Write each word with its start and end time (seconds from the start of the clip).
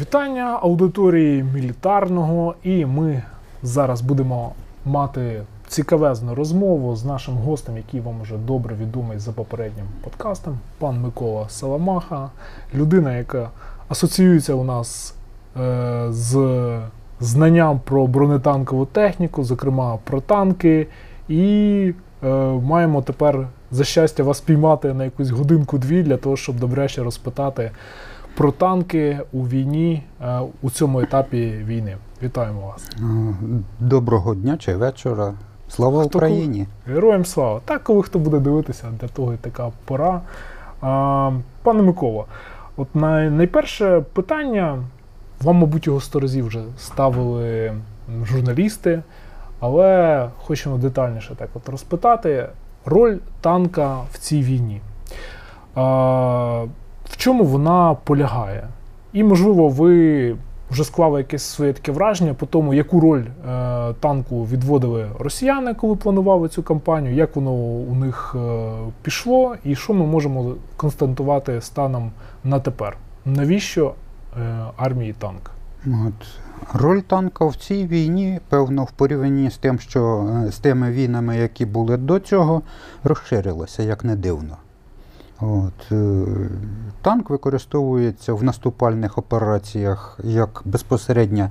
Вітання 0.00 0.58
аудиторії 0.62 1.42
мілітарного, 1.42 2.54
і 2.62 2.86
ми 2.86 3.22
зараз 3.62 4.00
будемо 4.00 4.52
мати 4.84 5.42
цікавезну 5.68 6.34
розмову 6.34 6.96
з 6.96 7.04
нашим 7.04 7.34
гостем, 7.34 7.76
який 7.76 8.00
вам 8.00 8.22
вже 8.22 8.36
добре 8.36 8.74
відомий 8.74 9.18
за 9.18 9.32
попереднім 9.32 9.84
подкастом, 10.04 10.58
пан 10.78 11.00
Микола 11.00 11.48
Саламаха, 11.48 12.30
людина, 12.74 13.16
яка 13.16 13.50
асоціюється 13.88 14.54
у 14.54 14.64
нас 14.64 15.14
е, 15.60 16.06
з 16.08 16.36
знанням 17.20 17.80
про 17.84 18.06
бронетанкову 18.06 18.86
техніку, 18.86 19.44
зокрема 19.44 19.98
про 20.04 20.20
танки, 20.20 20.86
і 21.28 21.94
е, 22.24 22.28
маємо 22.62 23.02
тепер 23.02 23.48
за 23.70 23.84
щастя 23.84 24.22
вас 24.22 24.40
піймати 24.40 24.94
на 24.94 25.04
якусь 25.04 25.30
годинку-дві 25.30 26.02
для 26.02 26.16
того, 26.16 26.36
щоб 26.36 26.58
добряче 26.60 27.02
розпитати 27.02 27.70
про 28.34 28.52
танки 28.52 29.20
у 29.32 29.48
війні 29.48 30.02
е, 30.20 30.40
у 30.62 30.70
цьому 30.70 31.00
етапі 31.00 31.50
війни. 31.66 31.96
Вітаємо 32.22 32.60
вас. 32.66 32.90
Доброго 33.80 34.34
дня 34.34 34.56
чи 34.56 34.76
вечора. 34.76 35.34
Слава 35.68 36.04
Хто 36.04 36.18
Україні! 36.18 36.66
Героям 36.86 37.24
слава! 37.24 37.60
Так, 37.64 37.82
коли 37.82 38.02
хто 38.02 38.18
буде 38.18 38.38
дивитися, 38.38 38.86
для 39.00 39.08
того 39.08 39.34
і 39.34 39.36
така 39.36 39.70
пора. 39.84 40.20
А, 40.80 41.32
пане 41.62 41.82
Микола, 41.82 42.24
от 42.76 42.94
най, 42.94 43.30
найперше 43.30 44.00
питання, 44.00 44.82
вам, 45.40 45.56
мабуть, 45.56 45.86
його 45.86 46.00
сто 46.00 46.20
разів 46.20 46.46
вже 46.46 46.62
ставили 46.78 47.74
журналісти, 48.24 49.02
але 49.60 50.28
хочемо 50.38 50.78
детальніше 50.78 51.34
так 51.34 51.48
от 51.54 51.68
розпитати. 51.68 52.48
Роль 52.84 53.16
танка 53.40 54.00
в 54.12 54.18
цій 54.18 54.42
війні. 54.42 54.80
А, 55.74 56.64
в 57.08 57.16
чому 57.16 57.44
вона 57.44 57.94
полягає? 58.04 58.68
І, 59.12 59.24
можливо, 59.24 59.68
ви 59.68 60.36
вже 60.70 60.84
склали 60.84 61.20
якесь 61.20 61.42
своє 61.42 61.72
таке 61.72 61.92
враження 61.92 62.34
по 62.34 62.46
тому, 62.46 62.74
яку 62.74 63.00
роль 63.00 63.22
е, 63.22 63.94
танку 64.00 64.44
відводили 64.44 65.08
росіяни, 65.18 65.74
коли 65.74 65.96
планували 65.96 66.48
цю 66.48 66.62
кампанію, 66.62 67.14
як 67.14 67.36
воно 67.36 67.52
у 67.52 67.94
них 67.94 68.36
е, 68.38 68.70
пішло, 69.02 69.56
і 69.64 69.74
що 69.74 69.94
ми 69.94 70.06
можемо 70.06 70.54
констатувати 70.76 71.60
станом 71.60 72.12
на 72.44 72.60
тепер? 72.60 72.96
Навіщо 73.24 73.94
е, 74.40 74.64
армії 74.76 75.14
танк? 75.18 75.50
От. 75.86 76.28
Роль 76.74 77.00
танка 77.00 77.44
в 77.46 77.56
цій 77.56 77.86
війні, 77.86 78.40
певно, 78.48 78.84
в 78.84 78.90
порівнянні 78.90 79.50
з 79.50 79.56
тим, 79.56 79.78
що 79.78 80.30
е, 80.46 80.52
з 80.52 80.58
тими 80.58 80.90
війнами, 80.90 81.36
які 81.36 81.66
були 81.66 81.96
до 81.96 82.18
цього, 82.18 82.62
розширилася, 83.04 83.82
як 83.82 84.04
не 84.04 84.16
дивно. 84.16 84.56
От. 85.40 85.92
е, 85.92 86.24
Танк 87.02 87.30
використовується 87.30 88.32
в 88.34 88.42
наступальних 88.42 89.18
операціях 89.18 90.20
як 90.24 90.62
безпосередня 90.64 91.50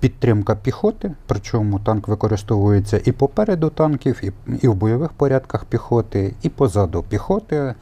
підтримка 0.00 0.54
піхоти, 0.54 1.12
причому 1.26 1.78
танк 1.78 2.08
використовується 2.08 3.00
і 3.04 3.12
попереду 3.12 3.70
танків, 3.70 4.20
і, 4.22 4.32
і 4.62 4.68
в 4.68 4.74
бойових 4.74 5.12
порядках 5.12 5.64
піхоти, 5.64 6.34
і 6.42 6.48
позаду 6.48 7.04
піхоти. 7.08 7.74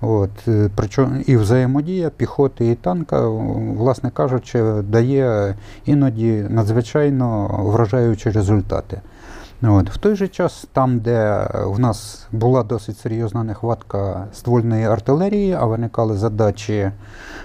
От, 0.00 0.48
е, 0.48 0.70
причому 0.76 1.20
і 1.26 1.36
взаємодія 1.36 2.10
піхоти 2.10 2.70
і 2.70 2.74
танка, 2.74 3.28
власне 3.28 4.10
кажучи, 4.10 4.62
дає 4.82 5.54
іноді 5.84 6.46
надзвичайно 6.50 7.46
вражаючі 7.58 8.30
результати. 8.30 9.00
От. 9.68 9.90
В 9.90 9.96
той 9.96 10.14
же 10.14 10.28
час, 10.28 10.66
там, 10.72 10.98
де 11.00 11.48
в 11.54 11.78
нас 11.78 12.26
була 12.32 12.62
досить 12.62 12.98
серйозна 12.98 13.44
нехватка 13.44 14.26
ствольної 14.34 14.84
артилерії, 14.84 15.52
а 15.52 15.64
виникали 15.64 16.16
задачі 16.16 16.90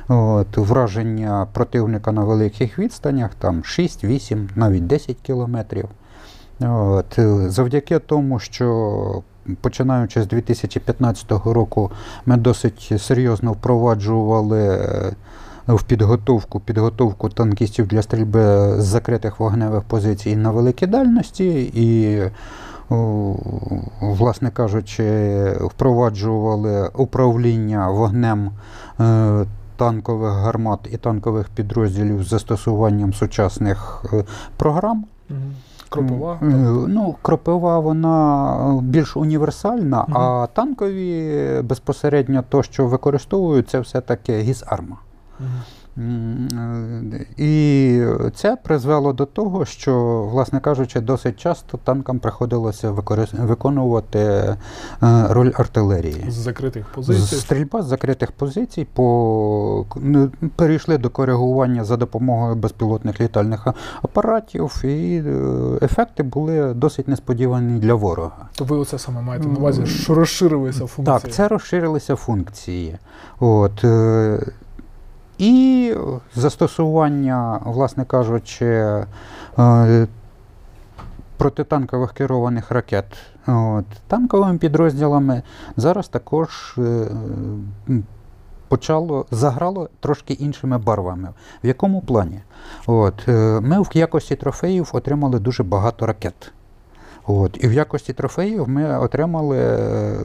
от, 0.07 0.57
враження 0.57 1.47
противника 1.53 2.11
на 2.11 2.23
великих 2.23 2.79
відстанях, 2.79 3.35
там 3.35 3.63
6, 3.63 4.03
8, 4.03 4.49
навіть 4.55 4.87
10 4.87 5.17
кілометрів. 5.21 5.89
От, 6.61 7.19
завдяки 7.51 7.99
тому, 7.99 8.39
що 8.39 9.23
починаючи 9.61 10.21
з 10.21 10.27
2015 10.27 11.31
року, 11.31 11.91
ми 12.25 12.37
досить 12.37 12.91
серйозно 12.97 13.51
впроваджували 13.51 14.79
в 15.75 15.83
підготовку 15.83 16.59
підготовку 16.59 17.29
танкістів 17.29 17.87
для 17.87 18.01
стрільби 18.01 18.41
з 18.81 18.85
закритих 18.85 19.39
вогневих 19.39 19.83
позицій 19.83 20.35
на 20.35 20.51
великій 20.51 20.87
дальності 20.87 21.71
і, 21.73 22.21
власне 24.01 24.51
кажучи, 24.51 25.03
впроваджували 25.61 26.89
управління 26.95 27.89
вогнем 27.89 28.51
е, 28.99 29.45
танкових 29.77 30.33
гармат 30.33 30.79
і 30.91 30.97
танкових 30.97 31.49
підрозділів 31.49 32.23
з 32.23 32.27
застосуванням 32.27 33.13
сучасних 33.13 34.05
е, 34.13 34.23
програм. 34.57 35.05
Кропива? 35.89 36.39
Е, 36.41 36.45
ну, 36.87 37.15
Кропива 37.21 37.79
вона 37.79 38.79
більш 38.83 39.17
універсальна, 39.17 40.05
угу. 40.09 40.17
а 40.19 40.47
танкові 40.53 41.61
безпосередньо 41.63 42.43
то, 42.49 42.63
що 42.63 42.87
використовують, 42.87 43.69
це 43.69 43.79
все-таки 43.79 44.39
гізарма. 44.39 44.97
І 47.37 48.01
це 48.35 48.55
призвело 48.55 49.13
до 49.13 49.25
того, 49.25 49.65
що, 49.65 50.23
власне 50.31 50.59
кажучи, 50.59 50.99
досить 50.99 51.39
часто 51.39 51.77
танкам 51.77 52.19
приходилося 52.19 52.91
виконувати 53.33 54.19
е, 54.19 54.57
роль 55.29 55.51
артилерії. 55.55 56.25
З 56.27 56.33
закритих 56.33 56.85
позицій. 56.85 57.35
Стрільба 57.35 57.81
з 57.81 57.85
закритих 57.85 58.31
позицій 58.31 58.87
по 58.93 59.85
ну, 59.95 60.31
перейшли 60.55 60.97
до 60.97 61.09
коригування 61.09 61.83
за 61.83 61.97
допомогою 61.97 62.55
безпілотних 62.55 63.21
літальних 63.21 63.67
апаратів, 64.01 64.81
і 64.83 65.23
е, 65.25 65.31
ефекти 65.81 66.23
були 66.23 66.73
досить 66.73 67.07
несподівані 67.07 67.79
для 67.79 67.93
ворога. 67.93 68.49
То 68.55 68.65
ви 68.65 68.77
оце 68.77 68.99
саме 68.99 69.21
маєте 69.21 69.47
на 69.47 69.59
увазі, 69.59 69.85
що 69.85 70.13
розширилися 70.13 70.85
функції? 70.85 71.19
Так, 71.19 71.31
це 71.31 71.47
розширилися 71.47 72.15
функції. 72.15 72.97
От. 73.39 73.85
І 75.39 75.93
застосування, 76.35 77.59
власне 77.65 78.05
кажучи, 78.05 78.65
е, 78.65 80.07
протитанкових 81.37 82.13
керованих 82.13 82.71
ракет 82.71 83.05
От, 83.47 83.85
танковими 84.07 84.57
підрозділами 84.57 85.41
зараз 85.77 86.07
також 86.07 86.75
е, 86.77 87.07
почало 88.67 89.25
заграло 89.31 89.89
трошки 89.99 90.33
іншими 90.33 90.77
барвами. 90.77 91.29
В 91.63 91.67
якому 91.67 92.01
плані? 92.01 92.41
От, 92.87 93.27
е, 93.27 93.59
Ми 93.61 93.81
в 93.81 93.89
якості 93.93 94.35
трофеїв 94.35 94.89
отримали 94.93 95.39
дуже 95.39 95.63
багато 95.63 96.05
ракет. 96.05 96.51
От. 97.29 97.57
І 97.63 97.67
в 97.67 97.73
якості 97.73 98.13
трофеїв 98.13 98.69
ми 98.69 98.99
отримали 98.99 99.57
е, 99.57 100.15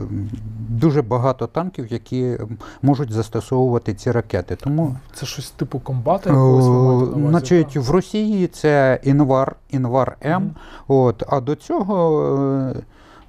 дуже 0.69 1.01
багато 1.01 1.47
танків, 1.47 1.87
які 1.89 2.37
можуть 2.81 3.11
застосовувати 3.11 3.93
ці 3.93 4.11
ракети. 4.11 4.55
Тому 4.55 4.95
Це 5.13 5.25
щось 5.25 5.51
типу 5.51 5.79
комбата 5.79 6.29
якогось 6.29 6.65
на 6.65 6.71
увазі? 6.71 7.29
Значить, 7.29 7.77
в 7.77 7.91
Росії 7.91 8.47
це 8.47 8.99
Інвар, 9.03 9.55
Інвар 9.69 10.17
М. 10.25 10.43
Mm 10.43 10.49
От, 10.87 11.23
А 11.27 11.39
до 11.39 11.55
цього 11.55 12.73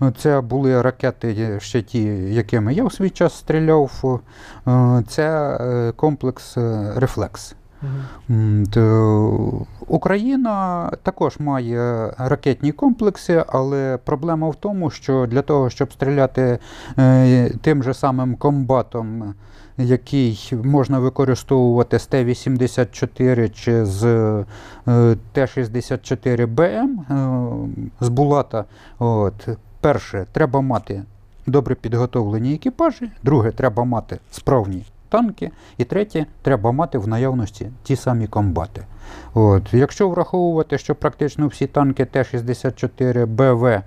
е, 0.03 0.13
це 0.19 0.41
були 0.41 0.83
ракети 0.83 1.61
ще 1.61 1.83
ті, 1.83 2.03
якими 2.35 2.75
я 2.75 2.85
в 2.85 2.93
свій 2.93 3.11
час 3.11 3.39
стріляв. 3.39 4.21
Е, 4.69 5.03
це 5.09 5.93
комплекс 5.97 6.57
Рефлекс. 6.97 7.55
Угу. 7.83 9.67
Україна 9.87 10.91
також 11.03 11.41
має 11.41 12.11
ракетні 12.19 12.73
комплекси, 12.73 13.45
але 13.49 13.99
проблема 14.05 14.49
в 14.49 14.55
тому, 14.55 14.91
що 14.91 15.27
для 15.27 15.43
того, 15.43 15.71
щоб 15.71 15.93
стріляти 15.93 16.59
е, 16.99 17.51
тим 17.63 17.83
же 17.83 17.95
самим 17.95 18.35
комбатом, 18.35 19.35
який 19.79 20.53
можна 20.65 20.99
використовувати 20.99 21.99
з 21.99 22.07
Т-84 22.07 23.51
чи 23.51 23.85
з 23.85 24.05
е, 24.89 25.17
Т-64БМ 25.33 26.99
е, 27.11 27.91
з 28.01 28.09
Булата, 28.09 28.65
от, 28.99 29.49
перше, 29.81 30.27
треба 30.33 30.61
мати 30.61 31.03
добре 31.47 31.75
підготовлені 31.75 32.55
екіпажі, 32.55 33.11
друге, 33.23 33.51
треба 33.51 33.85
мати 33.85 34.19
справні 34.31 34.85
танки. 35.09 35.51
І 35.79 35.85
третє, 35.85 36.27
треба 36.43 36.73
мати 36.73 36.99
в 36.99 37.09
наявності 37.09 37.71
ті 37.83 37.97
самі 37.97 38.27
комбати. 38.27 38.85
От. 39.35 39.75
Якщо 39.75 40.09
враховувати, 40.09 40.79
що 40.79 40.95
практично 40.95 41.47
всі 41.47 41.67
танки 41.67 42.05
Т-64 42.05 43.27
БВ 43.27 43.83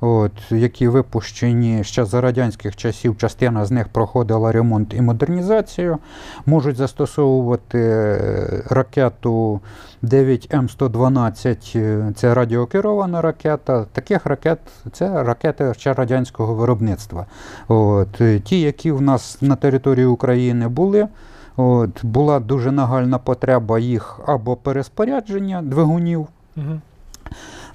от, 0.00 0.32
які 0.50 0.88
випущені 0.88 1.84
ще 1.84 2.04
за 2.04 2.20
радянських 2.20 2.76
часів, 2.76 3.16
частина 3.16 3.64
з 3.64 3.70
них 3.70 3.88
проходила 3.88 4.52
ремонт 4.52 4.94
і 4.94 5.00
модернізацію, 5.00 5.98
можуть 6.46 6.76
застосовувати 6.76 7.78
е, 7.78 8.62
ракету 8.70 9.60
9М112, 10.02 11.78
е, 11.78 12.12
це 12.16 12.34
радіокерована 12.34 13.22
ракета. 13.22 13.86
Таких 13.92 14.26
ракет 14.26 14.58
це 14.92 15.22
ракети 15.22 15.74
ще 15.74 15.92
радянського 15.92 16.54
виробництва. 16.54 17.26
От, 17.68 18.20
Ті, 18.44 18.60
які 18.60 18.92
в 18.92 19.00
нас 19.00 19.42
на 19.42 19.56
території 19.56 20.06
України 20.06 20.68
були. 20.68 21.08
От, 21.56 22.04
була 22.04 22.40
дуже 22.40 22.72
нагальна 22.72 23.18
потреба 23.18 23.78
їх 23.78 24.20
або 24.26 24.56
переспорядження 24.56 25.62
двигунів 25.62 26.28
Угу. 26.58 26.80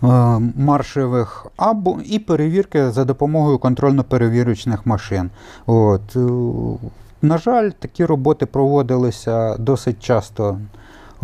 Е, 0.04 0.08
маршевих, 0.58 1.46
або 1.58 1.98
і 2.06 2.20
перевірки 2.20 2.92
за 2.92 3.06
допомогою 3.06 3.58
контрольно-перевірочних 3.58 4.78
машин. 4.86 5.30
От, 5.66 6.16
е, 6.16 6.20
на 7.22 7.38
жаль, 7.38 7.70
такі 7.70 8.06
роботи 8.06 8.46
проводилися 8.46 9.58
досить 9.58 10.04
часто. 10.04 10.58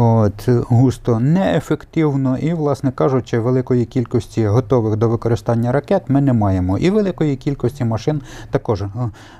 От, 0.01 0.49
густо 0.49 1.19
неефективно 1.19 2.37
і, 2.37 2.53
власне 2.53 2.91
кажучи, 2.91 3.39
великої 3.39 3.85
кількості 3.85 4.47
готових 4.47 4.95
до 4.95 5.09
використання 5.09 5.71
ракет 5.71 6.03
ми 6.07 6.21
не 6.21 6.33
маємо. 6.33 6.77
І 6.77 6.89
великої 6.89 7.35
кількості 7.35 7.85
машин 7.85 8.21
також 8.51 8.81
е, 8.81 8.87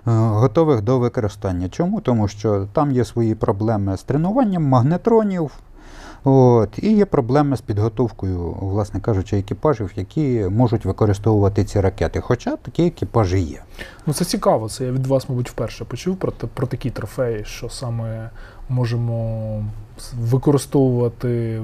готових 0.05 0.81
до 0.81 0.99
використання. 0.99 1.69
Чому? 1.69 2.01
Тому 2.01 2.27
що 2.27 2.67
там 2.73 2.91
є 2.91 3.05
свої 3.05 3.35
проблеми 3.35 3.97
з 3.97 4.03
тренуванням 4.03 4.63
магнетронів. 4.63 5.51
От, 6.23 6.69
і 6.81 6.93
є 6.93 7.05
проблеми 7.05 7.57
з 7.57 7.61
підготовкою, 7.61 8.55
власне 8.61 8.99
кажучи, 8.99 9.37
екіпажів, 9.37 9.91
які 9.95 10.45
можуть 10.49 10.85
використовувати 10.85 11.63
ці 11.63 11.81
ракети. 11.81 12.21
Хоча 12.21 12.55
такі 12.55 12.85
екіпажі 12.85 13.39
є. 13.39 13.61
Ну 14.05 14.13
це 14.13 14.25
цікаво. 14.25 14.69
Це 14.69 14.85
я 14.85 14.91
від 14.91 15.07
вас, 15.07 15.29
мабуть, 15.29 15.49
вперше 15.49 15.85
почув 15.85 16.15
про, 16.15 16.31
про 16.31 16.67
такі 16.67 16.89
трофеї, 16.89 17.45
що 17.45 17.69
саме 17.69 18.29
можемо 18.69 19.63
використовувати 20.19 21.61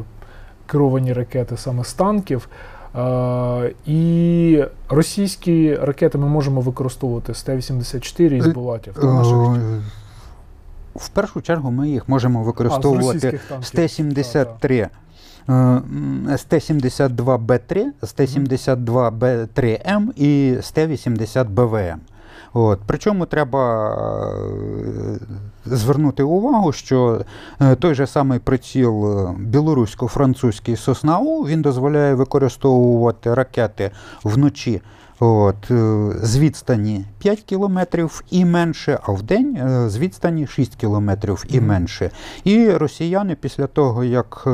керовані 0.66 1.13
ракети 1.13 1.57
саме 1.57 1.84
з 1.84 1.94
танків. 1.94 2.50
Е, 2.96 3.74
і 3.86 4.63
російські 4.90 5.75
ракети 5.75 6.18
ми 6.18 6.28
можемо 6.28 6.62
використовувати 6.62 7.34
з 7.34 7.44
Т-84 7.44 8.34
і 8.34 8.42
з 8.42 8.48
Булатів. 8.48 8.98
Е, 9.04 9.81
В 10.95 11.09
першу 11.09 11.42
чергу 11.42 11.71
ми 11.71 11.89
їх 11.89 12.09
можемо 12.09 12.44
використовувати 12.44 13.39
з 13.62 13.71
танків. 13.71 14.00
Т-73. 14.06 14.71
е, 14.74 14.89
м, 15.50 16.27
З 16.38 16.44
Т-72Б3, 16.44 17.86
з 18.01 18.13
Т-72Б3М 18.13 20.12
і 20.15 20.57
з 20.62 20.71
Т-80БВМ. 20.71 21.97
От. 22.53 22.80
Причому 22.86 23.25
треба 23.25 23.89
е, 23.95 25.19
звернути 25.65 26.24
увагу, 26.24 26.71
що 26.71 27.21
е, 27.62 27.75
той 27.75 27.95
же 27.95 28.07
самий 28.07 28.39
приціл 28.39 29.06
е, 29.27 29.33
білорусько-французький 29.39 30.75
Сосна-У 30.75 31.42
він 31.45 31.62
дозволяє 31.62 32.13
використовувати 32.13 33.33
ракети 33.33 33.92
вночі 34.24 34.81
От, 35.19 35.71
е, 35.71 36.12
з 36.21 36.38
відстані 36.38 37.06
5 37.19 37.41
кілометрів 37.41 38.23
і 38.31 38.45
менше, 38.45 39.00
а 39.03 39.12
в 39.12 39.21
день 39.21 39.56
е, 39.56 39.89
з 39.89 39.97
відстані 39.97 40.47
6 40.47 40.75
кілометрів 40.75 41.45
і 41.50 41.62
менше. 41.62 42.12
І 42.44 42.69
росіяни 42.69 43.35
після 43.35 43.67
того, 43.67 44.03
як 44.03 44.44
е, 44.47 44.50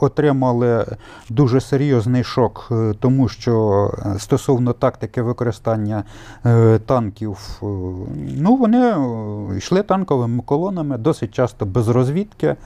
отримали 0.00 0.86
дуже 1.28 1.60
серйозний 1.60 2.24
шок, 2.24 2.72
тому 3.00 3.28
що 3.28 3.90
стосовно 4.18 4.72
тактики 4.72 5.22
використання 5.22 6.04
танків, 6.86 7.38
ну 8.36 8.56
вони 8.56 8.94
йшли 9.58 9.82
танковими 9.82 10.42
колонами 10.42 10.98
досить 10.98 11.34
часто 11.34 11.66
без 11.66 11.88
розвідки, 11.88 12.56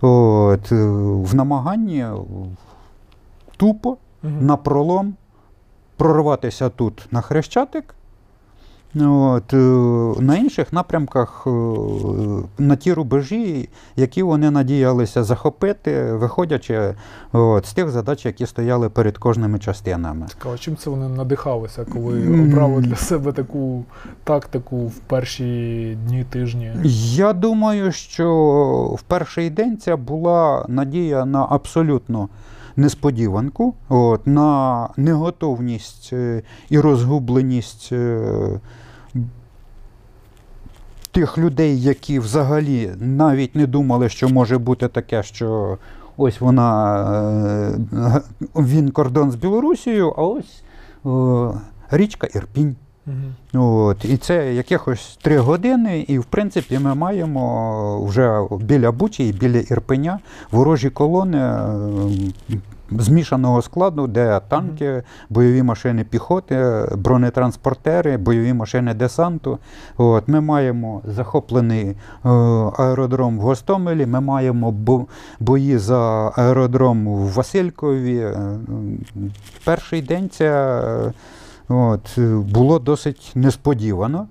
от, 0.00 0.70
в 0.70 1.34
намаганні 1.34 2.06
тупо 3.56 3.96
Мгм. 4.22 4.46
Прорватися 5.96 6.68
тут 6.68 7.08
на 7.10 7.20
Хрещатик. 7.20 7.94
От, 9.00 9.52
е, 9.52 9.56
на 10.20 10.36
інших 10.36 10.72
напрямках 10.72 11.44
е, 11.46 11.50
на 12.58 12.76
ті 12.76 12.92
рубежі, 12.92 13.68
які 13.96 14.22
вони 14.22 14.50
надіялися 14.50 15.24
захопити, 15.24 16.12
виходячи 16.12 16.94
от, 17.32 17.66
з 17.66 17.72
тих 17.72 17.90
задач, 17.90 18.26
які 18.26 18.46
стояли 18.46 18.88
перед 18.88 19.18
кожними 19.18 19.58
частинами. 19.58 20.26
Цікаво, 20.28 20.58
чим 20.58 20.76
це 20.76 20.90
вони 20.90 21.08
надихалися, 21.08 21.84
коли 21.84 22.40
обрали 22.42 22.80
для 22.80 22.96
себе 22.96 23.32
таку 23.32 23.84
тактику 24.24 24.86
в 24.86 24.98
перші 24.98 25.98
дні, 26.06 26.24
тижні? 26.30 26.72
Я 27.14 27.32
думаю, 27.32 27.92
що 27.92 28.96
в 28.98 29.02
перший 29.02 29.50
день 29.50 29.76
це 29.76 29.96
була 29.96 30.64
надія 30.68 31.24
на 31.24 31.46
абсолютну 31.50 32.28
несподіванку, 32.76 33.74
от, 33.88 34.26
на 34.26 34.88
неготовність 34.96 36.10
е, 36.12 36.42
і 36.68 36.80
розгубленість 36.80 37.88
е, 37.92 38.60
тих 41.12 41.38
людей, 41.38 41.82
які 41.82 42.18
взагалі 42.18 42.92
навіть 42.98 43.54
не 43.54 43.66
думали, 43.66 44.08
що 44.08 44.28
може 44.28 44.58
бути 44.58 44.88
таке, 44.88 45.22
що 45.22 45.78
ось 46.16 46.40
вона 46.40 47.02
е, 47.92 48.22
він 48.56 48.90
кордон 48.90 49.30
з 49.30 49.34
Білорусією, 49.34 50.14
а 50.16 50.22
ось 50.22 50.62
річка 51.90 52.26
Ірпінь. 52.26 52.76
Угу. 53.06 53.64
От, 53.64 54.04
і 54.04 54.16
це 54.16 54.54
якихось 54.54 55.18
три 55.22 55.38
години, 55.38 56.00
і 56.08 56.18
в 56.18 56.24
принципі 56.24 56.78
ми 56.78 56.94
маємо 56.94 58.04
вже 58.04 58.40
біля 58.60 58.92
Бучі 58.92 59.28
і 59.28 59.32
біля 59.32 59.58
Ірпеня 59.58 60.18
ворожі 60.50 60.90
колони 60.90 61.38
е, 61.38 61.58
змішаного 62.90 63.62
складу, 63.62 64.06
де 64.06 64.40
танки, 64.48 65.02
бойові 65.30 65.62
машини 65.62 66.04
піхоти, 66.04 66.86
бронетранспортери, 66.96 68.16
бойові 68.16 68.52
машини 68.52 68.94
десанту. 68.94 69.58
От, 69.96 70.28
ми 70.28 70.40
маємо 70.40 71.02
захоплений 71.04 71.86
е, 71.88 71.96
аеродром 72.78 73.38
в 73.38 73.40
Гостомелі, 73.42 74.06
ми 74.06 74.20
маємо 74.20 74.70
бо- 74.72 75.06
бої 75.40 75.78
за 75.78 76.32
аеродром 76.36 77.08
в 77.08 77.32
Василькові. 77.32 78.16
Е, 78.18 78.58
Перший 79.64 80.02
день 80.02 80.28
це. 80.30 81.12
От, 81.68 82.18
е, 82.18 82.36
було 82.36 82.78
досить 82.78 83.32
несподівано 83.34 84.26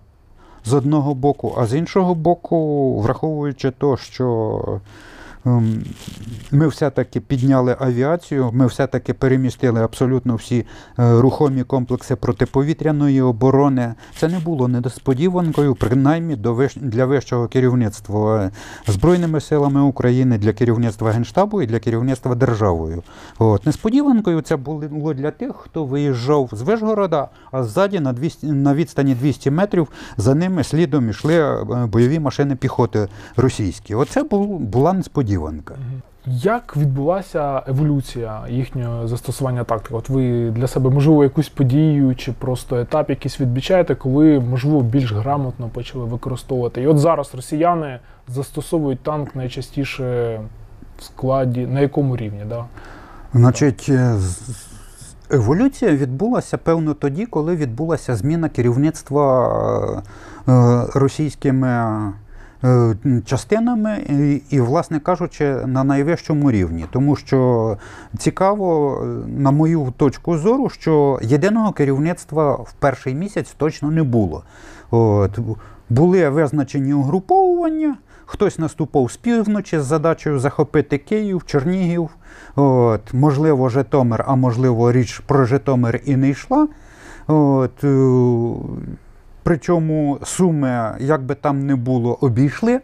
з 0.65 0.73
одного 0.73 1.13
боку, 1.13 1.55
а 1.57 1.65
з 1.65 1.73
іншого 1.73 2.15
боку, 2.15 2.99
враховуючи 3.01 3.71
те, 3.71 3.97
що 3.97 4.81
ми 6.51 6.67
все-таки 6.67 7.19
підняли 7.19 7.75
авіацію, 7.79 8.49
ми 8.53 8.67
все-таки 8.67 9.13
перемістили 9.13 9.81
абсолютно 9.81 10.35
всі 10.35 10.65
е, 10.99 11.19
рухомі 11.21 11.63
комплекси 11.63 12.15
протиповітряної 12.15 13.21
оборони. 13.21 13.93
Це 14.17 14.27
не 14.27 14.39
було 14.39 14.67
несподіванкою, 14.67 15.75
принаймні 15.75 16.37
для 16.75 17.05
вищого 17.05 17.47
керівництва 17.47 18.43
е, 18.43 18.51
Збройними 18.87 19.41
силами 19.41 19.81
України, 19.81 20.37
для 20.37 20.53
керівництва 20.53 21.11
Генштабу 21.11 21.61
і 21.61 21.65
для 21.65 21.79
керівництва 21.79 22.35
державою. 22.35 23.03
От. 23.39 23.65
Несподіванкою 23.65 24.41
це 24.41 24.55
було 24.55 25.13
для 25.13 25.31
тих, 25.31 25.55
хто 25.55 25.85
виїжджав 25.85 26.49
з 26.51 26.61
Вишгорода, 26.61 27.27
а 27.51 27.63
ззаді 27.63 27.99
на, 27.99 28.13
200, 28.13 28.47
на 28.47 28.73
відстані 28.73 29.15
200 29.15 29.51
метрів 29.51 29.87
за 30.17 30.35
ними 30.35 30.63
слідом 30.63 31.09
йшли 31.09 31.35
е, 31.35 31.63
бойові 31.85 32.19
машини 32.19 32.55
піхоти 32.55 33.07
російські. 33.35 33.95
Оце 33.95 34.23
була 34.59 34.93
несподіванка. 34.93 35.34
Як 36.27 36.77
відбулася 36.77 37.61
еволюція 37.67 38.41
їхнього 38.49 39.07
застосування 39.07 39.63
тактики? 39.63 39.95
От 39.95 40.09
ви 40.09 40.51
для 40.51 40.67
себе, 40.67 40.89
можливо, 40.89 41.23
якусь 41.23 41.49
подію 41.49 42.15
чи 42.15 42.31
просто 42.31 42.79
етап 42.79 43.09
якийсь 43.09 43.41
відмічаєте, 43.41 43.95
коли, 43.95 44.39
можливо, 44.39 44.81
більш 44.81 45.13
грамотно 45.13 45.67
почали 45.67 46.05
використовувати. 46.05 46.81
І 46.81 46.87
от 46.87 46.99
зараз 46.99 47.35
росіяни 47.35 47.99
застосовують 48.27 48.99
танк 48.99 49.35
найчастіше 49.35 50.39
в 50.99 51.03
складі, 51.03 51.67
на 51.67 51.79
якому 51.79 52.17
рівні? 52.17 52.43
Да? 52.49 52.65
Значить, 53.33 53.85
е, 53.89 54.15
еволюція 55.29 55.91
відбулася 55.91 56.57
певно 56.57 56.93
тоді, 56.93 57.25
коли 57.25 57.55
відбулася 57.55 58.15
зміна 58.15 58.49
керівництва 58.49 60.03
е, 60.47 60.51
е, 60.51 60.85
російськими 60.93 62.13
частинами 63.25 63.97
і, 64.09 64.41
і, 64.55 64.61
власне 64.61 64.99
кажучи, 64.99 65.55
на 65.65 65.83
найвищому 65.83 66.51
рівні. 66.51 66.85
Тому 66.91 67.15
що 67.15 67.77
цікаво, 68.17 68.99
е, 69.01 69.05
на 69.39 69.51
мою 69.51 69.93
точку 69.97 70.37
зору, 70.37 70.69
що 70.69 71.19
єдиного 71.21 71.71
керівництва 71.71 72.53
в 72.53 72.73
перший 72.79 73.15
місяць 73.15 73.55
точно 73.57 73.91
не 73.91 74.03
було. 74.03 74.43
От, 74.91 75.39
були 75.89 76.29
визначені 76.29 76.93
угруповування. 76.93 77.97
Хтось 78.25 78.59
наступав 78.59 79.11
з 79.11 79.17
півночі 79.17 79.79
з 79.79 79.83
задачею 79.83 80.39
захопити 80.39 80.97
Київ, 80.97 81.43
Чернігів, 81.45 82.09
от, 82.55 83.13
можливо, 83.13 83.69
Житомир, 83.69 84.23
а 84.27 84.35
можливо, 84.35 84.91
річ 84.91 85.19
про 85.19 85.45
Житомир 85.45 86.01
і 86.05 86.15
не 86.15 86.29
йшла. 86.29 86.67
От, 87.27 87.83
е, 87.83 88.15
причому 89.45 90.19
суми, 90.23 90.95
як 90.99 91.23
би 91.23 91.35
там 91.35 91.65
не 91.65 91.75
було, 91.75 92.17
обійшли. 92.21 92.81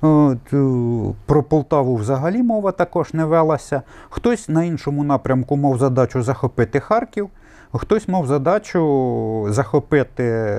От, 0.00 0.52
е, 0.52 1.14
про 1.26 1.42
Полтаву 1.42 1.96
взагалі 1.96 2.42
мова 2.42 2.72
також 2.72 3.14
не 3.14 3.24
велася. 3.24 3.82
Хтось 4.10 4.48
на 4.48 4.64
іншому 4.64 5.04
напрямку 5.04 5.56
мав 5.56 5.78
задачу 5.78 6.22
захопити 6.22 6.80
Харків, 6.80 7.28
хтось 7.72 8.08
мав 8.08 8.26
задачу 8.26 9.46
захопити 9.48 10.56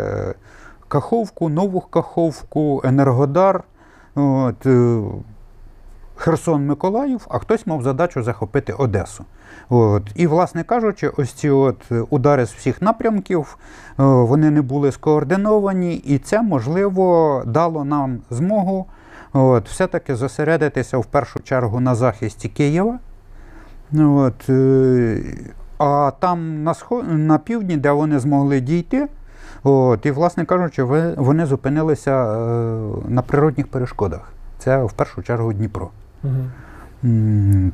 Каховку, 0.87 1.49
Нову 1.49 1.81
Каховку, 1.81 2.81
Енергодар. 2.85 3.63
От, 4.15 4.65
е, 4.65 5.01
Херсон 6.15 6.65
Миколаїв, 6.65 7.27
а 7.29 7.39
хтось 7.39 7.67
мав 7.67 7.81
задачу 7.81 8.23
захопити 8.23 8.73
Одесу. 8.73 9.25
От. 9.69 10.03
І, 10.15 10.27
власне 10.27 10.63
кажучи, 10.63 11.11
ось 11.17 11.31
ці 11.31 11.49
от 11.49 11.77
е, 11.91 12.03
удари 12.09 12.45
з 12.45 12.53
всіх 12.53 12.81
напрямків 12.81 13.57
е, 13.99 14.03
вони 14.03 14.51
не 14.51 14.61
були 14.61 14.91
скоординовані, 14.91 15.95
і 15.95 16.17
це, 16.17 16.41
можливо, 16.41 17.43
дало 17.45 17.85
нам 17.85 18.19
змогу 18.29 18.85
от, 19.33 19.69
все-таки 19.69 20.15
зосередитися 20.15 20.97
в 20.97 21.05
першу 21.05 21.39
чергу 21.39 21.79
на 21.79 21.95
захисті 21.95 22.49
Києва. 22.49 22.99
От, 23.93 24.49
е, 24.49 25.23
а 25.77 26.11
там 26.19 26.63
на, 26.63 26.73
сход... 26.73 27.05
на 27.07 27.37
півдні, 27.37 27.77
де 27.77 27.91
вони 27.91 28.19
змогли 28.19 28.61
дійти, 28.61 29.07
от, 29.63 30.05
і, 30.05 30.11
власне 30.11 30.45
кажучи, 30.45 30.83
вони 31.17 31.45
зупинилися 31.45 32.25
на 33.07 33.21
природних 33.21 33.67
перешкодах. 33.67 34.31
Це 34.57 34.83
в 34.83 34.93
першу 34.93 35.23
чергу 35.23 35.53
Дніпро. 35.53 35.89
Мгм. 36.23 37.71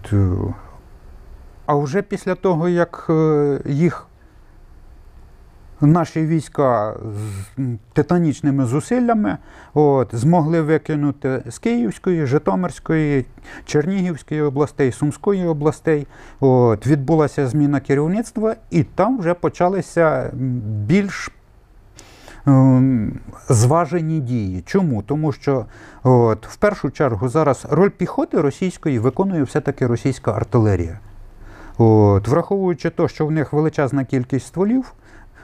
А 1.71 1.75
вже 1.75 2.01
після 2.01 2.35
того, 2.35 2.69
як 2.69 3.05
е, 3.09 3.59
їх 3.65 4.07
наші 5.81 6.25
війська 6.25 6.95
з 7.57 7.61
титанічними 7.93 8.65
зусиллями 8.65 9.37
от, 9.73 10.15
змогли 10.15 10.61
викинути 10.61 11.43
з 11.49 11.59
Київської, 11.59 12.25
Житомирської, 12.25 13.25
Чернігівської 13.65 14.41
областей, 14.41 14.91
Сумської 14.91 15.45
областей, 15.45 16.07
от, 16.39 16.87
відбулася 16.87 17.47
зміна 17.47 17.79
керівництва, 17.79 18.55
і 18.71 18.83
там 18.83 19.19
вже 19.19 19.33
почалися 19.33 20.31
більш 20.85 21.31
ем, 22.47 23.19
зважені 23.49 24.19
дії. 24.19 24.63
Чому? 24.65 25.01
Тому 25.01 25.31
що 25.31 25.65
от, 26.03 26.47
в 26.47 26.55
першу 26.55 26.91
чергу 26.91 27.29
зараз 27.29 27.67
роль 27.69 27.89
піхоти 27.89 28.41
російської 28.41 28.99
виконує 28.99 29.43
все-таки 29.43 29.87
російська 29.87 30.31
артилерія. 30.31 30.99
От, 31.81 32.27
враховуючи 32.27 32.89
те, 32.89 33.07
що 33.07 33.25
в 33.25 33.31
них 33.31 33.53
величезна 33.53 34.05
кількість 34.05 34.47
стволів, 34.47 34.93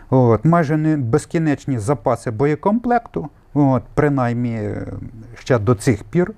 от, 0.09 0.45
майже 0.45 0.77
не 0.77 0.97
безкінечні 0.97 1.79
запаси 1.79 2.31
боєкомплекту, 2.31 3.29
от, 3.53 3.83
принаймні 3.93 4.55
е, 4.55 4.87
ще 5.35 5.59
до 5.59 5.75
цих 5.75 6.03
пір. 6.03 6.33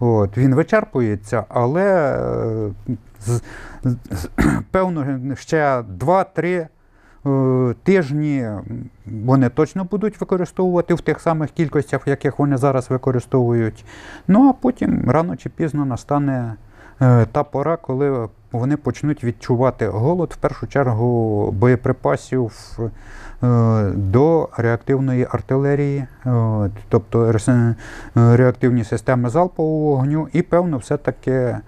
От, 0.00 0.38
він 0.38 0.54
вичерпується, 0.54 1.44
але 1.48 1.84
е, 1.84 2.96
з, 3.20 3.40
з, 3.84 3.96
з- 4.10 4.28
певно 4.70 5.34
ще 5.36 5.84
2-3 6.00 6.66
е, 7.26 7.74
тижні 7.82 8.48
вони 9.06 9.48
точно 9.48 9.84
будуть 9.84 10.20
використовувати 10.20 10.94
в 10.94 11.00
тих 11.00 11.20
самих 11.20 11.50
кількостях, 11.50 12.08
яких 12.08 12.38
вони 12.38 12.56
зараз 12.56 12.90
використовують. 12.90 13.84
Ну 14.28 14.48
а 14.48 14.52
потім 14.52 15.10
рано 15.10 15.36
чи 15.36 15.48
пізно 15.48 15.84
настане 15.84 16.54
та 17.32 17.44
пора, 17.50 17.76
коли 17.76 18.28
вони 18.52 18.76
почнуть 18.76 19.24
відчувати 19.24 19.88
голод, 19.88 20.32
в 20.32 20.36
першу 20.36 20.66
чергу 20.66 21.50
боєприпасів 21.50 22.52
е, 23.42 23.90
до 23.94 24.48
реактивної 24.56 25.26
артилерії, 25.30 26.06
тобто 26.88 27.34
е, 27.48 27.74
реактивні 28.14 28.84
системи 28.84 29.28
залпового 29.28 29.96
вогню, 29.96 30.28
і 30.32 30.42
певно, 30.42 30.78
все-таки 30.78 31.30
е, 31.30 31.60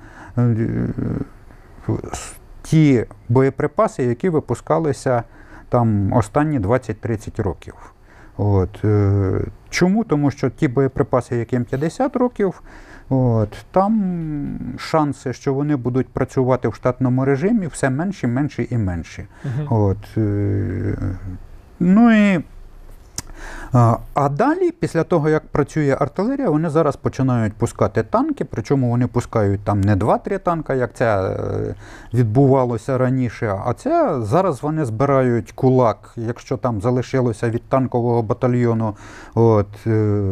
ті 2.63 3.05
боєприпаси, 3.29 4.05
які 4.05 4.29
випускалися 4.29 5.23
там 5.69 6.13
останні 6.13 6.59
20-30 6.59 7.43
років. 7.43 7.75
От, 8.37 8.85
е, 8.85 9.41
чому? 9.71 10.05
Тому 10.05 10.31
що 10.31 10.51
ті 10.51 10.69
боєприпаси, 10.69 11.37
яким 11.37 11.65
50 11.65 12.17
років, 12.17 12.63
от, 13.09 13.67
там 13.71 14.59
шанси, 14.79 15.33
що 15.33 15.55
вони 15.55 15.77
будуть 15.77 16.09
працювати 16.09 16.69
в 16.69 16.75
штатному 16.75 17.25
режимі, 17.25 17.67
все 17.67 17.91
менші, 17.91 18.27
менші 18.27 18.69
і 18.71 18.79
менші. 18.79 19.27
Мгм. 19.45 19.67
От, 19.71 20.17
е, 20.17 20.97
ну 21.81 22.33
і, 22.35 22.45
а, 23.73 23.97
а 24.15 24.29
далі, 24.29 24.71
після 24.71 25.05
того, 25.05 25.29
як 25.29 25.47
працює 25.47 25.97
артилерія, 26.01 26.51
вони 26.51 26.71
зараз 26.71 26.97
починають 26.97 27.53
пускати 27.53 28.03
танки, 28.03 28.45
причому 28.45 28.91
вони 28.91 29.07
пускають 29.07 29.61
там 29.61 29.81
не 29.81 29.97
2-3 29.97 30.39
танка, 30.39 30.75
як 30.75 30.95
це 30.95 31.23
е, 31.23 31.75
відбувалося 32.15 32.99
раніше, 32.99 33.61
а 33.67 33.73
це 33.73 34.23
зараз 34.23 34.63
вони 34.63 34.85
збирають 34.85 35.53
кулак, 35.53 36.13
якщо 36.17 36.57
там 36.57 36.81
залишилося 36.81 37.51
від 37.51 37.63
танкового 37.63 38.23
батальйону 38.23 38.97
от, 39.35 39.87
е, 39.87 40.23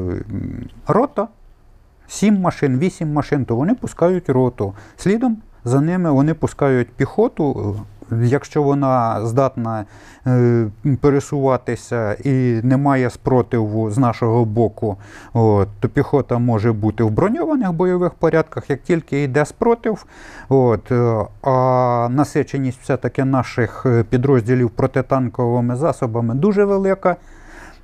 рота. 0.87 1.29
Сім 2.12 2.40
машин, 2.40 2.78
вісім 2.78 3.12
машин, 3.12 3.45
то 3.45 3.57
вони 3.57 3.75
пускають 3.75 4.28
роту. 4.28 4.75
Слідом 4.97 5.37
за 5.64 5.81
ними 5.81 6.11
вони 6.11 6.35
пускають 6.35 6.88
піхоту. 6.92 7.76
Якщо 8.23 8.62
вона 8.62 9.26
здатна 9.26 9.85
е, 10.26 10.66
пересуватися 11.00 12.12
і 12.12 12.61
немає 12.62 13.11
спротиву 13.11 13.90
з 13.90 13.99
нашого 13.99 14.45
боку, 14.45 14.97
от, 15.33 15.69
то 15.81 15.88
піхота 15.88 16.38
може 16.38 16.73
бути 16.73 17.04
в 17.04 17.11
броньованих 17.11 17.73
бойових 17.73 18.14
порядках. 18.14 18.71
Як 18.71 18.83
тільки 18.83 19.23
йде 19.23 19.45
спротив, 19.45 20.07
от, 20.49 20.92
е, 20.92 21.26
а 21.42 22.09
насиченість 22.11 22.81
все-таки 22.83 23.25
наших 23.25 23.87
е, 23.87 24.04
підрозділів 24.04 24.71
протитанковими 24.71 25.76
засобами 25.76 26.35
дуже 26.35 26.64
велика. 26.64 27.16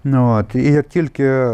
Ну, 0.04 0.30
От, 0.30 0.54
і 0.54 0.72
як 0.72 0.88
тільки 0.88 1.46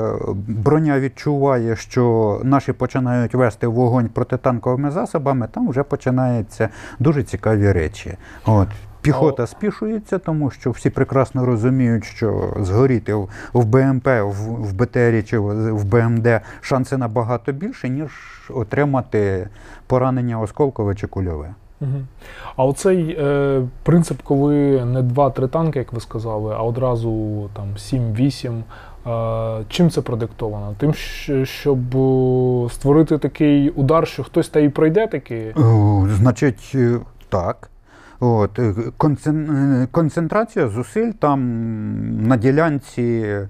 броня 0.48 1.00
відчуває, 1.00 1.76
що 1.76 2.40
наші 2.44 2.72
починають 2.72 3.34
вести 3.34 3.66
вогонь 3.66 4.08
протитанковими 4.08 4.90
засобами, 4.90 5.48
там 5.52 5.68
вже 5.68 5.82
починаються 5.82 6.68
дуже 6.98 7.22
цікаві 7.22 7.72
речі. 7.72 8.16
От. 8.46 8.68
Піхота 9.04 9.46
спішується, 9.46 10.18
тому 10.18 10.50
що 10.50 10.70
всі 10.70 10.90
прекрасно 10.90 11.46
розуміють, 11.46 12.04
що 12.04 12.56
згоріти 12.60 13.14
в, 13.52 13.64
БМП, 13.64 14.08
в, 14.08 14.72
БТРі 14.72 15.22
чи 15.22 15.38
в 15.38 15.84
БМД 15.84 16.40
шанси 16.60 16.96
набагато 16.96 17.52
більше, 17.52 17.88
ніж 17.88 18.10
отримати 18.54 19.48
поранення 19.86 20.40
осколкове 20.40 20.94
чи 20.94 21.06
кульове. 21.06 21.54
А 22.56 22.64
оцей 22.64 23.16
е, 23.20 23.62
принцип, 23.82 24.22
коли 24.22 24.84
не 24.84 25.02
2-3 25.02 25.48
танки, 25.48 25.78
як 25.78 25.92
ви 25.92 26.00
сказали, 26.00 26.54
а 26.58 26.62
одразу 26.62 27.10
там 27.54 27.66
7-8. 27.76 28.62
Е, 29.60 29.64
чим 29.68 29.90
це 29.90 30.00
продиктовано? 30.00 30.74
Тим, 30.78 30.94
щоб 31.44 31.96
е, 31.96 32.68
створити 32.70 33.18
такий 33.18 33.70
удар, 33.70 34.06
що 34.08 34.24
хтось 34.24 34.48
та 34.48 34.60
й 34.60 34.68
пройде 34.68 35.06
таки. 35.06 35.54
Значить, 36.16 36.72
е, 36.74 36.98
так. 37.28 37.70
От, 38.20 38.58
е, 38.58 38.74
концен- 38.98 39.82
е, 39.82 39.88
концентрація 39.90 40.68
зусиль 40.68 41.10
там 41.10 41.40
на 42.28 42.36
ділянці 42.36 43.02
е, 43.02 43.48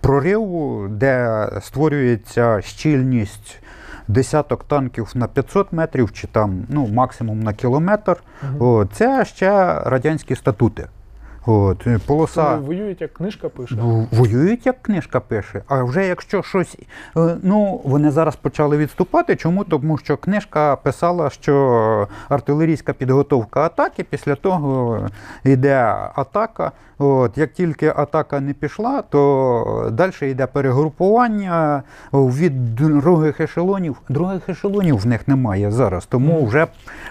прориву, 0.00 0.86
де 0.90 1.48
створюється 1.60 2.60
щільність 2.62 3.60
десяток 4.08 4.64
танків 4.64 5.10
на 5.14 5.26
500 5.26 5.72
метрів, 5.72 6.12
чи 6.12 6.26
там 6.26 6.66
ну, 6.68 6.86
максимум 6.86 7.40
на 7.40 7.52
кілометр. 7.52 8.16
Мгм. 8.42 8.62
От, 8.62 8.88
це 8.92 9.24
ще 9.24 9.80
радянські 9.80 10.36
статути. 10.36 10.86
От, 11.46 11.86
полоса. 12.06 12.56
Воюють, 12.56 13.00
як 13.00 13.12
книжка 13.14 13.48
пише. 13.48 13.74
Ну, 13.78 14.06
Воюють, 14.12 14.66
як 14.66 14.82
книжка 14.82 15.20
пише. 15.20 15.62
А 15.68 15.82
вже 15.82 16.06
якщо 16.06 16.42
щось. 16.42 16.76
е, 17.16 17.36
Ну, 17.42 17.80
вони 17.84 18.10
зараз 18.10 18.36
почали 18.36 18.76
відступати. 18.76 19.36
Чому? 19.36 19.64
Тому 19.64 19.98
що 19.98 20.16
книжка 20.16 20.76
писала, 20.76 21.30
що 21.30 22.08
артилерійська 22.28 22.92
підготовка 22.92 23.60
атаки, 23.60 24.04
після 24.04 24.34
того 24.34 24.98
йде 25.44 25.96
атака. 26.14 26.72
От, 26.98 27.38
як 27.38 27.52
тільки 27.52 27.92
атака 27.96 28.40
не 28.40 28.52
пішла, 28.52 29.02
то 29.02 29.90
далі 29.92 30.30
йде 30.30 30.46
перегрупування 30.46 31.82
від 32.12 32.74
других 32.74 33.40
ешелонів. 33.40 33.96
Других 34.08 34.48
ешелонів 34.48 34.98
в 34.98 35.06
них 35.06 35.28
немає 35.28 35.70
зараз, 35.70 36.06
тому 36.06 36.44
вже 36.46 36.66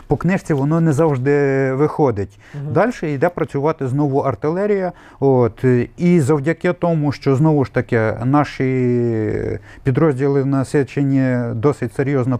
по 0.07 0.17
книжці 0.17 0.53
воно 0.53 0.81
не 0.81 0.93
завжди 0.93 1.73
виходить. 1.73 2.39
Далі 2.71 3.13
йде 3.13 3.29
працювати 3.29 3.87
знову 3.87 4.19
артилерія. 4.19 4.91
От, 5.19 5.65
і 5.97 6.21
завдяки 6.21 6.73
тому, 6.73 7.11
що 7.11 7.35
знову 7.35 7.65
ж 7.65 7.73
таки 7.73 8.13
наші 8.25 9.59
підрозділи 9.83 10.45
насичені 10.45 11.53
досить 11.53 11.95
серйозно 11.95 12.39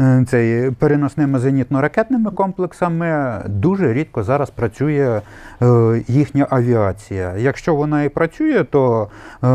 е, 0.00 0.24
цей, 0.28 0.70
переносними 0.70 1.38
зенітно-ракетними 1.38 2.34
комплексами, 2.34 3.38
дуже 3.46 3.92
рідко 3.92 4.22
зараз 4.22 4.50
працює 4.50 5.20
е, 5.62 6.02
їхня 6.08 6.46
авіація. 6.58 7.34
Якщо 7.36 7.74
вона 7.74 8.02
і 8.02 8.08
працює, 8.08 8.64
то 8.64 9.08
е, 9.44 9.48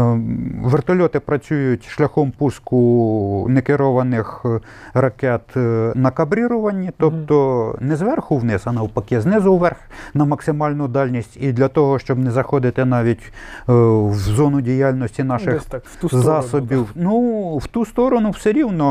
вертольоти 0.64 1.20
працюють 1.20 1.90
шляхом 1.90 2.32
пуску 2.32 3.46
некерованих 3.50 4.42
е, 4.46 4.60
ракет 4.94 5.58
е, 5.58 5.92
на 5.96 6.12
кабріруванні, 6.12 6.92
тобто 6.98 7.76
не 7.80 7.96
зверху 7.96 8.38
вниз, 8.38 8.62
а 8.66 8.72
навпаки, 8.72 9.22
знизу 9.22 9.58
вверх 9.58 9.78
на 10.14 10.26
максимальну 10.26 10.88
дальність 10.88 11.38
і 11.42 11.52
для 11.52 11.68
того, 11.68 12.00
щоб 12.00 12.20
не 12.20 12.32
заходити 12.32 12.86
навіть 12.86 13.34
в 13.68 14.14
зону 14.14 14.62
діяльності 14.62 15.24
наших 15.24 15.64
так, 15.64 15.86
в 15.86 15.96
ту 15.96 16.08
сторону, 16.08 16.28
засобів. 16.28 16.92
Ну, 16.96 17.58
в 17.58 17.68
ту 17.68 17.86
сторону 17.86 18.30
все 18.30 18.52
рівно 18.52 18.84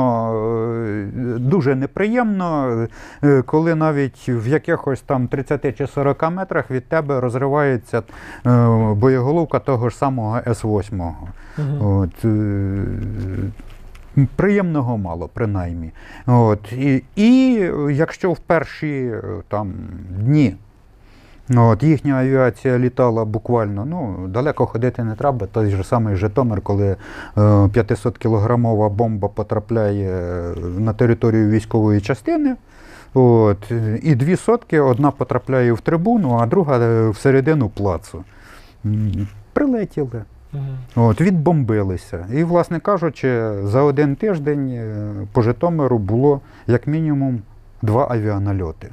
дуже 1.38 1.74
неприємно, 1.74 2.86
коли 3.46 3.74
навіть 3.74 4.28
в 4.28 4.48
якихось 4.48 5.00
там 5.00 5.28
30 5.28 5.78
чи 5.78 5.86
40 5.86 6.30
метрах 6.30 6.70
від 6.70 6.88
тебе 6.88 7.20
розривається 7.20 8.00
е, 8.46 8.94
боєголовка 8.94 9.58
того 9.58 9.90
ж 9.90 9.96
самого 9.96 10.40
С-8. 10.46 10.96
да. 10.96 11.14
Мгм. 11.62 11.86
От, 11.86 12.24
е, 12.24 12.84
приємного 14.36 14.98
мало, 14.98 15.30
принаймні. 15.34 15.90
От, 16.26 16.72
і, 16.72 17.02
і 17.16 17.52
якщо 17.90 18.32
в 18.32 18.38
перші 18.38 19.12
е, 19.14 19.22
там, 19.48 19.72
дні 20.10 20.56
От, 21.56 21.82
їхня 21.82 22.14
авіація 22.14 22.78
літала 22.78 23.24
буквально, 23.24 23.84
ну, 23.84 24.28
далеко 24.28 24.66
ходити 24.66 25.04
не 25.04 25.14
треба. 25.14 25.46
Той 25.46 25.70
же 25.70 25.84
самий 25.84 26.16
Житомир, 26.16 26.60
коли 26.60 26.86
е, 26.86 26.96
500-кілограмова 27.36 28.90
бомба 28.90 29.28
потрапляє 29.28 30.34
на 30.78 30.92
територію 30.92 31.50
військової 31.50 32.00
частини. 32.00 32.56
От, 33.14 33.72
і 34.02 34.14
дві 34.14 34.36
сотки, 34.36 34.80
одна 34.80 35.10
потрапляє 35.10 35.72
в 35.72 35.80
трибуну, 35.80 36.38
а 36.40 36.46
друга 36.46 36.78
е, 36.78 37.08
всередину 37.08 37.68
плацу. 37.68 38.24
Прилетіли. 39.52 40.22
От, 40.96 41.20
відбомбилися. 41.20 42.26
І, 42.32 42.44
власне 42.44 42.80
кажучи, 42.80 43.52
за 43.64 43.82
один 43.82 44.16
тиждень 44.16 44.68
е, 44.70 45.12
по 45.32 45.42
Житомиру 45.42 45.98
було 45.98 46.40
як 46.66 46.86
мінімум 46.86 47.40
два 47.82 48.06
авіанальоти. 48.10 48.88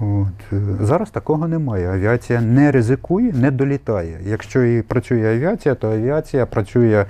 От. 0.00 0.52
е, 0.52 0.60
Зараз 0.80 1.10
такого 1.10 1.48
немає. 1.48 1.90
Авіація 1.90 2.40
не 2.40 2.72
ризикує, 2.72 3.32
не 3.32 3.50
долітає. 3.50 4.18
Якщо 4.24 4.64
і 4.64 4.82
працює 4.82 5.34
авіація, 5.34 5.74
то 5.74 5.92
авіація 5.92 6.46
працює 6.46 7.04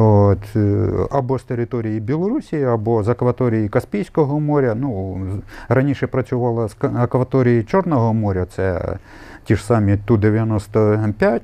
от, 0.00 0.56
е, 0.56 0.88
або 1.10 1.38
з 1.38 1.42
території 1.42 2.00
Білорусі, 2.00 2.62
або 2.62 3.02
з 3.02 3.08
акваторії 3.08 3.68
Каспійського 3.68 4.40
моря. 4.40 4.74
Ну, 4.74 5.20
раніше 5.68 6.06
працювала 6.06 6.68
з 6.68 6.76
акваторії 6.96 7.62
Чорного 7.64 8.14
моря, 8.14 8.46
це 8.56 8.96
ті 9.44 9.56
ж 9.56 9.64
самі 9.64 9.96
Ту-95, 9.96 11.40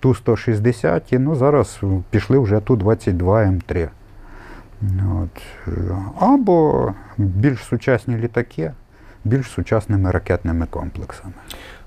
Ту-160, 0.00 1.14
і 1.14 1.18
ну, 1.18 1.34
зараз 1.34 1.80
пішли 2.10 2.38
вже 2.38 2.60
Ту-22М3. 2.60 3.88
От. 5.22 5.42
е, 5.68 5.70
Або 6.18 6.92
більш 7.18 7.58
сучасні 7.64 8.16
літаки, 8.16 8.72
більш 9.24 9.46
сучасними 9.46 10.10
ракетними 10.10 10.66
комплексами. 10.66 11.32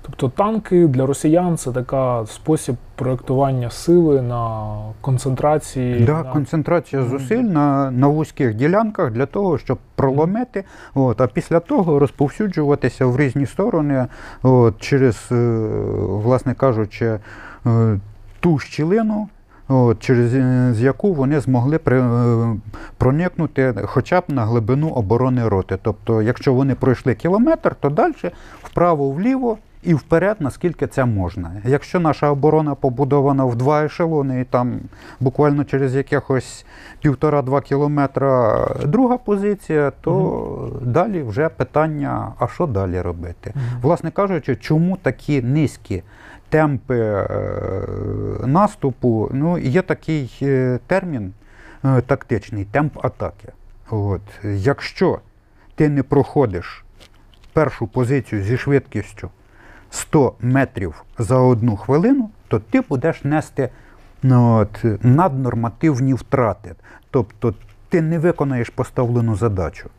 Тобто 0.06 0.28
танки 0.28 0.86
для 0.86 1.06
росіян 1.06 1.56
це 1.56 1.72
така 1.72 2.26
спосіб 2.26 2.76
проєктування 2.94 3.70
сили 3.70 4.22
на 4.22 4.74
концентрації. 5.00 6.04
Да, 6.04 6.22
на... 6.22 6.32
концентрація 6.32 7.02
зусиль 7.02 7.42
на, 7.42 7.90
на 7.90 8.06
вузьких 8.06 8.54
ділянках 8.54 9.10
для 9.10 9.26
того, 9.26 9.58
щоб 9.58 9.78
проломити, 9.94 10.64
от, 10.94 11.20
а 11.20 11.26
після 11.26 11.60
того 11.60 11.98
розповсюджуватися 11.98 13.06
в 13.06 13.16
різні 13.16 13.46
сторони 13.46 14.06
от, 14.42 14.78
через, 14.78 15.28
е, 15.32 15.58
власне 16.08 16.54
кажучи, 16.54 17.18
е, 17.66 18.00
ту 18.40 18.58
щілину, 18.58 19.28
от, 19.68 20.00
через 20.00 20.34
е, 20.34 20.70
з 20.74 20.80
яку 20.80 21.14
вони 21.14 21.40
змогли 21.40 21.78
при, 21.78 22.04
проникнути 22.98 23.74
хоча 23.84 24.20
б 24.20 24.24
на 24.28 24.44
глибину 24.44 24.88
оборони 24.88 25.48
роти. 25.48 25.78
Тобто, 25.82 26.22
якщо 26.22 26.54
вони 26.54 26.74
пройшли 26.74 27.14
кілометр, 27.14 27.74
то 27.80 27.90
далі 27.90 28.14
вправо-вліво. 28.62 29.58
І 29.84 29.94
вперед, 29.94 30.36
наскільки 30.40 30.86
це 30.86 31.04
можна. 31.04 31.52
Якщо 31.64 32.00
наша 32.00 32.30
оборона 32.30 32.74
побудована 32.74 33.44
в 33.44 33.56
два 33.56 33.84
ешелони, 33.84 34.40
і 34.40 34.44
там 34.44 34.80
буквально 35.20 35.64
через 35.64 35.94
якихось 35.94 36.66
півтора-два 37.00 37.60
кілометра 37.60 38.66
друга 38.84 39.16
позиція, 39.16 39.92
то 40.00 40.72
далі 40.82 41.22
вже 41.22 41.48
питання, 41.48 42.32
а 42.38 42.48
що 42.48 42.66
далі 42.66 43.00
робити? 43.00 43.52
Мгм. 43.54 43.64
Власне 43.82 44.10
кажучи, 44.10 44.56
чому 44.56 44.96
такі 44.96 45.42
низькі 45.42 46.02
темпи 46.48 46.98
е, 46.98 47.26
наступу? 48.46 49.30
Ну, 49.32 49.58
є 49.58 49.82
такий 49.82 50.38
е, 50.42 50.78
термін 50.86 51.32
е, 51.84 52.00
тактичний 52.00 52.64
темп 52.64 53.04
атаки. 53.04 53.48
От. 53.90 54.22
Якщо 54.44 55.18
ти 55.74 55.88
не 55.88 56.02
проходиш 56.02 56.84
першу 57.52 57.86
позицію 57.86 58.42
зі 58.42 58.56
швидкістю 58.56 59.30
100 59.94 60.32
метрів 60.40 61.04
за 61.18 61.36
одну 61.36 61.76
хвилину, 61.76 62.30
то 62.48 62.58
ти 62.58 62.80
будеш 62.80 63.24
нести 63.24 63.68
ну, 64.22 64.56
от, 64.58 64.84
наднормативні 65.04 66.14
втрати. 66.14 66.74
Тобто 67.10 67.54
ти 67.88 68.02
не 68.02 68.18
виконаєш 68.18 68.70
поставлену 68.70 69.36
задачу. 69.36 69.90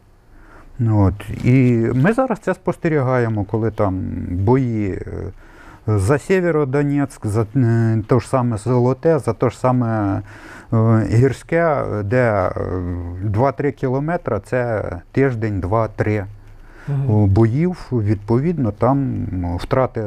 Ну, 0.79 1.01
От. 1.05 1.45
І 1.45 1.87
ми 1.95 2.13
зараз 2.13 2.39
це 2.39 2.53
спостерігаємо, 2.53 3.43
коли 3.43 3.71
там 3.71 4.01
бої 4.29 4.91
е, 4.91 5.31
за 5.87 6.19
Сєвєродонецьк, 6.19 7.25
за 7.25 7.45
е, 7.55 8.01
те 8.07 8.19
ж 8.19 8.29
саме 8.29 8.57
Золоте, 8.57 9.19
за 9.19 9.33
те 9.33 9.49
ж 9.49 9.59
саме 9.59 10.21
е, 10.73 11.07
Гірське, 11.11 11.83
де 12.03 12.31
е, 12.31 12.51
2-3 13.25 13.71
кілометри 13.71 14.39
це 14.45 14.83
тиждень, 15.11 15.61
2-3 15.61 16.19
Мгм. 16.19 16.27
Боїв. 17.07 17.87
Відповідно, 17.91 18.71
там 18.71 19.27
втрати 19.59 20.01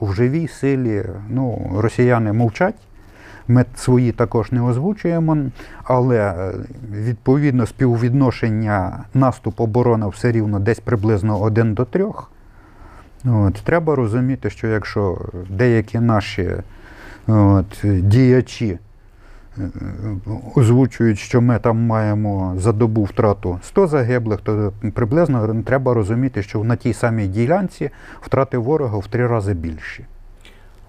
в 0.00 0.12
живій 0.12 0.48
силі. 0.48 1.04
Ну, 1.28 1.70
росіяни 1.76 2.32
мовчать. 2.32 2.74
Ми 3.48 3.64
свої 3.76 4.12
також 4.12 4.52
не 4.52 4.62
озвучуємо, 4.62 5.36
але 5.84 6.16
е, 6.18 6.52
відповідно 6.92 7.66
співвідношення 7.66 9.04
наступ 9.14 9.60
оборона 9.60 10.06
все 10.06 10.32
рівно 10.32 10.58
десь 10.58 10.80
приблизно 10.80 11.40
1 11.40 11.74
до 11.74 11.84
3. 11.84 12.06
От, 13.24 13.54
треба 13.54 13.94
розуміти, 13.94 14.50
що 14.50 14.66
якщо 14.66 15.18
деякі 15.50 16.00
наші 16.00 16.50
от, 17.26 17.84
діячі 17.84 18.66
е, 18.66 18.78
озвучують, 20.56 21.18
що 21.18 21.40
ми 21.40 21.58
там 21.58 21.86
маємо 21.86 22.54
за 22.56 22.72
добу 22.72 23.04
втрату 23.04 23.58
100 23.62 23.86
загиблих, 23.86 24.40
то 24.40 24.72
приблизно 24.94 25.62
треба 25.66 25.94
розуміти, 25.94 26.42
що 26.42 26.64
на 26.64 26.76
тій 26.76 26.92
самій 26.92 27.26
ділянці 27.26 27.90
втрати 28.20 28.58
ворога 28.58 28.98
в 28.98 29.06
три 29.06 29.26
рази 29.26 29.54
більші. 29.54 30.04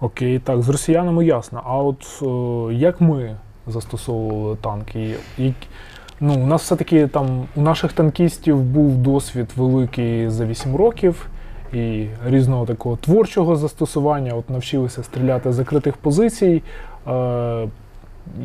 Окей, 0.00 0.38
так, 0.38 0.62
з 0.62 0.68
росіянами 0.68 1.24
ясно. 1.24 1.62
А 1.64 1.76
от 1.76 2.22
е, 2.22 2.74
як 2.74 3.00
ми 3.00 3.36
застосовували 3.66 4.56
танки? 4.56 5.14
Як, 5.38 5.54
ну, 6.20 6.34
у 6.34 6.46
нас 6.46 6.62
все-таки 6.62 7.06
там 7.06 7.46
у 7.56 7.60
наших 7.60 7.92
танкістів 7.92 8.62
був 8.62 8.96
досвід 8.96 9.50
великий 9.56 10.28
за 10.28 10.46
8 10.46 10.76
років 10.76 11.26
і 11.72 12.06
різного 12.26 12.66
такого 12.66 12.96
творчого 12.96 13.56
застосування. 13.56 14.34
От 14.34 14.50
навчилися 14.50 15.02
стріляти 15.02 15.52
з 15.52 15.54
закритих 15.54 15.96
позицій. 15.96 16.62
Е, 17.08 17.68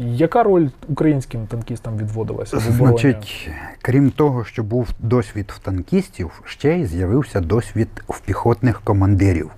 яка 0.04 0.44
роль 0.44 0.68
українським 0.88 1.48
танкістам 1.48 1.98
відводилася 1.98 2.58
в? 2.58 2.62
Значить, 2.62 3.50
крім 3.82 4.12
того, 4.12 4.44
що 4.46 4.64
був 4.64 4.90
досвід 5.00 5.52
в 5.56 5.60
танкістів, 5.60 6.42
ще 6.46 6.78
й 6.78 6.86
з'явився 6.86 7.42
досвід 7.42 7.88
в 8.08 8.20
піхотних 8.20 8.82
командирів. 8.82 9.52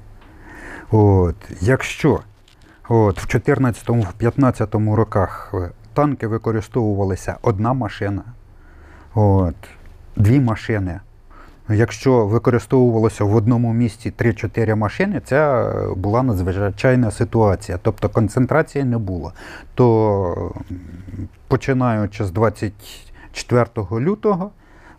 От, 0.91 1.35
якщо 1.61 2.19
от, 2.89 3.19
в 3.19 3.37
14-15 3.37 4.93
роках 4.93 5.51
е, 5.53 5.69
танки 5.93 6.27
використовувалися 6.27 7.37
одна 7.41 7.73
машина, 7.73 8.23
от, 9.13 9.55
дві 10.15 10.39
машини. 10.39 10.99
Якщо 11.69 12.25
використовувалося 12.25 13.23
в 13.23 13.35
одному 13.35 13.73
місці 13.73 14.13
3-4 14.17 14.75
машини, 14.75 15.21
це 15.25 15.71
була 15.95 16.23
надзвичайна 16.23 17.11
ситуація, 17.11 17.79
тобто 17.81 18.09
концентрації 18.09 18.83
не 18.83 18.97
було. 18.97 19.33
То 19.75 20.51
починаючи 21.47 22.25
з 22.25 22.31
24 22.31 23.65
лютого, 23.91 24.51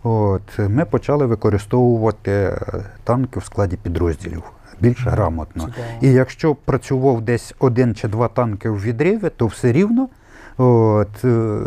от, 0.03 0.59
ми 0.59 0.85
почали 0.85 1.27
використовувати 1.27 2.31
е, 2.33 2.61
танки 3.05 3.41
в 3.41 3.45
складі 3.45 3.77
підрозділів 3.77 4.43
більш 4.81 5.07
грамотно. 5.07 5.65
Цікаво. 5.65 5.87
І 6.01 6.13
якщо 6.13 6.55
працював 6.55 7.21
десь 7.21 7.55
один 7.59 7.95
чи 7.95 8.09
два 8.09 8.29
танки 8.29 8.71
в 8.71 8.83
відриві, 8.83 9.31
то 9.37 9.47
все 9.47 9.73
рівно 9.73 10.09
от, 10.57 11.25
е, 11.25 11.61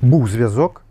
був 0.00 0.28
зв'язок, 0.28 0.83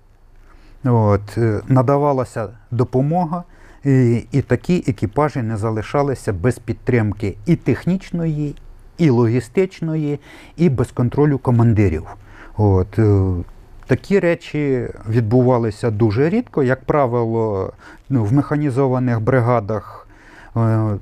от, 0.85 1.37
е, 1.37 1.61
надавалася 1.67 2.49
допомога, 2.71 3.43
і, 3.85 4.25
і 4.31 4.41
такі 4.41 4.83
екіпажі 4.87 5.41
не 5.41 5.57
залишалися 5.57 6.33
без 6.33 6.59
підтримки 6.59 7.37
і 7.45 7.55
технічної, 7.55 8.55
і 8.97 9.09
логістичної, 9.09 10.19
і 10.57 10.69
без 10.69 10.91
контролю 10.91 11.37
командирів. 11.37 12.03
От, 12.57 12.99
е, 12.99 13.33
Такі 13.87 14.19
речі 14.19 14.87
відбувалися 15.09 15.91
дуже 15.91 16.29
рідко. 16.29 16.63
Як 16.63 16.85
правило, 16.85 17.73
ну, 18.09 18.23
в 18.23 18.33
механізованих 18.33 19.21
бригадах 19.21 20.07
е, 20.57 20.97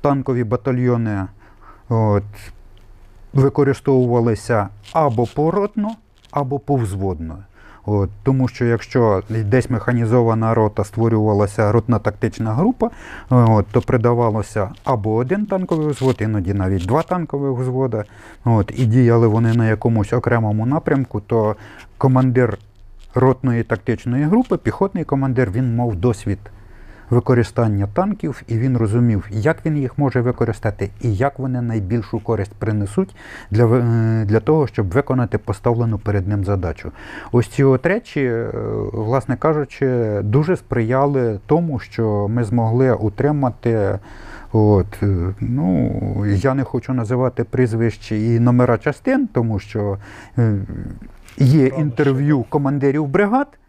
танкові 0.00 0.44
батальйони 0.44 1.26
от, 1.88 2.22
використовувалися 3.32 4.68
або 4.92 5.26
поротно, 5.26 5.90
або 6.30 6.58
повзводно. 6.58 7.38
От, 7.86 8.10
тому 8.22 8.48
що 8.48 8.64
якщо 8.64 9.22
десь 9.28 9.70
механізована 9.70 10.54
рота 10.54 10.84
створювалася 10.84 11.72
ротна 11.72 11.98
тактична 11.98 12.54
група, 12.54 12.90
от, 13.30 13.66
то 13.72 13.80
придавалося 13.80 14.70
або 14.84 15.14
один 15.14 15.46
танковий 15.46 15.88
взвод, 15.88 16.16
іноді 16.20 16.54
навіть 16.54 16.86
два 16.86 17.02
танкових 17.02 17.58
взвода. 17.58 18.04
От, 18.44 18.72
і 18.76 18.86
діяли 18.86 19.26
вони 19.26 19.54
на 19.54 19.68
якомусь 19.68 20.12
окремому 20.12 20.66
напрямку, 20.66 21.20
то 21.20 21.56
командир 21.98 22.58
ротної 23.14 23.62
тактичної 23.62 24.24
групи, 24.24 24.56
піхотний 24.56 25.04
командир, 25.04 25.50
він 25.50 25.76
мав 25.76 25.96
досвід 25.96 26.38
використання 27.10 27.88
танків, 27.94 28.42
і 28.48 28.58
він 28.58 28.76
розумів, 28.76 29.26
як 29.30 29.66
він 29.66 29.76
їх 29.76 29.98
може 29.98 30.20
використати 30.20 30.90
і 31.00 31.14
як 31.14 31.38
вони 31.38 31.62
найбільшу 31.62 32.20
користь 32.20 32.52
принесуть 32.58 33.16
для, 33.50 33.64
е, 33.64 34.24
для 34.24 34.40
того, 34.40 34.66
щоб 34.66 34.88
виконати 34.88 35.38
поставлену 35.38 35.98
перед 35.98 36.28
ним 36.28 36.44
задачу. 36.44 36.92
Ось 37.32 37.48
ці 37.48 37.64
от 37.64 37.86
речі, 37.86 38.24
е, 38.24 38.50
власне 38.92 39.36
кажучи, 39.36 40.20
дуже 40.22 40.56
сприяли 40.56 41.38
тому, 41.46 41.78
що 41.78 42.28
ми 42.28 42.44
змогли 42.44 42.92
утримати. 42.92 43.98
От, 44.52 45.02
е, 45.02 45.34
ну, 45.40 46.26
я 46.26 46.54
не 46.54 46.64
хочу 46.64 46.92
називати 46.92 47.44
прізвищ 47.44 48.12
і 48.12 48.40
номера 48.40 48.78
частин, 48.78 49.28
тому 49.32 49.58
що 49.58 49.98
є 51.38 51.66
інтерв'ю 51.66 52.44
командирів 52.48 53.06
бригад. 53.06 53.59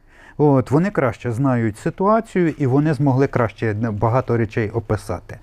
От, 0.43 0.71
вони 0.71 0.89
краще 0.89 1.31
знають 1.31 1.77
ситуацію 1.77 2.53
і 2.57 2.67
вони 2.67 2.93
змогли 2.93 3.27
краще 3.27 3.73
багато 3.73 4.37
речей 4.37 4.69
описати. 4.69 5.37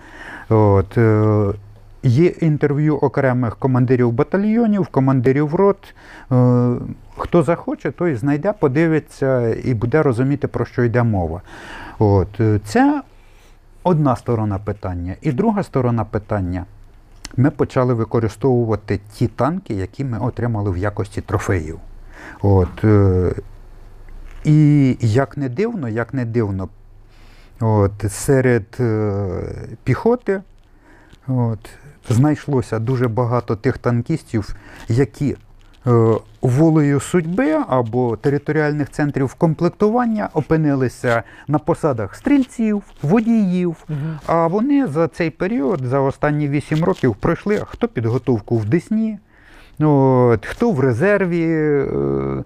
От, 0.48 0.98
е, 0.98 1.52
є 2.02 2.26
інтерв'ю 2.26 2.96
окремих 2.96 3.56
командирів 3.56 4.12
батальйонів, 4.12 4.86
командирів 4.86 5.54
рот. 5.54 5.94
Е, 6.32 6.74
хто 7.16 7.42
захоче, 7.42 7.90
той 7.90 8.14
знайде, 8.14 8.52
подивиться 8.52 9.54
і 9.54 9.74
буде 9.74 10.02
розуміти, 10.02 10.48
про 10.48 10.64
що 10.64 10.84
йде 10.84 11.02
мова. 11.02 11.42
От, 11.98 12.40
е, 12.40 12.60
це 12.64 13.02
одна 13.82 14.16
сторона 14.16 14.58
питання. 14.58 15.14
І 15.20 15.32
друга 15.32 15.62
сторона 15.62 16.04
питання. 16.04 16.64
Ми 17.36 17.50
почали 17.50 17.94
використовувати 17.94 19.00
ті 19.12 19.26
танки, 19.26 19.74
які 19.74 20.04
ми 20.04 20.18
отримали 20.18 20.70
в 20.70 20.76
якості 20.76 21.20
трофеїв. 21.20 21.78
От, 22.42 22.84
і 24.48 24.96
як 25.00 25.36
не 25.36 25.48
дивно, 25.48 25.88
як 25.88 26.14
не 26.14 26.24
дивно, 26.24 26.68
от, 27.60 27.92
серед 28.08 28.64
е, 28.80 29.28
піхоти 29.84 30.42
от, 31.26 31.70
знайшлося 32.08 32.78
дуже 32.78 33.08
багато 33.08 33.56
тих 33.56 33.78
танкістів, 33.78 34.54
які 34.88 35.36
е, 35.86 36.14
волею 36.42 37.00
судьби 37.00 37.58
або 37.68 38.16
територіальних 38.16 38.90
центрів 38.90 39.34
комплектування 39.34 40.28
опинилися 40.32 41.22
на 41.48 41.58
посадах 41.58 42.14
стрільців, 42.14 42.82
водіїв. 43.02 43.76
Мгм. 43.88 44.18
А 44.26 44.46
вони 44.46 44.86
за 44.86 45.08
цей 45.08 45.30
період, 45.30 45.80
за 45.84 46.00
останні 46.00 46.48
8 46.48 46.84
років, 46.84 47.16
пройшли 47.16 47.62
хто 47.66 47.88
підготовку 47.88 48.58
в 48.58 48.64
Десні, 48.64 49.18
от, 49.80 50.46
хто 50.46 50.70
в 50.70 50.80
резерві 50.80 51.46
е, 51.50 52.44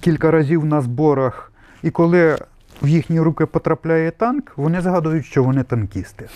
кілька 0.00 0.30
разів 0.30 0.64
на 0.64 0.80
зборах. 0.80 1.52
І 1.82 1.90
коли 1.90 2.36
в 2.82 2.88
їхні 2.88 3.20
руки 3.20 3.46
потрапляє 3.46 4.10
танк, 4.10 4.52
вони 4.56 4.80
згадують, 4.80 5.24
що 5.26 5.44
вони 5.44 5.62
танкісти. 5.62 6.28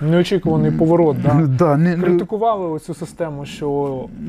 Неочікуваний 0.00 0.70
поворот, 0.70 1.22
да? 1.22 1.34
Да, 1.58 1.76
не, 1.76 1.96
не- 1.96 2.02
Критикували 2.04 2.68
оцю 2.68 2.94
систему, 2.94 3.46
що 3.46 3.68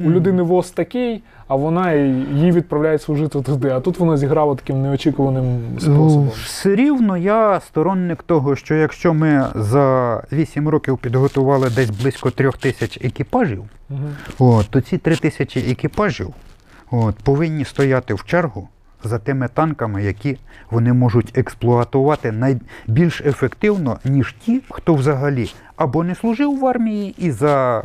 у 0.06 0.10
людини 0.12 0.44
ВОЗ 0.44 0.72
такий, 0.72 1.24
а 1.48 1.56
вона 1.56 1.94
її 1.94 2.52
відправляють 2.52 3.02
служити 3.02 3.42
туди. 3.42 3.70
А 3.70 3.80
тут 3.80 4.00
вона 4.00 4.18
зіграла 4.18 4.56
таким 4.56 4.82
неочікуваним 4.82 5.60
способом. 5.80 6.30
Все 6.46 6.76
рівно 6.76 7.18
я 7.18 7.60
сторонник 7.60 8.24
того, 8.24 8.56
що 8.56 8.76
якщо 8.76 9.14
ми 9.14 9.46
за 9.56 10.18
8 10.32 10.70
років 10.70 10.98
підготували 10.98 11.70
десь 11.76 11.90
близько 11.90 12.30
трьох 12.32 12.58
тисяч 12.58 13.00
екіпажів, 13.02 13.64
Мгм. 13.90 14.10
От, 14.40 14.68
то 14.70 14.82
ці 14.82 14.98
три 14.98 15.16
тисячі 15.16 15.72
екіпажів 15.72 16.34
от, 16.92 17.16
повинні 17.16 17.66
стояти 17.66 18.14
в 18.14 18.24
чергу 18.26 18.70
за 19.04 19.20
тими 19.20 19.48
танками, 19.48 20.04
які 20.04 20.38
вони 20.72 20.94
можуть 20.94 21.38
експлуатувати 21.38 22.32
найбільш 22.32 23.22
ефективно, 23.22 24.00
ніж 24.06 24.36
ті, 24.46 24.62
хто 24.70 24.94
взагалі 24.94 25.52
або 25.76 26.04
не 26.04 26.16
служив 26.16 26.60
в 26.60 26.66
армії 26.66 27.16
і 27.18 27.32
за 27.32 27.84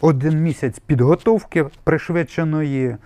один 0.00 0.42
місяць 0.42 0.78
підготовки 0.78 1.64
пришвидшеної 1.84 2.96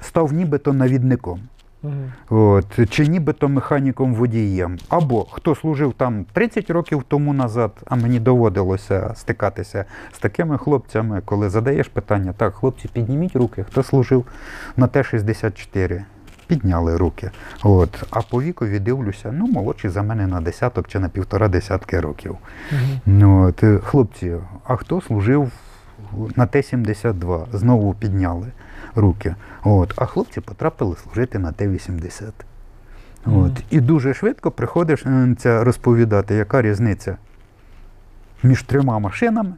став 0.00 0.32
нібито 0.32 0.72
навідником. 0.72 1.40
Мгм. 1.82 2.12
От, 2.30 2.90
чи 2.90 3.06
нібито 3.06 3.48
механіком 3.48 4.14
водієм. 4.14 4.78
Або 4.88 5.24
хто 5.24 5.54
служив 5.54 5.94
там 5.96 6.26
30 6.32 6.70
років 6.70 7.04
тому 7.08 7.32
назад, 7.32 7.72
а 7.86 7.96
мені 7.96 8.20
доводилося 8.20 9.12
стикатися 9.14 9.84
з 10.12 10.18
такими 10.18 10.58
хлопцями, 10.58 11.22
коли 11.24 11.50
задаєш 11.50 11.88
питання, 11.88 12.34
так, 12.36 12.54
хлопці, 12.54 12.88
підніміть 12.88 13.36
руки, 13.36 13.64
хто 13.68 13.82
служив 13.82 14.26
на 14.76 14.86
Т-64. 14.86 16.02
Підняли 16.46 16.96
руки. 16.96 17.30
От. 17.62 18.04
А 18.10 18.22
по 18.22 18.42
вікові 18.42 18.78
дивлюся, 18.78 19.32
ну, 19.32 19.46
молодші 19.46 19.88
за 19.88 20.02
мене 20.02 20.26
на 20.26 20.40
десяток 20.40 20.88
чи 20.88 20.98
на 20.98 21.08
півтора 21.08 21.48
десятки 21.48 22.00
років. 22.00 22.36
Ну, 23.06 23.48
от, 23.48 23.64
хлопці, 23.84 24.36
а 24.64 24.76
хто 24.76 25.00
служив 25.00 25.52
на 26.36 26.46
Т-72? 26.46 27.44
Знову 27.52 27.94
підняли 27.94 28.46
руки. 28.98 29.34
От, 29.64 29.94
а 29.96 30.06
хлопці 30.06 30.40
потрапили 30.40 30.96
служити 30.96 31.38
на 31.38 31.52
Т-80. 31.52 32.22
От, 33.26 33.32
Мгм. 33.34 33.56
І 33.70 33.80
дуже 33.80 34.14
швидко 34.14 34.50
приходиш 34.50 35.06
е, 35.06 35.36
розповідати, 35.64 36.34
яка 36.34 36.62
різниця 36.62 37.16
між 38.42 38.62
трьома 38.62 38.98
машинами. 38.98 39.52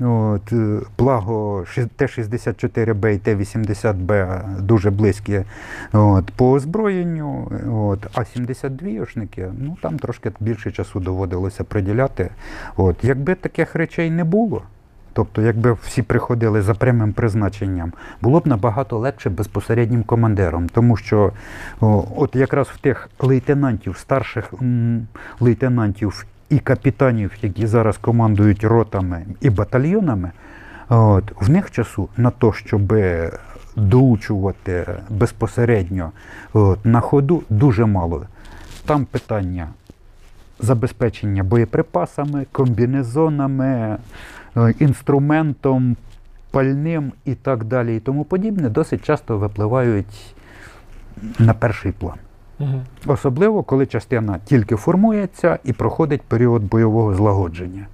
От, 0.00 0.52
е, 0.52 0.80
благо 0.98 1.64
Т-64Б 1.96 3.14
і 3.14 3.18
Т-80Б 3.18 4.40
дуже 4.60 4.90
близькі 4.90 5.44
от, 5.92 6.30
по 6.30 6.50
озброєнню. 6.50 7.52
От, 7.72 8.06
а 8.14 8.20
72-шники, 8.20 9.52
ну 9.58 9.76
там 9.82 9.98
трошки 9.98 10.32
більше 10.40 10.72
часу 10.72 11.00
доводилося 11.00 11.64
приділяти. 11.64 12.30
От, 12.76 12.96
якби 13.04 13.34
таких 13.34 13.74
речей 13.74 14.10
не 14.10 14.24
було, 14.24 14.62
тобто 15.14 15.42
якби 15.42 15.72
всі 15.72 16.02
приходили 16.02 16.62
за 16.62 16.74
прямим 16.74 17.12
призначенням, 17.12 17.92
було 18.20 18.40
б 18.40 18.46
набагато 18.46 18.98
легше 18.98 19.30
безпосереднім 19.30 20.02
командиром, 20.02 20.68
тому 20.68 20.96
що 20.96 21.32
о, 21.80 22.04
от 22.16 22.36
якраз 22.36 22.68
в 22.68 22.78
тих 22.78 23.10
лейтенантів, 23.20 23.96
старших 23.96 24.54
м, 24.62 25.06
лейтенантів 25.40 26.26
і 26.50 26.58
капітанів, 26.58 27.32
які 27.42 27.66
зараз 27.66 27.96
командують 27.96 28.64
ротами 28.64 29.26
і 29.40 29.50
батальйонами, 29.50 30.30
от, 30.88 31.24
в 31.40 31.50
них 31.50 31.70
часу 31.70 32.08
на 32.16 32.30
те, 32.30 32.52
щоб 32.54 32.94
доучувати 33.76 34.86
безпосередньо 35.10 36.12
от, 36.52 36.86
на 36.86 37.00
ходу, 37.00 37.42
дуже 37.50 37.86
мало. 37.86 38.26
Там 38.86 39.04
питання 39.04 39.68
забезпечення 40.60 41.42
боєприпасами, 41.42 42.46
комбінезонами, 42.52 43.96
інструментом, 44.78 45.96
пальним 46.50 47.12
і 47.24 47.34
так 47.34 47.64
далі, 47.64 47.96
і 47.96 48.00
тому 48.00 48.24
подібне, 48.24 48.68
досить 48.68 49.04
часто 49.04 49.38
випливають 49.38 50.34
на 51.38 51.54
перший 51.54 51.92
план. 51.92 52.16
Особливо, 53.06 53.62
коли 53.62 53.86
частина 53.86 54.38
тільки 54.44 54.76
формується 54.76 55.58
і 55.64 55.72
проходить 55.72 56.22
період 56.22 56.62
бойового 56.62 57.14
злагодження. 57.14 57.86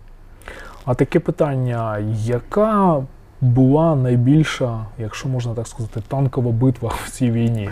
А 0.84 0.94
таке 0.94 1.20
питання: 1.20 1.98
яка 2.24 3.02
була 3.40 3.96
найбільша, 3.96 4.86
якщо 4.98 5.28
можна 5.28 5.54
так 5.54 5.66
сказати, 5.66 6.02
танкова 6.08 6.52
битва 6.52 6.92
в 7.04 7.10
цій 7.10 7.30
війні? 7.30 7.70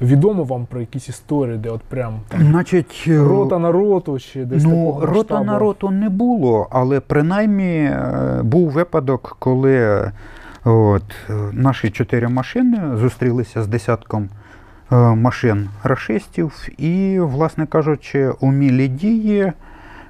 Відомо 0.00 0.44
вам 0.44 0.66
про 0.66 0.80
якісь 0.80 1.08
історії, 1.08 1.58
де 1.58 1.70
от 1.70 1.80
прям 1.80 2.20
там 2.28 2.42
Значить, 2.42 3.04
е, 3.08 3.18
рота 3.18 3.58
на 3.58 3.72
роту 3.72 4.18
чи 4.18 4.44
десь 4.44 4.64
ну, 4.64 4.70
такого 4.70 5.00
рота 5.00 5.14
масштабу? 5.14 5.44
на 5.44 5.58
роту 5.58 5.90
не 5.90 6.08
було, 6.08 6.68
але 6.70 7.00
принаймні 7.00 7.84
е, 7.84 8.40
був 8.42 8.70
випадок, 8.70 9.36
коли 9.38 10.12
от, 10.64 11.02
е, 11.30 11.32
наші 11.52 11.90
чотири 11.90 12.28
машини 12.28 12.96
зустрілися 12.96 13.62
з 13.62 13.66
десятком 13.66 14.28
машин 15.16 15.68
рашистів, 15.82 16.68
і, 16.78 17.20
власне 17.20 17.66
кажучи, 17.66 18.30
умілі 18.40 18.88
дії 18.88 19.52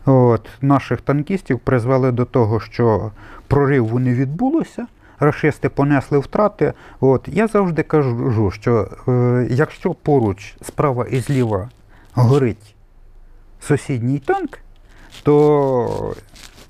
от, 0.07 0.49
наших 0.61 1.01
танкістів 1.01 1.59
призвели 1.59 2.13
до 2.13 2.25
того, 2.25 2.61
що 2.61 3.11
прориву 3.49 3.99
не 3.99 4.15
відбулося. 4.15 4.87
Рашисти 5.21 5.69
понесли 5.69 6.19
втрати. 6.19 6.73
От 7.01 7.29
я 7.33 7.47
завжди 7.47 7.83
кажу, 7.83 8.51
що 8.51 8.89
е, 9.09 9.47
якщо 9.51 9.95
поруч 9.95 10.57
справа 10.63 11.07
і 11.11 11.21
зліва 11.21 11.69
горить 12.15 12.75
сусідній 13.61 14.19
танк, 14.19 14.59
то 15.23 16.15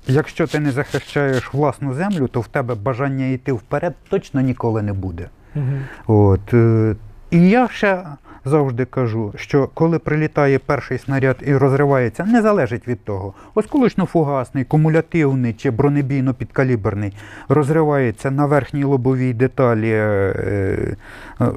якщо 0.07 0.47
ти 0.47 0.59
не 0.59 0.71
захищаєш 0.71 1.53
власну 1.53 1.93
землю, 1.93 2.27
то 2.27 2.41
в 2.41 2.47
тебе 2.47 2.75
бажання 2.75 3.25
йти 3.25 3.51
вперед 3.51 3.95
точно 4.09 4.41
ніколи 4.41 4.81
не 4.81 4.93
буде. 4.93 5.29
Угу. 5.55 5.77
От. 6.07 6.53
е, 6.53 6.95
І 7.35 7.49
я 7.49 7.67
ще 7.67 8.03
завжди 8.45 8.85
кажу, 8.85 9.33
що 9.35 9.69
коли 9.73 9.99
прилітає 9.99 10.59
перший 10.59 10.97
снаряд 10.97 11.37
і 11.41 11.57
розривається, 11.57 12.25
не 12.25 12.41
залежить 12.41 12.87
від 12.87 13.03
того, 13.03 13.33
осколочно-фугасний, 13.55 14.65
кумулятивний 14.65 15.53
чи 15.53 15.71
бронебійно-підкаліберний, 15.71 17.13
розривається 17.49 18.31
на 18.31 18.45
верхній 18.45 18.83
лобовій 18.83 19.33
деталі. 19.33 19.91
е, 19.91 20.95
е, 21.41 21.51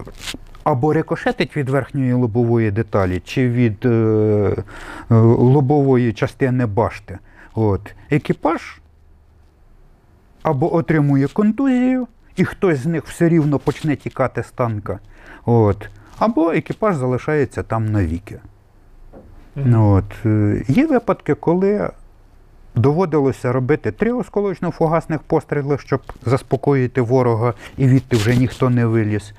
Або 0.64 0.92
рикошетить 0.92 1.56
від 1.56 1.68
верхньої 1.68 2.12
лобової 2.12 2.70
деталі, 2.70 3.22
чи 3.24 3.48
від 3.50 3.86
е, 3.86 3.88
е, 3.88 5.14
лобової 5.24 6.12
частини 6.12 6.66
башти. 6.66 7.18
От. 7.54 7.94
Екіпаж 8.10 8.80
або 10.42 10.74
отримує 10.74 11.28
контузію, 11.28 12.06
і 12.36 12.44
хтось 12.44 12.78
з 12.78 12.86
них 12.86 13.04
все 13.06 13.28
рівно 13.28 13.58
почне 13.58 13.96
тікати 13.96 14.42
з 14.42 14.50
танка. 14.50 14.98
От. 15.48 15.88
Або 16.18 16.50
екіпаж 16.50 16.96
залишається 16.96 17.62
там 17.62 17.92
навіки. 17.92 18.38
От. 19.76 20.04
е, 20.26 20.62
Є 20.68 20.86
випадки, 20.86 21.34
коли 21.34 21.90
доводилося 22.74 23.52
робити 23.52 23.92
три 23.92 24.12
осколочно-фугасних 24.12 25.18
постріли, 25.26 25.78
щоб 25.78 26.00
заспокоїти 26.24 27.00
ворога, 27.00 27.54
і 27.76 27.88
відти 27.88 28.16
вже 28.16 28.36
ніхто 28.36 28.70
не 28.70 28.86
виліз. 28.86 29.32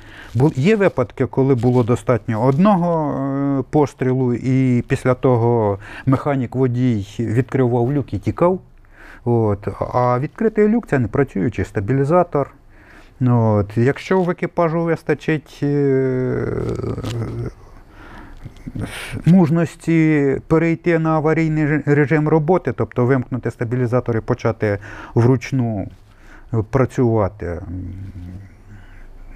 Є 0.55 0.75
випадки, 0.75 1.25
коли 1.25 1.55
було 1.55 1.83
достатньо 1.83 2.43
одного 2.43 3.13
е, 3.59 3.63
пострілу, 3.69 4.33
і 4.33 4.83
після 4.87 5.13
того 5.13 5.79
механік 6.05 6.55
водій 6.55 7.07
відкривав 7.19 7.93
люк 7.93 8.13
і 8.13 8.19
тікав. 8.19 8.59
От. 9.25 9.67
А 9.93 10.19
відкритий 10.19 10.67
люк 10.67 10.87
це 10.87 10.99
не 10.99 11.07
працюючий 11.07 11.65
стабілізатор. 11.65 12.51
Ну, 13.19 13.55
от. 13.55 13.77
Якщо 13.77 14.21
в 14.21 14.29
екіпажу 14.29 14.83
вистачить 14.83 15.59
е, 15.63 16.47
мужності 19.25 20.37
перейти 20.47 20.99
на 20.99 21.09
аварійний 21.09 21.67
режим 21.85 22.27
роботи, 22.27 22.73
тобто 22.77 23.05
вимкнути 23.05 23.51
стабілізатор 23.51 24.17
і 24.17 24.21
почати 24.21 24.77
вручну 25.15 25.87
працювати. 26.69 27.61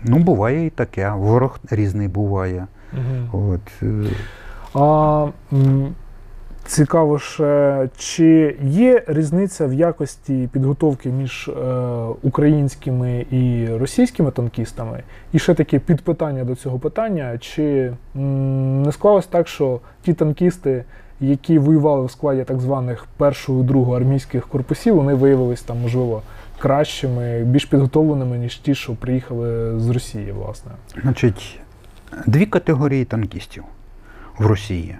Ну, 0.03 0.17
буває 0.17 0.65
і 0.65 0.69
таке. 0.69 1.11
Ворог 1.11 1.59
різний 1.69 2.07
буває. 2.07 2.67
Мгм. 2.93 3.29
От. 3.31 3.83
е, 3.83 4.03
А 4.73 5.27
цікаво 6.65 7.19
ще, 7.19 7.89
чи 7.97 8.56
є 8.63 9.04
різниця 9.08 9.67
в 9.67 9.73
якості 9.73 10.49
підготовки 10.52 11.10
між 11.10 11.47
е, 11.47 11.54
українськими 12.21 13.26
і 13.32 13.67
російськими 13.78 14.32
танкістами? 14.32 15.04
І 15.34 15.39
ще 15.39 15.54
таке 15.54 15.80
підпитання 15.80 16.43
до 16.43 16.56
цього 16.56 16.80
питання: 16.80 17.38
чи 17.38 17.93
не 18.13 18.91
склалось 18.91 19.28
так, 19.28 19.47
що 19.47 19.80
ті 20.02 20.13
танкісти, 20.13 20.84
які 21.19 21.60
воювали 21.60 22.06
в 22.06 22.12
складі 22.12 22.43
так 22.43 22.60
званих 22.60 23.06
першого 23.17 23.63
другого 23.63 23.95
армійських 23.97 24.47
корпусів, 24.47 24.95
вони 24.95 25.13
виявились 25.13 25.62
там, 25.62 25.78
можливо, 25.82 26.21
кращими, 26.60 27.43
більш 27.43 27.65
підготовленими, 27.65 28.38
ніж 28.38 28.58
ті, 28.58 28.76
що 28.76 28.93
приїхали 28.93 29.80
з 29.80 29.89
Росії, 29.89 30.32
власне. 30.32 30.71
Значить, 31.02 31.60
дві 32.26 32.45
категорії 32.45 33.06
танкістів 33.06 33.63
в 34.38 34.45
Росії. 34.45 34.95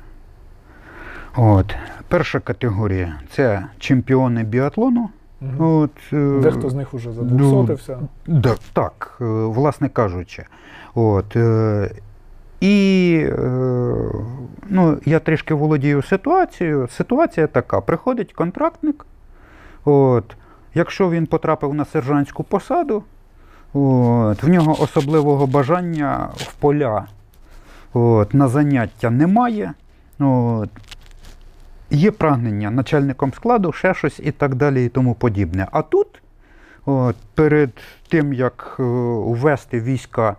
От. 1.36 1.76
Перша 2.08 2.40
категорія 2.40 3.20
це 3.30 3.66
чемпіони 3.80 4.44
біатлону. 4.44 5.10
Мгм. 5.42 5.68
От, 5.68 5.92
е, 6.14 6.40
Дехто 6.42 6.70
з 6.70 6.74
них 6.74 6.88
ну, 6.94 7.00
задвусотився. 7.00 8.00
Да, 8.28 8.56
так, 8.74 9.18
е, 9.22 9.24
власне 9.26 9.90
кажучи. 9.90 10.44
От, 10.96 11.36
е, 11.36 11.92
і 12.62 13.26
ну, 14.70 14.98
я 15.06 15.20
трішки 15.20 15.54
володію 15.54 16.02
ситуацією. 16.02 16.88
Ситуація 16.88 17.48
така: 17.48 17.82
приходить 17.82 18.34
контрактник. 18.34 19.06
От, 19.86 20.36
якщо 20.74 21.10
він 21.10 21.26
потрапив 21.26 21.74
на 21.74 21.86
сержантську 21.86 22.44
посаду, 22.44 23.04
от, 23.74 24.44
в 24.44 24.48
нього 24.48 24.82
особливого 24.82 25.48
бажання 25.48 26.30
в 26.36 26.54
поля 26.54 27.08
от, 27.94 28.34
на 28.34 28.48
заняття 28.48 29.10
немає. 29.10 29.74
От, 30.20 30.70
є 31.94 32.12
прагнення 32.12 32.72
начальником 32.72 33.34
складу, 33.34 33.72
ще 33.72 33.94
щось 33.94 34.20
і 34.24 34.32
так 34.32 34.56
далі, 34.56 34.86
і 34.86 34.90
тому 34.90 35.14
подібне. 35.16 35.68
А 35.72 35.82
тут 35.82 36.08
От, 36.86 37.16
перед 37.34 37.70
тим, 38.08 38.34
як 38.34 38.76
е, 38.80 38.84
ввести 39.26 39.82
війська 39.82 40.36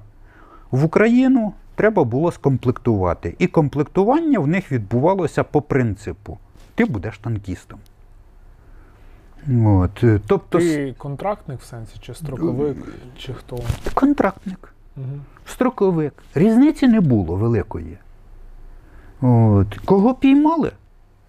в 0.71 0.85
Україну, 0.85 1.53
треба 1.75 2.05
було 2.05 2.33
скомплектувати. 2.33 3.35
І 3.39 3.47
комплектування 3.47 4.39
в 4.39 4.47
них 4.47 4.73
відбувалося 4.73 5.45
по 5.45 5.63
принципу: 5.63 6.39
ти 6.75 6.85
будеш 6.85 7.19
танкістом. 7.19 7.79
От, 9.65 10.05
е, 10.05 10.21
тобто, 10.27 10.59
Ти 10.59 10.95
контрактник 10.99 11.61
в 11.61 11.65
сенсі, 11.65 11.97
чи 12.01 12.15
строковик, 12.15 12.77
чи 13.19 13.35
хто? 13.35 13.59
контрактник, 13.95 14.75
Угу. 14.97 15.07
строковик. 15.47 16.15
Різниці 16.35 16.89
не 16.89 17.01
було 17.01 17.37
великої. 17.37 17.99
От, 19.21 19.79
кого 19.85 20.15
піймали? 20.15 20.73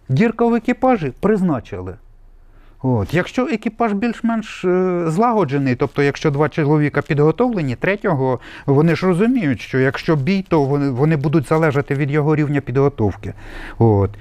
Дірка 0.10 0.46
в 0.46 0.54
екіпажі 0.54 1.14
призначили. 1.20 1.96
От. 2.82 3.14
Якщо 3.14 3.48
екіпаж 3.48 3.94
більш-менш 3.94 4.66
е, 4.66 5.04
злагоджений, 5.08 5.76
тобто 5.76 6.04
якщо 6.04 6.32
два 6.32 6.50
чоловіка 6.50 7.02
підготовлені, 7.02 7.76
третього 7.76 8.40
вони 8.66 8.96
ж 8.96 9.06
розуміють, 9.06 9.62
що 9.62 9.80
якщо 9.80 10.16
бій, 10.16 10.46
то 10.50 10.64
вони, 10.64 10.90
вони 10.90 11.18
будуть 11.18 11.48
залежати 11.48 11.96
від 11.96 12.12
його 12.12 12.36
рівня 12.36 12.62
підготовки. 12.62 13.34
От. 13.80 14.12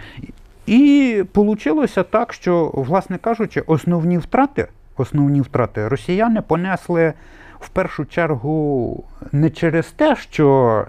І 0.67 1.23
вийшло 1.35 1.87
так, 2.11 2.33
що, 2.33 2.71
власне 2.75 3.19
кажучи, 3.19 3.61
основні 3.67 4.19
втрати, 4.19 4.67
основні 4.97 5.41
втрати 5.41 5.89
росіяни 5.89 6.41
понесли 6.41 7.13
в 7.61 7.69
першу 7.69 8.05
чергу 8.05 9.05
не 9.33 9.51
через 9.51 9.87
те, 9.87 10.17
що 10.17 10.87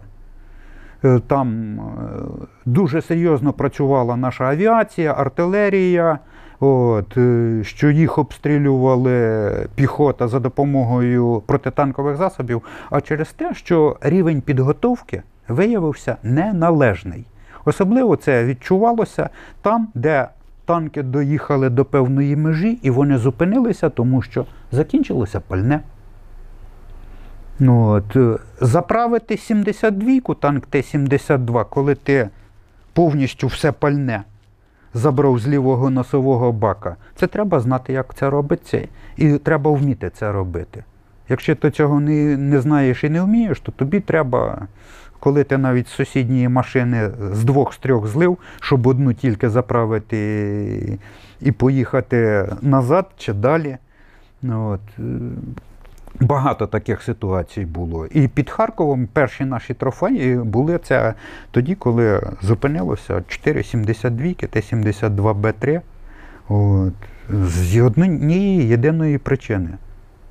там 1.28 1.80
е, 1.80 1.84
дуже 2.66 3.02
серйозно 3.02 3.54
працювала 3.54 4.16
наша 4.16 4.44
авіація, 4.44 5.14
артилерія, 5.14 6.20
от, 6.60 7.18
е, 7.18 7.60
що 7.64 7.90
їх 7.90 8.18
обстрілювали 8.18 9.52
піхота 9.76 10.28
за 10.28 10.40
допомогою 10.40 11.44
протитанкових 11.46 12.18
засобів, 12.18 12.62
а 12.90 13.02
через 13.02 13.30
те, 13.30 13.54
що 13.54 13.98
рівень 14.02 14.42
підготовки 14.42 15.24
виявився 15.48 16.18
неналежний. 16.24 17.26
Особливо 17.66 18.16
це 18.16 18.46
відчувалося 18.46 19.30
там, 19.62 19.88
де 19.94 20.28
танки 20.66 21.04
доїхали 21.04 21.70
до 21.70 21.86
певної 21.86 22.36
межі 22.36 22.80
і 22.82 22.90
вони 22.90 23.18
зупинилися, 23.18 23.90
тому 23.90 24.22
що 24.22 24.46
закінчилося 24.72 25.40
пальне. 25.40 25.80
Ну, 27.60 27.88
от, 27.88 28.16
е, 28.16 28.38
заправити 28.62 29.36
72-ку, 29.36 30.36
танк 30.36 30.66
Т-72, 30.66 31.66
коли 31.70 31.96
ти 31.96 32.30
повністю 32.94 33.48
все 33.48 33.72
пальне 33.72 34.24
забрав 34.96 35.40
з 35.40 35.48
лівого 35.48 35.90
носового 35.90 36.52
бака, 36.52 36.96
це 37.16 37.28
треба 37.28 37.60
знати, 37.60 37.94
як 37.94 38.16
це 38.16 38.30
робиться, 38.30 38.88
і 39.18 39.38
треба 39.38 39.72
вміти 39.72 40.10
це 40.10 40.32
робити. 40.32 40.84
Якщо 41.30 41.56
ти 41.56 41.72
цього 41.72 42.00
не, 42.00 42.38
не 42.38 42.62
знаєш 42.62 43.04
і 43.04 43.10
не 43.10 43.22
вмієш, 43.22 43.60
то 43.60 43.72
тобі 43.72 44.00
треба, 44.00 44.68
коли 45.20 45.44
ти 45.44 45.58
навіть 45.58 45.88
з 45.88 45.92
сусідньої 45.92 46.50
машини 46.50 47.12
з 47.32 47.44
двох 47.44 47.74
з 47.74 47.78
трьох 47.78 48.08
злив, 48.08 48.38
щоб 48.62 48.88
одну 48.88 49.14
тільки 49.14 49.50
заправити 49.50 51.00
і 51.42 51.52
поїхати 51.52 52.50
назад 52.62 53.08
чи 53.18 53.34
далі. 53.34 53.78
Ну, 54.42 54.70
от, 54.70 54.82
е, 55.00 55.04
Багато 56.20 56.68
таких 56.68 57.02
ситуацій 57.02 57.66
було. 57.66 58.06
І 58.06 58.28
під 58.28 58.50
Харковом 58.50 59.08
перші 59.14 59.46
наші 59.46 59.74
трофеї 59.74 60.36
були 60.36 60.78
це 60.78 61.14
тоді, 61.52 61.76
коли 61.76 62.22
зупинилося 62.42 63.14
4,72 63.14 64.48
Т-72Б3. 64.48 65.82
От, 66.50 66.94
з 67.30 67.82
однієї 67.82 68.68
єдиної 68.68 69.18
причини. 69.18 69.70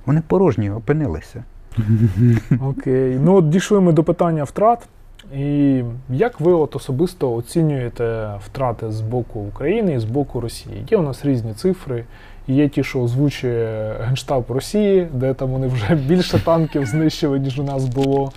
Вони 0.06 0.22
порожні 0.26 0.70
опинилися. 0.70 1.44
Окей. 2.60 3.18
Ну 3.24 3.34
от 3.34 3.48
дійшли 3.48 3.80
ми 3.80 3.92
до 3.92 4.04
питання 4.04 4.44
втрат. 4.44 4.88
І 5.36 5.82
як 6.08 6.40
ви 6.40 6.52
от 6.52 6.76
особисто 6.76 7.34
оцінюєте 7.34 8.30
втрати 8.46 8.92
з 8.92 9.00
боку 9.00 9.40
України 9.40 9.94
і 9.94 9.98
з 9.98 10.04
боку 10.04 10.40
Росії? 10.40 10.86
Є 10.90 10.98
у 10.98 11.02
нас 11.02 11.24
різні 11.24 11.54
цифри. 11.54 12.04
Є 12.48 12.68
ті, 12.68 12.84
що 12.84 13.02
озвучує 13.02 13.96
Генштаб 14.00 14.44
Росії, 14.48 15.08
де 15.12 15.34
там 15.34 15.50
вони 15.50 15.66
вже 15.66 15.94
більше 16.08 16.38
танків 16.38 16.86
знищили, 16.86 17.38
ніж 17.38 17.58
у 17.58 17.62
нас 17.62 17.84
було. 17.84 18.32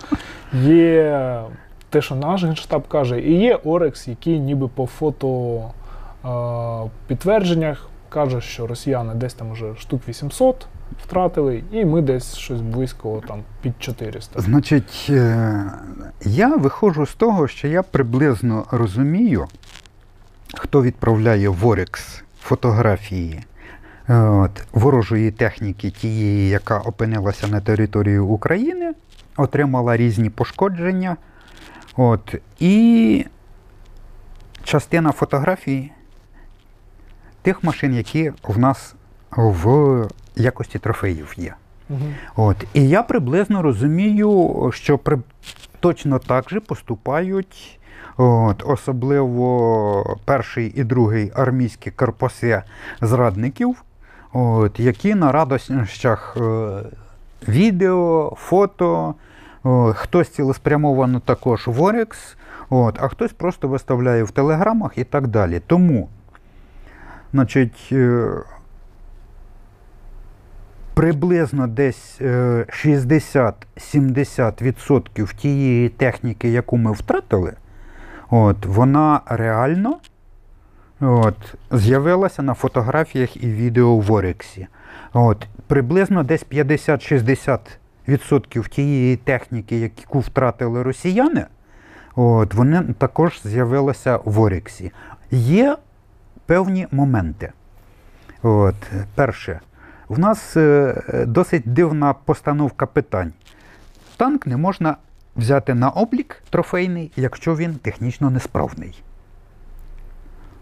Є 0.62 1.42
те, 1.90 2.02
що 2.02 2.14
наш 2.14 2.44
Генштаб 2.44 2.88
каже, 2.88 3.20
і 3.20 3.34
є 3.34 3.54
Орекс, 3.54 4.08
який 4.08 4.40
ніби 4.40 4.68
по 4.68 4.86
фото 4.86 5.60
е, 6.24 6.90
підтвердженнях 7.06 7.88
каже, 8.08 8.40
що 8.40 8.66
росіяни 8.66 9.14
десь 9.14 9.34
там 9.34 9.50
уже 9.50 9.74
штук 9.78 10.02
800 10.08 10.66
втратили, 11.04 11.62
і 11.72 11.84
ми 11.84 12.02
десь 12.02 12.36
щось 12.36 12.60
близько 12.60 13.22
там 13.28 13.42
під 13.62 13.72
400. 13.78 14.40
Значить, 14.40 15.06
е, 15.10 15.64
я 16.24 16.56
виходжу 16.56 17.06
з 17.06 17.14
того, 17.14 17.48
що 17.48 17.68
я 17.68 17.82
приблизно 17.82 18.64
розумію, 18.70 19.46
хто 20.54 20.82
відправляє 20.82 21.48
в 21.48 21.66
Орекс 21.66 22.22
фотографії 22.40 23.40
от, 24.08 24.50
ворожої 24.72 25.30
техніки, 25.30 25.90
тієї, 25.90 26.48
яка 26.48 26.78
опинилася 26.78 27.48
на 27.48 27.60
території 27.60 28.18
України, 28.18 28.94
отримала 29.36 29.96
різні 29.96 30.30
пошкодження. 30.30 31.16
От, 31.96 32.34
і 32.58 33.26
частина 34.64 35.12
фотографій 35.12 35.90
тих 37.42 37.64
машин, 37.64 37.94
які 37.94 38.32
в 38.42 38.58
нас 38.58 38.94
в 39.36 40.08
якості 40.36 40.78
трофеїв 40.78 41.34
є. 41.36 41.54
Угу. 41.90 42.00
От. 42.36 42.56
І 42.74 42.88
я 42.88 43.02
приблизно 43.02 43.62
розумію, 43.62 44.70
що 44.74 44.98
при... 44.98 45.18
точно 45.80 46.18
так 46.18 46.50
же 46.50 46.60
поступають, 46.60 47.80
от, 48.16 48.62
особливо 48.66 50.16
перший 50.24 50.72
і 50.76 50.84
другий 50.84 51.32
армійські 51.34 51.90
корпуси 51.90 52.62
зрадників, 53.00 53.76
от, 54.32 54.80
які 54.80 55.14
на 55.14 55.32
радощах 55.32 56.36
е, 56.40 56.80
відео, 57.48 58.32
фото, 58.36 59.14
хтось 59.94 60.28
цілеспрямовано 60.28 61.20
також 61.20 61.66
в 61.66 61.82
Орекс, 61.82 62.36
от, 62.70 62.98
а 63.00 63.08
хтось 63.08 63.32
просто 63.32 63.68
виставляє 63.68 64.22
в 64.22 64.30
телеграмах 64.30 64.98
і 64.98 65.04
так 65.04 65.26
далі. 65.26 65.60
Тому, 65.66 66.08
значить, 67.32 67.88
е, 67.92 68.30
приблизно 70.94 71.66
десь 71.66 72.18
е, 72.20 72.66
60-70% 72.68 75.34
тієї 75.34 75.88
техніки, 75.88 76.48
яку 76.48 76.76
ми 76.76 76.92
втратили, 76.92 77.52
от, 78.30 78.66
вона 78.66 79.20
реально 79.26 79.98
от, 81.00 81.54
з'явилася 81.70 82.42
на 82.42 82.54
фотографіях 82.54 83.36
і 83.36 83.46
відео 83.46 83.96
в 83.96 84.12
Орексі. 84.12 84.66
От, 85.12 85.46
приблизно 85.66 86.22
десь 86.22 86.46
50-60% 86.46 88.68
тієї 88.68 89.16
техніки, 89.16 89.78
яку 89.78 90.20
втратили 90.20 90.82
росіяни, 90.82 91.46
от, 92.16 92.54
вони 92.54 92.82
також 92.98 93.40
з'явилися 93.44 94.18
в 94.24 94.40
Орексі. 94.40 94.92
Є 95.30 95.76
певні 96.46 96.86
моменти. 96.90 97.52
От, 98.42 98.74
перше, 99.14 99.60
в 100.08 100.18
нас 100.18 100.56
е, 100.56 101.02
досить 101.26 101.72
дивна 101.72 102.12
постановка 102.12 102.86
питань. 102.86 103.32
Танк 104.16 104.46
не 104.46 104.56
можна 104.56 104.96
взяти 105.36 105.74
на 105.74 105.90
облік 105.90 106.42
трофейний, 106.50 107.12
якщо 107.16 107.56
він 107.56 107.74
технічно 107.74 108.30
несправний. 108.30 109.02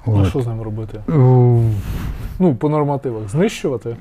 А 0.06 0.10
От. 0.10 0.28
що 0.28 0.40
з 0.40 0.46
ним 0.46 0.62
робити? 0.62 1.00
Ну, 2.38 2.54
по 2.54 2.68
нормативах 2.68 3.28
знищувати. 3.28 3.96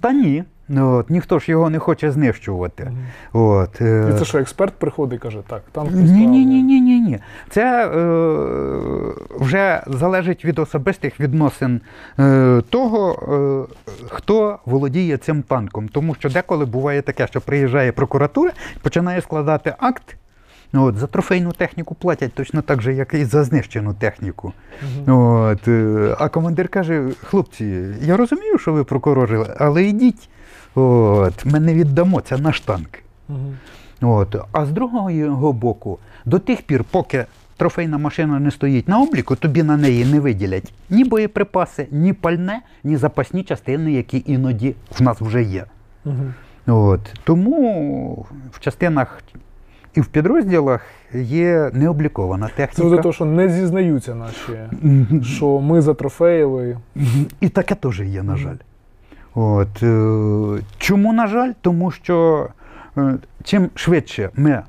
Та 0.00 0.12
ні. 0.12 0.44
От, 0.70 1.10
ніхто 1.10 1.38
ж 1.38 1.50
його 1.50 1.70
не 1.70 1.78
хоче 1.78 2.10
знищувати. 2.10 2.92
От, 3.32 3.80
е, 3.80 4.10
І 4.14 4.18
це 4.18 4.24
що, 4.24 4.38
експерт 4.38 4.74
приходить 4.74 5.20
і 5.20 5.22
каже, 5.22 5.38
так, 5.46 5.62
танк 5.72 5.90
Ні, 5.92 6.26
ні, 6.26 6.44
ні, 6.44 6.62
ні, 6.62 6.80
ні, 6.80 7.00
ні. 7.00 7.18
Це 7.50 7.86
е, 7.86 7.90
вже 9.40 9.82
залежить 9.86 10.44
від 10.44 10.58
особистих 10.58 11.20
відносин 11.20 11.80
е, 12.18 12.62
того, 12.70 13.12
е, 13.72 14.06
хто 14.08 14.58
володіє 14.66 15.16
цим 15.16 15.42
танком. 15.42 15.88
Тому 15.88 16.14
що 16.14 16.28
деколи 16.28 16.64
буває 16.64 17.02
таке, 17.02 17.26
що 17.26 17.40
приїжджає 17.40 17.92
прокуратура, 17.92 18.52
починає 18.82 19.20
складати 19.20 19.74
акт. 19.78 20.16
От, 20.74 20.96
за 20.96 21.06
трофейну 21.06 21.52
техніку 21.52 21.94
платять 21.94 22.32
точно 22.34 22.62
так 22.62 22.82
же, 22.82 22.94
як 22.94 23.14
і 23.14 23.24
за 23.24 23.44
знищену 23.44 23.94
техніку. 23.94 24.52
Мгм. 24.82 25.18
От, 25.18 25.68
е, 25.68 26.16
а 26.18 26.28
командир 26.28 26.68
каже: 26.68 27.10
хлопці, 27.24 27.84
я 28.02 28.16
розумію, 28.16 28.58
що 28.58 28.72
ви 28.72 28.84
прокурори, 28.84 29.46
але 29.58 29.84
йдіть. 29.84 30.28
От, 30.74 31.44
ми 31.44 31.60
не 31.60 31.74
віддамо, 31.74 32.20
це 32.20 32.38
наш 32.38 32.60
танк. 32.60 32.98
Мгм. 33.28 33.56
От. 34.00 34.36
А 34.52 34.66
з 34.66 34.70
другого 34.70 35.52
боку, 35.52 35.98
до 36.24 36.38
тих 36.38 36.62
пір, 36.62 36.84
поки 36.90 37.24
трофейна 37.56 37.98
машина 37.98 38.38
не 38.38 38.50
стоїть 38.50 38.88
на 38.88 39.00
обліку, 39.00 39.36
тобі 39.36 39.62
на 39.62 39.76
неї 39.76 40.04
не 40.04 40.20
виділять 40.20 40.72
ні 40.90 41.04
боєприпаси, 41.04 41.88
ні 41.90 42.12
пальне, 42.12 42.60
ні 42.84 42.96
запасні 42.96 43.42
частини, 43.42 43.92
які 43.92 44.24
іноді 44.26 44.74
в 44.98 45.02
нас 45.02 45.20
вже 45.20 45.42
є. 45.42 45.64
Мгм. 46.04 46.34
От. 46.66 47.00
Тому 47.24 48.26
в 48.52 48.60
частинах 48.60 49.22
і 49.94 50.00
в 50.00 50.06
підрозділах 50.06 50.86
є 51.14 51.70
необлікована 51.74 52.48
Це 52.48 52.54
техніка. 52.54 52.90
за 52.90 53.02
те, 53.02 53.12
що 53.12 53.24
не 53.24 53.48
зізнаються 53.48 54.14
наші, 54.14 54.58
що 55.22 55.60
ми 55.60 55.80
затрофеїли. 55.80 56.78
І 57.40 57.48
таке 57.48 57.74
теж 57.74 58.00
є, 58.00 58.22
на 58.22 58.36
жаль. 58.36 58.56
От, 59.34 59.82
е, 59.82 60.62
чому, 60.78 61.12
на 61.12 61.26
жаль? 61.26 61.52
Тому 61.60 61.90
що 61.90 62.48
е, 62.98 63.14
чим 63.44 63.70
швидше 63.74 64.30
ми 64.36 64.62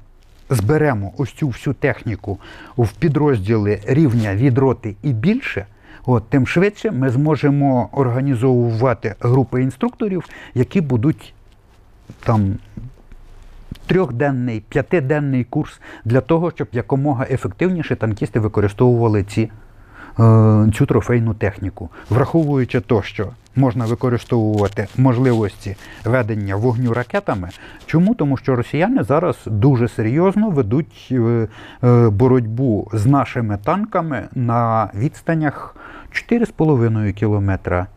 зберемо 0.50 1.12
ось 1.18 1.32
цю 1.32 1.48
всю 1.48 1.74
техніку 1.74 2.40
в 2.78 2.94
підрозділи 2.94 3.80
рівня 3.88 4.36
від 4.36 4.58
роти 4.58 4.96
і 5.04 5.14
більше, 5.14 5.66
от, 6.06 6.30
тим 6.30 6.48
швидше 6.48 6.92
ми 6.92 7.10
зможемо 7.10 7.90
організовувати 7.92 9.16
групи 9.20 9.62
інструкторів, 9.62 10.24
які 10.54 10.82
будуть 10.82 11.34
там. 12.24 12.58
Трьохденний, 13.88 14.64
п'ятиденний 14.70 15.44
курс 15.44 15.80
для 16.06 16.22
того, 16.22 16.52
щоб 16.52 16.68
якомога 16.72 17.26
ефективніше 17.30 17.96
танкісти 17.96 18.40
використовували 18.40 19.24
ці 19.24 19.52
е, 20.20 20.72
цю 20.76 20.86
трофейну 20.86 21.34
техніку, 21.34 21.90
враховуючи 22.10 22.82
то, 22.82 23.02
що 23.02 23.30
можна 23.56 23.86
використовувати 23.86 24.88
можливості 24.98 25.76
ведення 26.06 26.56
вогню 26.56 26.94
ракетами. 26.94 27.50
Чому? 27.86 28.16
Тому 28.16 28.38
що 28.38 28.56
росіяни 28.56 29.04
зараз 29.04 29.38
дуже 29.46 29.88
серйозно 29.88 30.50
ведуть 30.50 31.08
е, 31.12 31.48
е, 31.84 32.10
боротьбу 32.10 32.90
з 32.94 33.06
нашими 33.06 33.58
танками 33.58 34.28
на 34.36 34.90
відстанях 34.96 35.76
4,5 36.12 37.14
кілометра. 37.14 37.88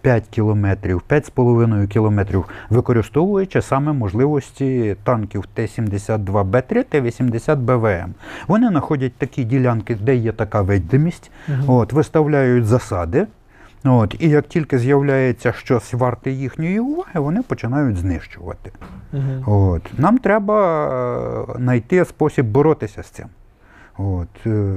5 0.00 0.24
кілометрів, 0.30 1.02
5,5 1.08 1.86
кілометрів, 1.88 2.44
використовуючи 2.70 3.62
саме 3.62 3.92
можливості 3.92 4.96
танків 5.04 5.44
Т-72Б3, 5.54 6.84
Т-80БВМ. 6.84 8.08
Вони 8.48 8.68
знаходять 8.68 9.12
такі 9.14 9.44
ділянки, 9.44 9.94
де 9.94 10.14
є 10.16 10.32
така 10.32 10.62
видимість, 10.62 11.30
Мгм. 11.48 11.70
от, 11.70 11.92
виставляють 11.92 12.66
засади. 12.66 13.26
От, 13.84 14.16
і 14.18 14.28
як 14.28 14.48
тільки 14.48 14.78
з'являється 14.78 15.52
щось 15.52 15.94
варте 15.94 16.30
їхньої 16.30 16.80
уваги, 16.80 17.20
вони 17.20 17.42
починають 17.42 17.96
знищувати. 17.96 18.70
Мгм. 19.12 19.42
От. 19.46 19.82
Нам 19.98 20.18
треба 20.18 20.86
е, 21.48 21.56
знайти 21.56 22.04
спосіб 22.04 22.46
боротися 22.46 23.02
з 23.02 23.06
цим. 23.06 23.26
От. 23.98 24.46
е, 24.46 24.74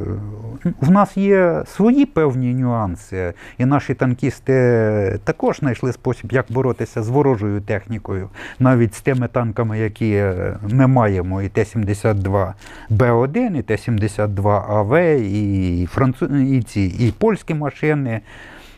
В 0.82 0.92
нас 0.92 1.18
є 1.18 1.64
свої 1.66 2.06
певні 2.06 2.54
нюанси, 2.54 3.34
і 3.58 3.66
наші 3.66 3.94
танкісти 3.94 5.20
також 5.24 5.60
знайшли 5.60 5.94
спосіб, 5.94 6.32
як 6.32 6.46
боротися 6.50 7.04
з 7.04 7.10
ворожою 7.10 7.62
технікою, 7.62 8.30
навіть 8.60 8.96
з 8.96 9.02
тими 9.02 9.28
танками, 9.28 9.80
які 9.80 10.12
е, 10.12 10.58
ми 10.70 10.88
маємо, 10.88 11.42
і 11.42 11.50
Т-72Б1, 11.50 13.58
і 13.58 13.62
Т-72АВ, 13.62 15.20
і, 15.20 15.86
францу... 15.86 16.26
і, 16.26 16.62
ці, 16.62 16.82
і 16.82 17.14
польські 17.18 17.54
машини, 17.54 18.22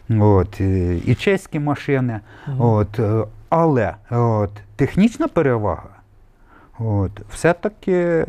от, 0.09 0.61
е, 0.61 0.97
і 1.05 1.15
чеські 1.15 1.59
машини. 1.59 2.19
От, 2.57 2.99
але 3.49 3.93
от, 4.09 4.51
технічна 4.75 5.27
перевага 5.27 5.89
от, 6.79 7.11
все-таки 7.29 8.25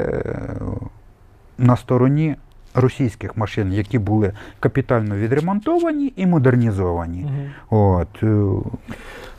на 1.59 1.77
стороні 1.77 2.37
російських 2.75 3.37
машин, 3.37 3.73
які 3.73 3.99
були 3.99 4.33
капітально 4.61 5.17
відремонтовані 5.17 6.13
і 6.17 6.27
модернізовані. 6.27 7.19
Мгм. 7.19 7.51
От, 7.71 8.23
е, 8.23 8.71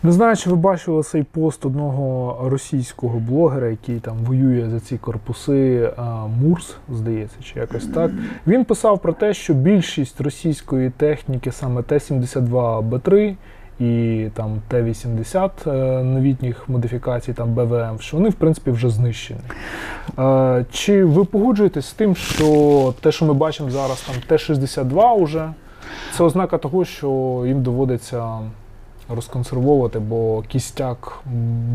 Не 0.04 0.12
знаю, 0.12 0.36
чи 0.36 0.50
ви 0.50 0.56
бачили 0.56 1.04
цей 1.04 1.24
пост 1.24 1.66
одного 1.66 2.38
російського 2.50 3.20
блогера, 3.20 3.68
який 3.70 4.00
там 4.00 4.18
воює 4.18 4.70
за 4.70 4.80
ці 4.80 4.98
корпуси 4.98 5.92
а, 5.98 6.28
Мурс, 6.28 6.78
здається, 6.90 7.38
чи 7.44 7.60
якось 7.60 7.88
так. 7.88 8.12
Він 8.48 8.66
писав 8.66 9.00
про 9.00 9.14
те, 9.14 9.34
що 9.34 9.54
більшість 9.54 10.22
російської 10.22 10.90
техніки, 10.90 11.52
саме 11.52 11.82
Т-72Б3 11.84 13.36
і 13.80 14.26
там 14.34 14.62
Т-80 14.68 15.50
е, 15.68 16.04
новітніх 16.04 16.70
модифікацій, 16.70 17.34
там 17.34 17.54
БВМ, 17.54 18.00
що 18.00 18.18
вони 18.18 18.30
в 18.30 18.34
принципі 18.34 18.72
вже 18.72 18.90
знищені. 18.90 19.40
Е, 20.20 20.66
Чи 20.72 21.06
ви 21.06 21.26
погоджуєтесь 21.26 21.86
з 21.86 21.94
тим, 21.94 22.16
що 22.16 22.94
те, 23.02 23.12
що 23.12 23.26
ми 23.26 23.34
бачимо 23.34 23.72
зараз, 23.72 24.02
там 24.02 24.16
Т-62 24.28 25.12
уже, 25.12 25.50
Це 26.14 26.24
ознака 26.24 26.58
того, 26.58 26.86
що 26.86 27.44
їм 27.48 27.64
доводиться 27.64 28.40
розконсервовувати, 29.10 30.00
бо 30.00 30.42
кістяк 30.42 31.20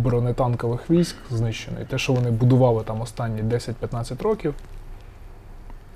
бронетанкових 0.05 0.91
військ 0.91 1.17
знищений. 1.31 1.85
Те, 1.85 1.99
що 1.99 2.13
вони 2.13 2.31
будували 2.31 2.83
там 2.85 3.01
останні 3.01 3.43
10-15 3.43 4.23
років. 4.23 4.55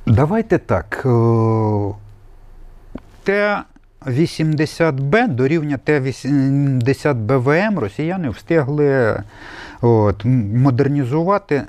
Давайте 0.07 0.59
так. 0.59 1.02
е, 1.07 1.92
Т-80Б 4.05 5.28
до 5.28 5.48
рівня 5.48 5.76
Т-80 5.76 7.14
БВМ 7.14 7.78
росіяни 7.78 8.30
встигли 8.30 9.22
от, 9.80 10.24
модернізувати 10.55 11.62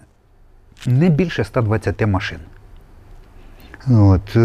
не 0.86 1.09
більше 1.09 1.43
120 1.43 2.07
машин. 2.07 2.39
От, 3.91 4.36
е, 4.36 4.39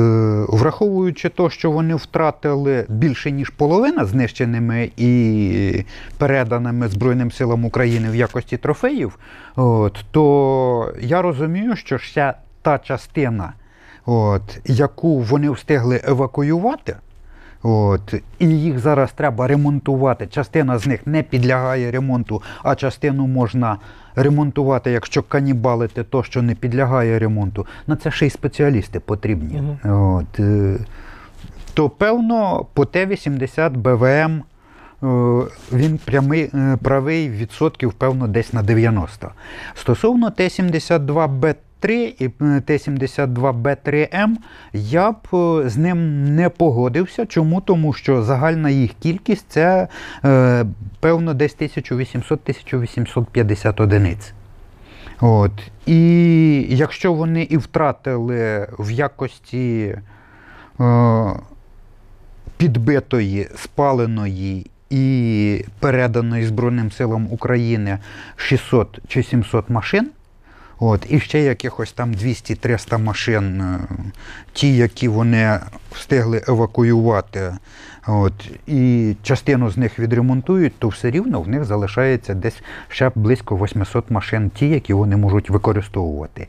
враховуючи 0.49 1.29
те, 1.29 1.51
що 1.51 1.71
вони 1.71 1.95
втратили 1.95 2.87
більше, 2.89 3.31
ніж 3.31 3.51
половина 3.51 4.05
знищеними 4.05 4.91
і 4.97 5.85
переданими 6.19 6.89
Збройним 6.89 7.33
силам 7.33 7.65
України 7.65 8.11
в 8.11 8.17
якості 8.17 8.57
трофеїв, 8.57 9.19
от, 9.57 10.05
то 10.11 10.95
я 11.01 11.23
розумію, 11.23 11.77
що 11.77 11.99
ще 11.99 12.35
та 12.63 12.79
частина, 12.79 13.53
от, 14.07 14.61
яку 14.65 15.19
вони 15.21 15.51
встигли 15.51 16.01
евакуювати, 16.05 16.97
От, 17.63 18.15
і 18.39 18.49
їх 18.49 18.79
зараз 18.79 19.13
треба 19.13 19.47
ремонтувати. 19.47 20.27
Частина 20.27 20.79
з 20.79 20.87
них 20.87 21.07
не 21.07 21.23
підлягає 21.23 21.91
ремонту, 21.91 22.43
а 22.63 22.75
частину 22.75 23.27
можна 23.27 23.79
ремонтувати, 24.15 24.91
якщо 24.91 25.23
канібалити 25.23 26.05
то, 26.05 26.23
що 26.23 26.43
не 26.43 26.55
підлягає 26.55 27.19
ремонту. 27.19 27.67
На 27.87 27.97
це 27.97 28.11
ще 28.11 28.27
й 28.27 28.31
спеціалісти 28.31 29.01
потрібні. 29.01 29.63
От, 29.85 30.41
е, 30.41 30.77
то 31.75 31.89
певно 31.89 32.67
по 32.75 32.85
Т-80 32.85 33.71
БВМ 33.71 34.43
е, 34.43 35.49
він 35.73 35.99
прямий, 36.05 36.51
е, 36.55 36.79
правий 36.83 37.31
відсотків, 37.31 37.93
певно, 37.93 38.29
десь 38.29 38.53
на 38.53 38.63
90. 38.63 39.31
Стосовно 39.75 40.31
Т-72Б3 41.81 42.15
і 42.19 42.25
е, 42.25 42.31
Т-72Б3М, 42.61 44.35
я 44.73 45.13
б 45.13 45.17
е, 45.35 45.69
з 45.69 45.77
ним 45.77 46.25
не 46.35 46.49
погодився. 46.49 47.27
Чому? 47.27 47.61
Тому 47.61 47.93
що 47.93 48.23
загальна 48.23 48.71
їх 48.71 48.91
кількість 49.01 49.47
це 49.49 49.89
е, 50.25 50.65
певно 51.01 51.35
десь 51.35 51.57
1800-1850 51.57 53.83
одиниць. 53.83 54.33
От. 55.21 55.53
І 55.87 56.67
якщо 56.69 57.13
вони 57.13 57.43
і 57.43 57.57
втратили 57.57 58.69
в 58.79 58.91
якості 58.91 59.97
е, 60.81 61.27
підбитої, 62.57 63.49
спаленої 63.57 64.71
і 64.91 65.65
переданої 65.79 66.47
Збройним 66.47 66.91
силам 66.91 67.29
України 67.31 67.99
600 68.37 68.99
чи 69.09 69.23
700 69.23 69.71
машин, 69.71 70.11
От, 70.83 71.07
і 71.09 71.21
ще 71.21 71.41
якихось 71.41 71.93
там 71.93 72.13
200-300 72.15 72.99
машин, 72.99 73.61
е, 73.61 73.79
ті, 74.53 74.77
які 74.77 75.09
вони 75.09 75.61
встигли 75.93 76.43
евакуювати, 76.49 77.53
от, 78.07 78.51
і 78.67 79.17
частину 79.23 79.71
з 79.71 79.77
них 79.77 79.99
відремонтують, 79.99 80.79
то 80.79 80.89
все 80.89 81.11
рівно 81.11 81.41
в 81.41 81.49
них 81.49 81.65
залишається 81.65 82.35
десь 82.35 82.63
ще 82.89 83.11
близько 83.15 83.57
800 83.57 84.11
машин, 84.11 84.51
ті, 84.51 84.69
які 84.69 84.95
вони 84.95 85.17
можуть 85.17 85.51
використовувати. 85.51 86.49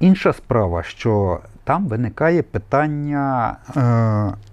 Інша 0.00 0.32
справа, 0.32 0.82
що 0.82 1.40
там 1.64 1.86
виникає 1.86 2.42
питання. 2.42 3.56
Е, 3.76 4.50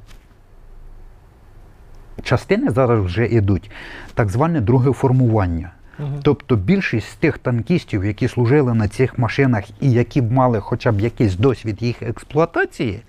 Частини 2.23 2.71
зараз 2.71 2.99
вже 2.99 3.25
йдуть 3.25 3.71
так 4.13 4.29
зване 4.29 4.61
друге 4.61 4.91
формування. 4.91 5.71
Мгм. 5.99 6.19
Тобто 6.23 6.55
більшість 6.55 7.09
з 7.09 7.15
тих 7.15 7.37
танкістів, 7.37 8.05
які 8.05 8.27
служили 8.27 8.73
на 8.73 8.87
цих 8.87 9.17
машинах 9.17 9.63
і 9.81 9.91
які 9.91 10.21
б 10.21 10.31
мали 10.31 10.59
хоча 10.59 10.91
б 10.91 10.99
якийсь 10.99 11.35
досвід 11.35 11.81
їх 11.81 12.01
експлуатації, 12.01 13.01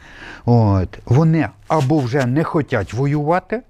от, 0.44 0.98
вони 1.06 1.48
або 1.68 1.98
вже 1.98 2.26
не 2.26 2.44
хочуть 2.44 2.94
воювати, 2.94 3.62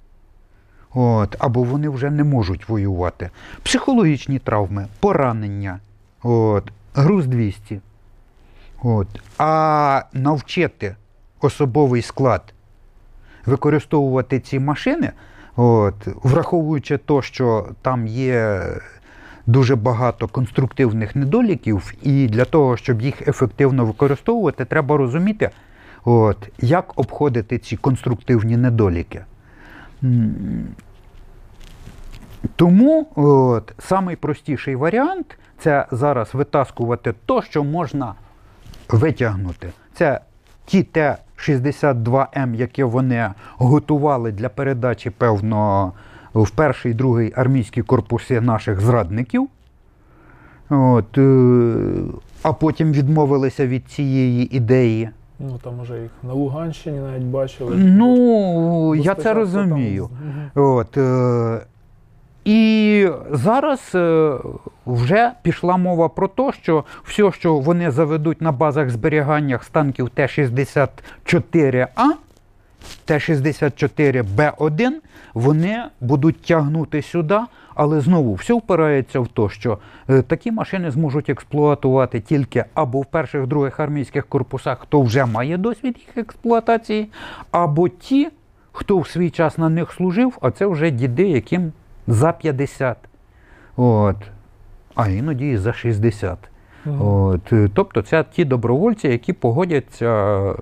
от, 0.94 1.36
або 1.38 1.62
вони 1.62 1.88
вже 1.88 2.10
не 2.10 2.24
можуть 2.24 2.68
воювати. 2.68 3.30
Психологічні 3.62 4.38
травми, 4.38 4.86
поранення, 5.00 5.80
от, 6.22 6.72
груз 6.94 7.26
200. 7.26 7.80
От. 8.82 9.08
А 9.38 10.02
навчити 10.12 10.96
особовий 11.40 12.02
склад 12.02 12.42
використовувати 13.46 14.40
ці 14.40 14.58
машини, 14.58 15.12
от, 15.56 15.94
враховуючи 16.06 16.98
те, 16.98 17.22
що 17.22 17.68
там 17.82 18.06
є 18.06 18.62
дуже 19.48 19.76
багато 19.76 20.28
конструктивних 20.28 21.16
недоліків, 21.16 21.94
і 22.02 22.26
для 22.26 22.44
того, 22.44 22.76
щоб 22.76 23.02
їх 23.02 23.28
ефективно 23.28 23.84
використовувати, 23.84 24.64
треба 24.64 24.96
розуміти, 24.96 25.50
от, 26.04 26.48
як 26.58 26.98
обходити 26.98 27.58
ці 27.58 27.76
конструктивні 27.76 28.56
недоліки. 28.56 29.24
Тому 32.56 33.08
от, 33.14 33.72
самий 33.78 34.16
варіант 34.76 35.38
це 35.58 35.86
зараз 35.90 36.34
витаскувати 36.34 37.14
то, 37.26 37.42
що 37.42 37.64
можна 37.64 38.14
витягнути. 38.88 39.68
Це 39.94 40.20
ті 40.66 40.82
Т-62М, 40.82 42.54
які 42.54 42.82
вони 42.82 43.30
готували 43.56 44.32
для 44.32 44.48
передачі, 44.48 45.10
певно, 45.10 45.92
в 46.34 46.50
перший 46.50 46.92
і 46.92 46.94
другий 46.94 47.32
армійські 47.36 47.82
корпуси 47.82 48.40
наших 48.40 48.80
зрадників. 48.80 49.48
От, 50.70 51.18
е, 51.18 51.74
а 52.42 52.52
потім 52.52 52.92
відмовилися 52.92 53.66
від 53.66 53.86
цієї 53.88 54.56
ідеї. 54.56 55.10
Ну 55.40 55.58
там 55.64 55.80
уже 55.80 56.02
їх 56.02 56.10
на 56.22 56.32
Луганщині 56.32 56.98
навіть 56.98 57.22
бачили. 57.22 57.76
Ну, 57.76 58.94
я 58.94 59.14
це 59.14 59.34
розумію. 59.34 60.08
там- 60.54 60.64
От, 60.64 60.96
е, 60.98 61.60
і 62.44 63.08
зараз 63.30 63.92
е, 63.94 64.32
вже 64.86 65.32
пішла 65.42 65.76
мова 65.76 66.08
про 66.08 66.28
те, 66.28 66.52
що 66.62 66.84
все, 67.04 67.32
що 67.32 67.54
вони 67.58 67.90
заведуть 67.90 68.42
на 68.42 68.52
базах 68.52 68.90
зберігання 68.90 69.58
з 69.62 69.68
танків 69.68 70.08
Т-64А, 70.10 72.06
Т-64Б1, 73.04 74.90
вони 75.34 75.82
будуть 76.00 76.42
тягнути 76.42 77.02
сюди, 77.02 77.38
але 77.74 78.00
знову 78.00 78.34
все 78.34 78.54
впирається 78.54 79.20
в 79.20 79.28
те, 79.28 79.48
що 79.48 79.78
е, 80.10 80.22
такі 80.22 80.52
машини 80.52 80.90
зможуть 80.90 81.30
експлуатувати 81.30 82.20
тільки 82.20 82.64
або 82.74 83.00
в 83.00 83.06
перших 83.06 83.46
других 83.46 83.80
армійських 83.80 84.26
корпусах, 84.26 84.78
хто 84.78 85.02
вже 85.02 85.24
має 85.24 85.56
досвід 85.56 85.96
їх 86.06 86.16
експлуатації, 86.16 87.08
або 87.50 87.88
ті, 87.88 88.28
хто 88.72 88.98
в 88.98 89.08
свій 89.08 89.30
час 89.30 89.58
на 89.58 89.68
них 89.68 89.92
служив, 89.92 90.38
а 90.40 90.50
це 90.50 90.66
вже 90.66 90.90
діди, 90.90 91.28
яким 91.28 91.72
за 92.06 92.32
50. 92.32 92.96
От. 93.76 94.16
А 94.94 95.08
іноді 95.08 95.50
і 95.50 95.56
за 95.56 95.72
60. 95.72 96.38
Мгм. 96.84 97.02
От, 97.02 97.52
тобто 97.74 98.02
це 98.02 98.24
ті 98.32 98.44
добровольці, 98.44 99.08
які 99.08 99.32
погодяться 99.32 100.54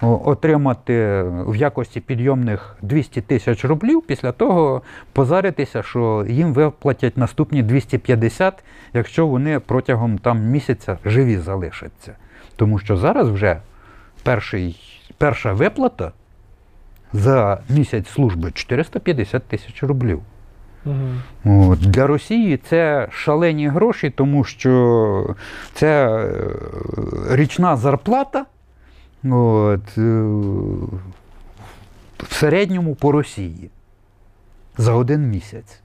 отримати 0.00 1.22
в 1.46 1.56
якості 1.56 2.00
підйомних 2.00 2.76
200 2.82 3.20
тисяч 3.20 3.64
рублів, 3.64 4.02
після 4.06 4.32
того 4.32 4.82
позаритися, 5.12 5.82
що 5.82 6.26
їм 6.28 6.54
виплатять 6.54 7.16
наступні 7.16 7.62
250, 7.62 8.64
якщо 8.94 9.26
вони 9.26 9.60
протягом 9.60 10.18
там 10.18 10.40
місяця 10.40 10.98
живі 11.04 11.36
залишаться. 11.38 12.16
Тому 12.56 12.78
що 12.78 12.96
зараз 12.96 13.28
вже 13.28 13.60
перший, 14.22 14.76
перша 15.18 15.52
виплата 15.52 16.12
за 17.12 17.60
місяць 17.68 18.08
служби 18.08 18.50
450 18.50 19.42
тисяч 19.42 19.82
рублів. 19.82 20.22
Мгм. 20.84 21.22
От. 21.44 21.78
Для 21.78 22.06
Росії 22.06 22.56
це 22.56 23.08
шалені 23.10 23.68
гроші, 23.68 24.10
тому 24.10 24.44
що 24.44 25.34
це 25.74 26.08
е, 26.08 26.32
річна 27.30 27.76
зарплата 27.76 28.44
от, 29.24 29.98
е, 29.98 30.22
в 32.18 32.32
середньому 32.32 32.94
по 32.94 33.12
Росії 33.12 33.70
за 34.78 34.92
один 34.92 35.30
місяць. 35.30 35.80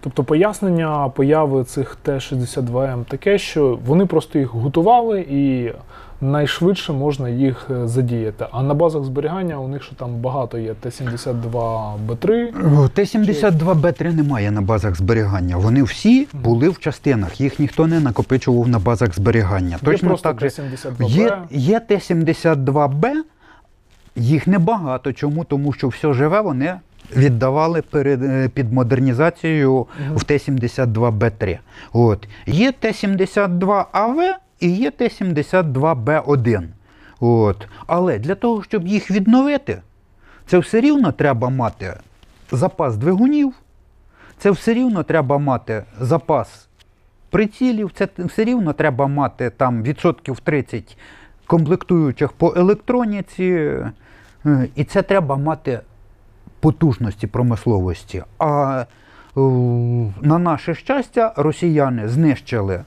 Тобто 0.00 0.24
пояснення 0.24 1.08
появи 1.08 1.64
цих 1.64 1.96
Т-62М 2.02 3.04
таке, 3.04 3.38
що 3.38 3.78
вони 3.86 4.06
просто 4.06 4.38
їх 4.38 4.48
готували 4.48 5.20
і 5.20 5.72
найшвидше 6.20 6.92
можна 6.92 7.28
їх 7.28 7.66
е, 7.70 7.88
задіяти. 7.88 8.46
А 8.50 8.62
на 8.62 8.74
базах 8.74 9.04
зберігання 9.04 9.58
у 9.58 9.68
них 9.68 9.82
ще 9.82 9.94
там 9.94 10.14
багато 10.14 10.58
є 10.58 10.74
Т-72Б3. 10.74 12.88
Т-72Б3 12.88 14.14
немає 14.14 14.50
на 14.50 14.60
базах 14.60 14.96
зберігання. 14.96 15.56
Вони 15.56 15.82
всі 15.82 16.28
були 16.32 16.68
в 16.68 16.78
частинах, 16.78 17.40
їх 17.40 17.58
ніхто 17.58 17.86
не 17.86 18.00
накопичував 18.00 18.68
на 18.68 18.78
базах 18.78 19.14
зберігання. 19.14 19.70
Є 19.70 19.78
Точно 19.84 20.16
так 20.16 20.40
же 20.40 20.50
Т-72Б. 20.50 21.08
Є, 21.08 21.38
є 21.50 21.80
Т-72Б, 21.80 23.12
Їх 24.16 24.46
небагато. 24.46 25.12
Чому? 25.12 25.44
Тому 25.44 25.72
що 25.72 25.88
все 25.88 26.12
живе 26.12 26.40
вони 26.40 26.74
віддавали 27.16 27.82
перед, 27.82 28.22
е, 28.22 28.48
під 28.48 28.72
модернізацією 28.72 29.86
Мгм. 30.00 30.16
в 30.16 30.24
Т-72Б3. 30.24 31.58
От. 31.92 32.28
Є 32.46 32.72
Т-72АВ 32.72 34.34
і 34.60 34.70
є 34.70 34.90
Т-72Б1. 34.90 36.62
От. 37.20 37.68
Але 37.86 38.18
для 38.18 38.34
того, 38.34 38.62
щоб 38.62 38.86
їх 38.86 39.10
відновити, 39.10 39.82
це 40.46 40.58
все 40.58 40.80
рівно 40.80 41.12
треба 41.12 41.48
мати 41.48 41.94
запас 42.52 42.96
двигунів, 42.96 43.52
це 44.38 44.50
все 44.50 44.74
рівно 44.74 45.02
треба 45.02 45.38
мати 45.38 45.84
запас 46.00 46.68
прицілів, 47.30 47.90
це 47.94 48.08
все 48.18 48.44
рівно 48.44 48.72
треба 48.72 49.06
мати 49.06 49.50
там 49.50 49.82
відсотків 49.82 50.40
30 50.40 50.98
комплектуючих 51.46 52.32
по 52.32 52.54
електроніці, 52.56 53.44
е, 54.46 54.68
і 54.74 54.84
це 54.84 55.02
треба 55.02 55.36
мати 55.36 55.80
потужності 56.60 57.26
промисловості. 57.26 58.22
А 58.38 58.84
е, 59.36 59.40
на 60.22 60.38
наше 60.38 60.74
щастя, 60.74 61.32
росіяни 61.36 62.08
знищили 62.08 62.84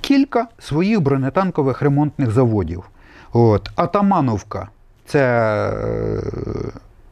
кілька 0.00 0.46
своїх 0.58 1.00
бронетанкових 1.00 1.82
ремонтних 1.82 2.30
заводів. 2.30 2.84
От. 3.32 3.70
Атамановка 3.76 4.68
це 5.06 5.22
е, 5.70 6.22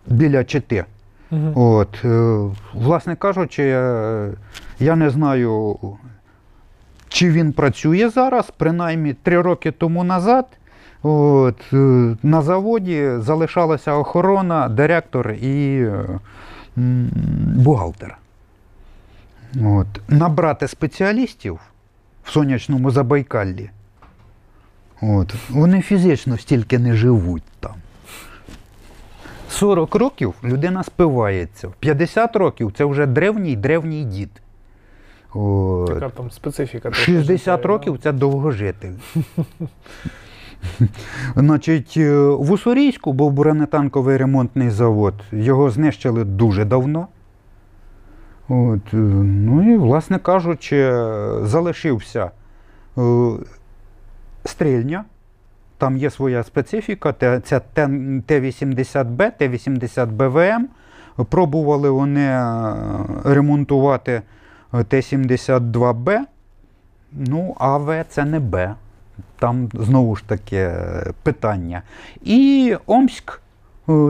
біля 0.07 0.45
Чити. 0.45 0.85
Мгм. 1.31 1.53
От, 1.59 2.05
е, 2.05 2.41
власне 2.75 3.17
кажучи, 3.17 3.63
я 4.79 4.97
не 4.97 5.11
знаю, 5.11 5.79
чи 7.09 7.31
він 7.31 7.53
працює 7.53 8.09
зараз, 8.09 8.53
принаймні 8.57 9.15
три 9.15 9.41
роки 9.41 9.71
тому 9.71 10.05
назад. 10.05 10.47
От, 11.07 11.73
е, 11.73 11.77
на 12.23 12.43
заводі 12.43 13.11
залишалася 13.19 13.93
охорона, 13.93 14.69
директор 14.69 15.31
і 15.33 15.83
е, 15.83 16.05
бухгалтер. 17.57 18.19
От. 19.65 19.87
Набрати 20.09 20.69
спеціалістів 20.69 21.61
в 22.25 22.31
сонячному 22.31 22.91
Забайкаллі. 22.91 23.71
От. 25.03 25.35
Вони 25.51 25.83
фізично 25.83 26.39
стільки 26.39 26.79
не 26.79 26.95
живуть 26.95 27.43
там. 27.61 27.75
40 29.49 29.95
років 29.95 30.35
людина 30.45 30.85
спивається. 30.85 31.69
50 31.81 32.37
років 32.37 32.73
це 32.77 32.85
вже 32.85 33.07
древній 33.07 33.57
древній 33.57 34.05
дід. 34.05 34.31
От. 35.35 35.89
Яка 35.89 36.09
там 36.09 36.31
специфіка? 36.31 36.93
60 36.93 37.27
життя, 37.27 37.57
років 37.57 37.99
це 38.03 38.13
довгожитель. 38.13 38.93
Значить, 41.37 41.95
е, 41.97 42.19
в 42.21 42.51
Уссурійську 42.53 43.13
був 43.13 43.33
бронетанковий 43.33 44.17
ремонтний 44.17 44.71
завод. 44.71 45.15
Його 45.33 45.71
знищили 45.71 46.25
дуже 46.25 46.65
давно. 46.65 47.09
От, 48.49 48.95
е, 48.95 48.97
ну 48.97 49.75
і, 49.75 49.77
власне 49.77 50.19
кажучи, 50.19 50.93
залишився 51.43 52.31
е, 52.99 53.31
Стрєльна. 54.45 55.05
Там 55.79 55.97
є 55.97 56.11
своя 56.11 56.43
специфіка. 56.43 57.13
Це 57.13 57.61
Т- 57.61 58.21
Т-80Б, 58.27 59.31
Т-80БВМ. 59.39 60.65
Пробували 61.29 61.91
вони 61.91 62.29
ремонтувати 63.25 64.23
е, 64.75 64.85
Т-72Б. 64.85 66.21
Ну, 67.13 67.57
АВ 67.59 68.05
це 68.09 68.25
не 68.25 68.41
Б. 68.41 68.75
Там 69.39 69.69
знову 69.75 70.17
ж 70.17 70.25
таки 70.27 70.57
е, 70.57 71.13
питання. 71.23 71.83
І 72.23 72.77
Омськ, 72.87 73.41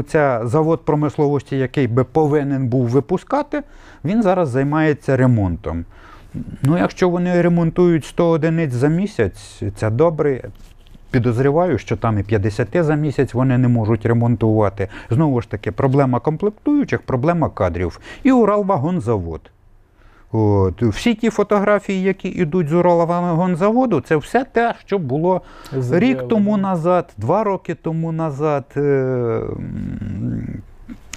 це 0.06 0.40
завод 0.44 0.84
промисловості, 0.84 1.58
який 1.58 1.86
би 1.86 2.04
повинен 2.04 2.68
був 2.68 2.88
випускати, 2.88 3.62
він 4.04 4.22
зараз 4.22 4.48
займається 4.48 5.16
ремонтом. 5.16 5.84
Ну, 6.62 6.78
якщо 6.78 7.08
вони 7.08 7.42
ремонтують 7.42 8.04
100 8.04 8.28
одиниць 8.28 8.72
за 8.72 8.88
місяць, 8.88 9.62
це 9.76 9.90
добре. 9.90 10.42
Підозріваю, 11.10 11.78
що 11.78 11.96
там 11.96 12.18
і 12.18 12.22
50 12.22 12.68
за 12.72 12.94
місяць 12.94 13.34
вони 13.34 13.58
не 13.58 13.68
можуть 13.68 14.06
ремонтувати. 14.06 14.88
Знову 15.10 15.40
ж 15.40 15.50
таки, 15.50 15.72
проблема 15.72 16.20
комплектуючих, 16.20 17.02
проблема 17.02 17.50
кадрів. 17.50 18.00
І 18.22 18.32
Уралвагонзавод. 18.32 19.40
От. 20.36 20.82
Всі 20.82 21.14
ті 21.14 21.30
фотографії, 21.30 22.02
які 22.02 22.28
йдуть 22.28 22.68
з 22.68 22.72
Уралвагонзаводу, 22.72 24.00
це 24.00 24.16
все 24.16 24.44
те, 24.44 24.74
що 24.86 24.98
було 24.98 25.42
Заявлено. 25.72 25.98
рік 25.98 26.28
тому 26.28 26.56
назад, 26.56 27.12
два 27.16 27.44
роки 27.44 27.74
тому 27.74 28.12
назад. 28.12 28.64
Е, 28.76 29.40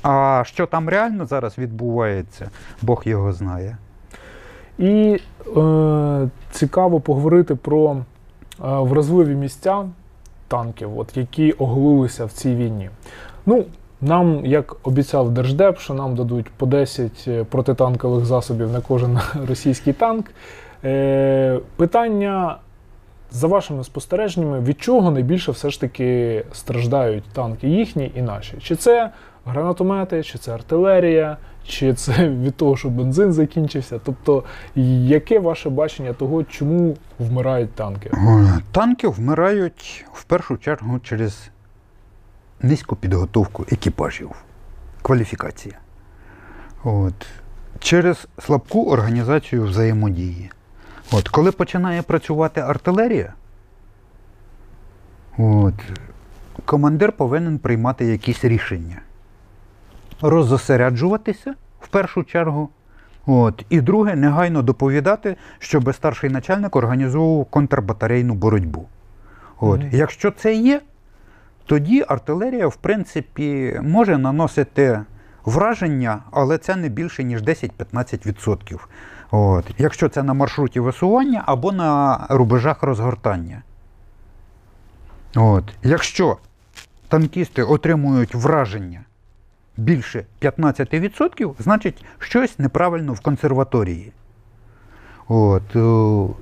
А 0.04 0.44
що 0.46 0.66
там 0.66 0.90
реально 0.90 1.26
зараз 1.26 1.58
відбувається, 1.58 2.50
Бог 2.82 3.02
його 3.06 3.34
знає. 3.34 3.78
І 4.78 5.20
е, 5.58 6.30
цікаво 6.52 7.00
поговорити 7.00 7.56
про 7.56 7.92
е, 7.96 8.02
вразливі 8.60 9.36
місця 9.36 9.86
танків, 10.48 11.00
от, 11.00 11.18
які 11.18 11.52
оголилися 11.52 12.26
в 12.26 12.32
цій 12.32 12.56
війні. 12.56 12.90
Ну, 13.46 13.66
нам, 14.02 14.46
як 14.46 14.88
обіцяв 14.88 15.32
Держдеп, 15.32 15.80
що 15.80 15.94
нам 15.94 16.16
дадуть 16.16 16.50
по 16.50 16.66
10 16.66 17.30
протитанкових 17.50 18.26
засобів 18.26 18.72
на 18.72 18.82
кожен 18.82 19.20
російський 19.48 19.94
танк. 19.94 20.26
Е, 20.84 21.60
питання 21.76 22.58
за 23.32 23.48
вашими 23.48 23.84
спостереженнями, 23.84 24.60
від 24.60 24.82
чого 24.82 25.12
найбільше 25.12 25.52
все 25.52 25.70
ж 25.70 25.82
таки 25.82 26.44
страждають 26.54 27.24
танки 27.34 27.68
їхні 27.68 28.12
і 28.16 28.22
наші? 28.22 28.58
Чи 28.62 28.76
це 28.76 29.12
гранатомети, 29.46 30.24
чи 30.24 30.38
це 30.38 30.54
артилерія, 30.54 31.38
чи 31.68 31.94
це 31.94 32.30
від 32.44 32.56
того, 32.56 32.78
що 32.78 32.90
бензин 32.90 33.34
закінчився? 33.34 34.00
Тобто, 34.06 34.44
яке 35.06 35.40
ваше 35.40 35.70
бачення 35.70 36.14
того, 36.14 36.44
чому 36.44 36.98
вмирають 37.20 37.72
танки? 37.72 38.12
Е, 38.14 38.60
Танки 38.72 39.08
вмирають 39.08 40.06
в 40.14 40.24
першу 40.24 40.58
чергу 40.58 41.00
через 41.00 41.50
низьку 42.62 42.96
підготовку 42.96 43.66
екіпажів, 43.72 44.32
кваліфікація. 45.02 45.76
От. 46.84 47.28
Через 47.80 48.28
слабку 48.40 48.92
організацію 48.92 49.64
взаємодії. 49.64 50.52
От. 51.12 51.30
Коли 51.30 51.52
починає 51.52 52.02
працювати 52.02 52.62
артилерія, 52.62 53.34
от, 55.38 55.74
командир 56.66 57.12
повинен 57.12 57.60
приймати 57.60 58.06
якісь 58.06 58.46
рішення. 58.46 59.02
Розосереджуватися 60.22 61.56
в 61.82 61.88
першу 61.88 62.24
чергу. 62.24 62.70
От. 63.26 63.66
І 63.70 63.82
друге, 63.82 64.16
негайно 64.16 64.62
доповідати, 64.62 65.36
щоб 65.60 65.96
старший 65.96 66.30
начальник 66.30 66.76
організовував 66.76 67.46
контрбатарейну 67.46 68.34
боротьбу. 68.34 68.88
От. 69.60 69.80
Мгм. 69.80 69.90
Якщо 69.94 70.32
це 70.32 70.56
є, 70.56 70.82
тоді 71.70 72.06
артилерія, 72.08 72.68
в 72.68 72.76
принципі, 72.76 73.80
може 73.84 74.18
наносити 74.18 75.02
враження, 75.46 76.20
але 76.32 76.58
це 76.58 76.76
не 76.76 76.90
більше, 76.90 77.24
ніж 77.24 77.44
10-15%. 77.44 78.80
От. 79.32 79.66
Якщо 79.78 80.10
це 80.10 80.24
на 80.24 80.34
маршруті 80.34 80.80
висування 80.80 81.44
або 81.46 81.72
на 81.72 82.20
рубежах 82.30 82.84
розгортання. 82.84 83.62
От. 85.36 85.64
Якщо 85.84 86.38
танкісти 87.08 87.64
отримують 87.64 88.36
враження 88.36 89.02
більше 89.78 90.26
15%, 90.42 91.54
значить 91.60 92.06
щось 92.20 92.60
неправильно 92.60 93.14
в 93.14 93.20
консерваторії. 93.20 94.12
От. 95.28 95.76
е, 95.76 96.34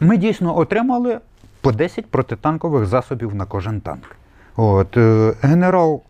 Ми 0.00 0.16
дійсно 0.16 0.58
отримали 0.58 1.20
по 1.64 1.72
10 1.72 2.06
протитанкових 2.10 2.86
засобів 2.86 3.34
на 3.34 3.44
кожен 3.46 3.80
танк. 3.80 4.16
От. 4.56 4.96
е, 4.96 5.34
Генерал 5.42 6.02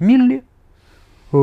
Міллі 0.00 0.42
е, 1.34 1.38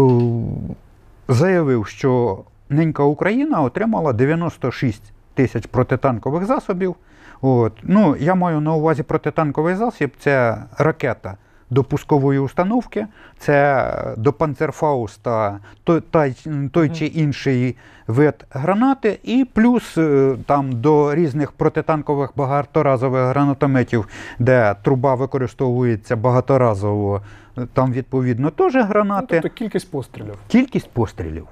заявив, 1.27 1.87
що 1.87 2.43
ненька 2.69 3.03
Україна 3.03 3.61
отримала 3.61 4.13
96 4.13 5.13
тисяч 5.33 5.65
протитанкових 5.67 6.45
засобів. 6.45 6.95
От. 7.41 7.73
Ну, 7.83 8.15
я 8.15 8.35
маю 8.35 8.61
на 8.61 8.73
увазі 8.73 9.03
протитанковий 9.03 9.75
засіб 9.75 10.11
це 10.19 10.63
ракета 10.77 11.37
до 11.73 11.83
пускової 11.83 12.39
установки, 12.39 13.07
це 13.37 13.93
до 14.17 14.33
панцерфауста 14.33 15.59
той, 15.83 16.01
той, 16.01 16.35
той 16.71 16.89
чи 16.89 17.05
інший 17.05 17.75
вид 18.07 18.45
гранати, 18.51 19.19
і 19.23 19.45
плюс 19.53 19.97
е, 19.97 20.35
там 20.45 20.71
до 20.81 21.15
різних 21.15 21.51
протитанкових 21.51 22.31
багаторазових 22.35 23.27
гранатометів, 23.27 24.07
де 24.39 24.75
труба 24.83 25.15
використовується 25.15 26.15
багаторазово, 26.15 27.21
е, 27.57 27.67
там 27.73 27.91
відповідно 27.93 28.49
теж 28.49 28.73
Ну, 28.73 28.83
гранати 28.83 29.39
тобто 29.41 29.49
кількість 29.57 29.91
пострілів. 29.91 30.35
кількість 30.47 30.89
пострілів. 30.89 31.47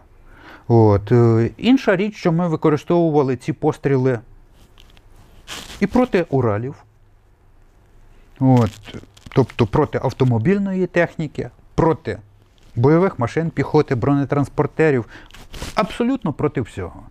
От. 0.67 1.11
е, 1.11 1.49
Інша 1.57 1.95
річ, 1.95 2.15
що 2.15 2.31
ми 2.31 2.47
використовували 2.47 3.35
ці 3.35 3.53
постріли 3.53 4.19
і 5.79 5.87
проти 5.87 6.25
Уралів. 6.29 6.75
От, 8.39 8.95
тобто 9.33 9.65
проти 9.65 9.99
автомобільної 10.03 10.87
техніки, 10.87 11.49
проти 11.75 12.19
бойових 12.75 13.19
машин, 13.19 13.49
піхоти, 13.49 13.95
бронетранспортерів, 13.95 15.05
абсолютно 15.75 16.33
проти 16.33 16.61
всього. 16.61 17.03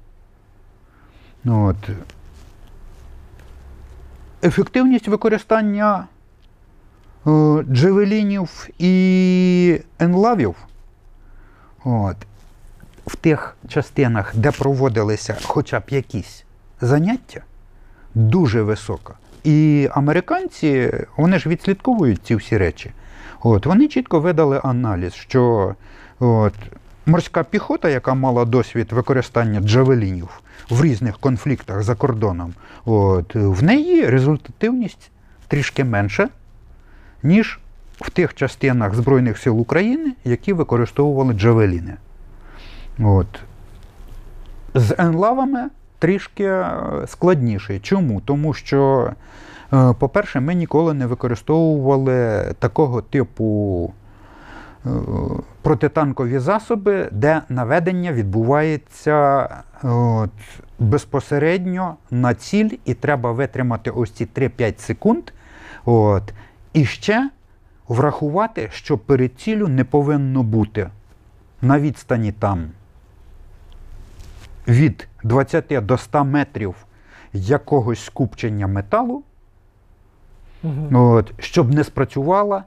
От. 1.44 1.76
Ефективність 4.42 5.08
використання 5.08 6.06
е, 7.26 7.62
джевелінів 7.62 8.68
і 8.78 9.80
енлавів 9.98 10.54
от, 11.84 12.16
в 13.06 13.16
тих 13.16 13.56
частинах, 13.68 14.36
де 14.36 14.50
проводилися 14.50 15.36
хоча 15.42 15.80
б 15.80 15.82
якісь 15.88 16.44
заняття, 16.80 17.40
дуже 18.14 18.62
висока. 18.62 19.14
І 19.44 19.88
американці, 19.92 20.92
вони 21.16 21.38
ж 21.38 21.48
відслідковують 21.48 22.20
ці 22.24 22.34
всі 22.34 22.58
речі. 22.58 22.90
От, 23.42 23.66
вони 23.66 23.88
чітко 23.88 24.20
видали 24.20 24.60
аналіз, 24.64 25.14
що 25.14 25.74
от, 26.18 26.54
морська 27.06 27.44
піхота, 27.44 27.88
яка 27.88 28.14
мала 28.14 28.44
досвід 28.44 28.92
використання 28.92 29.60
джавелінів 29.60 30.40
в 30.70 30.84
різних 30.84 31.18
конфліктах 31.18 31.82
за 31.82 31.94
кордоном, 31.94 32.54
от, 32.84 33.34
в 33.34 33.62
неї 33.62 34.06
результативність 34.06 35.10
трішки 35.48 35.84
менша, 35.84 36.28
ніж 37.22 37.58
в 38.00 38.10
тих 38.10 38.34
частинах 38.34 38.94
Збройних 38.94 39.38
сил 39.38 39.60
України, 39.60 40.12
які 40.24 40.52
використовували 40.52 41.34
джавеліни. 41.34 41.94
От. 42.98 43.26
З 44.74 44.94
енлавами 44.98 45.68
трішки 46.00 46.44
е, 46.44 46.66
складніше. 47.06 47.78
Чому? 47.78 48.20
Тому 48.20 48.54
що, 48.54 49.10
е, 49.72 49.94
по-перше, 49.98 50.40
ми 50.40 50.54
ніколи 50.54 50.94
не 50.94 51.06
використовували 51.06 52.44
такого 52.58 53.02
типу 53.02 53.92
е, 54.86 54.90
протитанкові 55.62 56.38
засоби, 56.38 57.08
де 57.12 57.42
наведення 57.48 58.12
відбувається 58.12 59.48
от, 59.82 60.30
безпосередньо 60.78 61.96
на 62.10 62.34
ціль, 62.34 62.70
і 62.84 62.94
треба 62.94 63.32
витримати 63.32 63.90
ось 63.90 64.10
ці 64.10 64.26
3-5 64.26 64.78
секунд. 64.78 65.22
От, 65.84 66.22
і 66.72 66.84
ще 66.84 67.30
врахувати, 67.88 68.68
що 68.72 68.98
перед 68.98 69.34
цілю 69.34 69.68
не 69.68 69.84
повинно 69.84 70.42
бути 70.42 70.90
на 71.62 71.80
відстані 71.80 72.32
там 72.32 72.70
від 74.70 75.08
20 75.24 75.86
до 75.86 75.98
100 75.98 76.24
метрів 76.24 76.74
якогось 77.32 78.04
скупчення 78.04 78.66
металу, 78.66 79.22
Мгм. 80.62 80.96
от, 80.96 81.32
щоб 81.38 81.74
не 81.74 81.84
спрацювала 81.84 82.64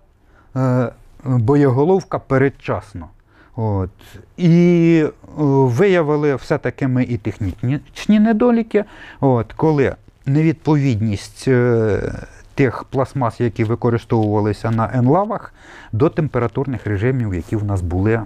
е, 0.56 0.90
боєголовка 1.26 2.20
передчасно. 2.20 3.08
От. 3.56 3.90
І 4.38 5.06
е, 5.06 5.12
виявили 5.38 6.36
все-таки 6.36 6.88
ми 6.88 7.04
і 7.04 7.18
технічні 7.18 8.20
недоліки, 8.20 8.86
от, 9.20 9.54
коли 9.54 9.96
невідповідність 10.26 11.46
е, 11.48 12.14
тих 12.56 12.84
пластмас, 12.84 13.42
які 13.42 13.64
використовувалися 13.64 14.72
на 14.72 14.92
енлавах, 14.94 15.54
до 15.92 16.10
температурних 16.10 16.88
режимів, 16.88 17.34
які 17.34 17.56
в 17.56 17.64
нас 17.64 17.82
були 17.82 18.22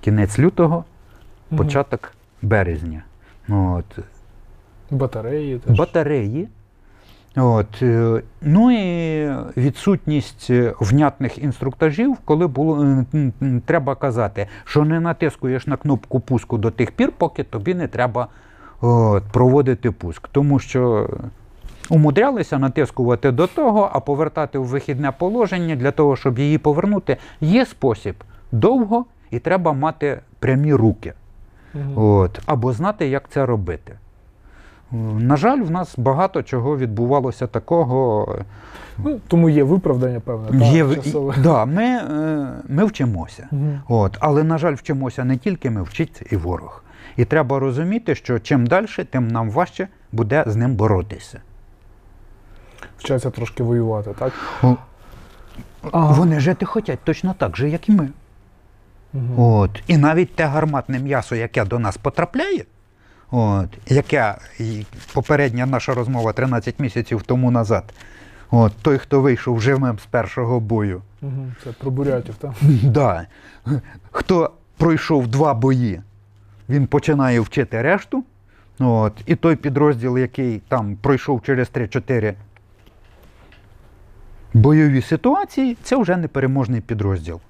кінець 0.00 0.38
лютого, 0.38 0.84
початок 1.56 2.12
березня. 2.42 3.02
От. 3.48 3.98
Батареї 4.90 5.58
теж. 5.58 5.78
Батареї. 5.78 6.48
От. 7.36 7.82
е, 7.82 8.22
Ну 8.42 8.70
і 8.70 9.26
відсутність 9.56 10.50
внятних 10.80 11.38
інструктажів, 11.38 12.16
коли 12.24 12.46
було, 12.46 12.84
е, 13.14 13.32
треба 13.66 13.94
казати, 13.94 14.46
що 14.64 14.84
не 14.84 15.00
натискуєш 15.00 15.66
на 15.66 15.76
кнопку 15.76 16.20
пуску 16.20 16.58
до 16.58 16.70
тих 16.70 16.90
пір, 16.90 17.12
поки 17.18 17.44
тобі 17.44 17.74
не 17.74 17.88
треба 17.88 18.28
от, 18.80 19.24
проводити 19.32 19.90
пуск. 19.90 20.28
Тому 20.28 20.58
що 20.58 21.10
умудрялися 21.90 22.58
натискувати 22.58 23.30
до 23.30 23.46
того, 23.46 23.90
а 23.92 24.00
повертати 24.00 24.58
в 24.58 24.64
вихідне 24.64 25.12
положення 25.18 25.76
для 25.76 25.90
того, 25.90 26.16
щоб 26.16 26.38
її 26.38 26.58
повернути, 26.58 27.16
є 27.40 27.66
спосіб 27.66 28.14
довго 28.52 29.04
і 29.30 29.38
треба 29.38 29.72
мати 29.72 30.20
прямі 30.38 30.74
руки. 30.74 31.12
Мгм. 31.74 31.98
От, 31.98 32.40
або 32.46 32.72
знати, 32.72 33.08
як 33.08 33.28
це 33.28 33.46
робити. 33.46 33.98
На 35.18 35.36
жаль, 35.36 35.58
в 35.60 35.70
нас 35.70 35.94
багато 35.98 36.42
чого 36.42 36.78
відбувалося 36.78 37.46
такого. 37.46 38.28
Ну, 38.98 39.20
тому 39.28 39.50
є 39.50 39.64
виправдання, 39.64 40.20
певне. 40.20 40.58
та, 40.58 40.64
Є, 40.64 40.94
часове. 40.96 41.34
да, 41.42 41.64
ми, 41.64 41.84
е, 41.84 42.46
ми 42.68 42.84
вчимося. 42.84 43.48
Мгм. 43.50 43.80
От, 43.88 44.16
але, 44.20 44.42
на 44.42 44.58
жаль, 44.58 44.74
вчимося 44.74 45.24
не 45.24 45.36
тільки 45.36 45.70
ми, 45.70 45.82
вчиться 45.82 46.24
і 46.30 46.36
ворог. 46.36 46.84
І 47.16 47.24
треба 47.24 47.58
розуміти, 47.58 48.14
що 48.14 48.38
чим 48.38 48.66
далі, 48.66 48.86
тим 49.10 49.28
нам 49.28 49.50
важче 49.50 49.88
буде 50.12 50.44
з 50.46 50.56
ним 50.56 50.74
боротися. 50.74 51.40
Вчаться 52.98 53.30
трошки 53.30 53.62
воювати, 53.62 54.10
так? 54.18 54.32
О, 54.62 54.76
Ага. 55.92 56.14
Вони 56.14 56.40
жити 56.40 56.66
хочуть 56.66 56.98
точно 57.04 57.34
так 57.38 57.56
же, 57.56 57.68
як 57.68 57.88
і 57.88 57.92
ми. 57.92 58.08
Мгм. 59.12 59.40
От. 59.40 59.70
І 59.86 59.96
навіть 59.96 60.34
те 60.34 60.44
гарматне 60.44 60.98
м'ясо, 60.98 61.36
яке 61.36 61.64
до 61.64 61.78
нас 61.78 61.96
потрапляє, 61.96 62.64
от, 63.30 63.68
яке 63.86 64.34
попередня 65.14 65.66
наша 65.66 65.94
розмова 65.94 66.32
13 66.32 66.78
місяців 66.78 67.22
тому 67.22 67.50
назад. 67.50 67.84
От, 68.50 68.72
той, 68.82 68.98
хто 68.98 69.20
вийшов 69.20 69.60
живим 69.60 69.98
з 69.98 70.06
першого 70.06 70.60
бою, 70.60 71.02
Мгм. 71.22 71.54
Це 71.64 71.72
про 71.72 71.90
бурятів, 71.90 72.34
так? 72.34 72.52
да, 72.82 73.26
хто 74.10 74.50
пройшов 74.76 75.26
два 75.26 75.54
бої, 75.54 76.02
він 76.68 76.86
починає 76.86 77.40
вчити 77.40 77.82
решту. 77.82 78.24
От, 78.78 79.12
і 79.26 79.36
той 79.36 79.56
підрозділ, 79.56 80.18
який 80.18 80.62
там 80.68 80.96
пройшов 80.96 81.42
через 81.42 81.70
3-4 81.70 82.34
бойові 84.54 85.02
ситуації, 85.02 85.76
це 85.82 85.96
вже 85.96 86.16
непереможний 86.16 86.80
підрозділ. 86.80 87.40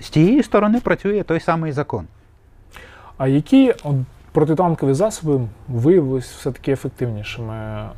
З 0.00 0.10
тієї 0.10 0.42
сторони 0.42 0.80
працює 0.80 1.22
той 1.22 1.40
самий 1.40 1.72
закон. 1.72 2.06
А 3.18 3.28
які 3.28 3.74
протитанкові 4.32 4.94
засоби 4.94 5.40
виявилися 5.68 6.34
все-таки 6.38 6.72
ефективнішими? 6.72 7.54
Е, 7.54 7.88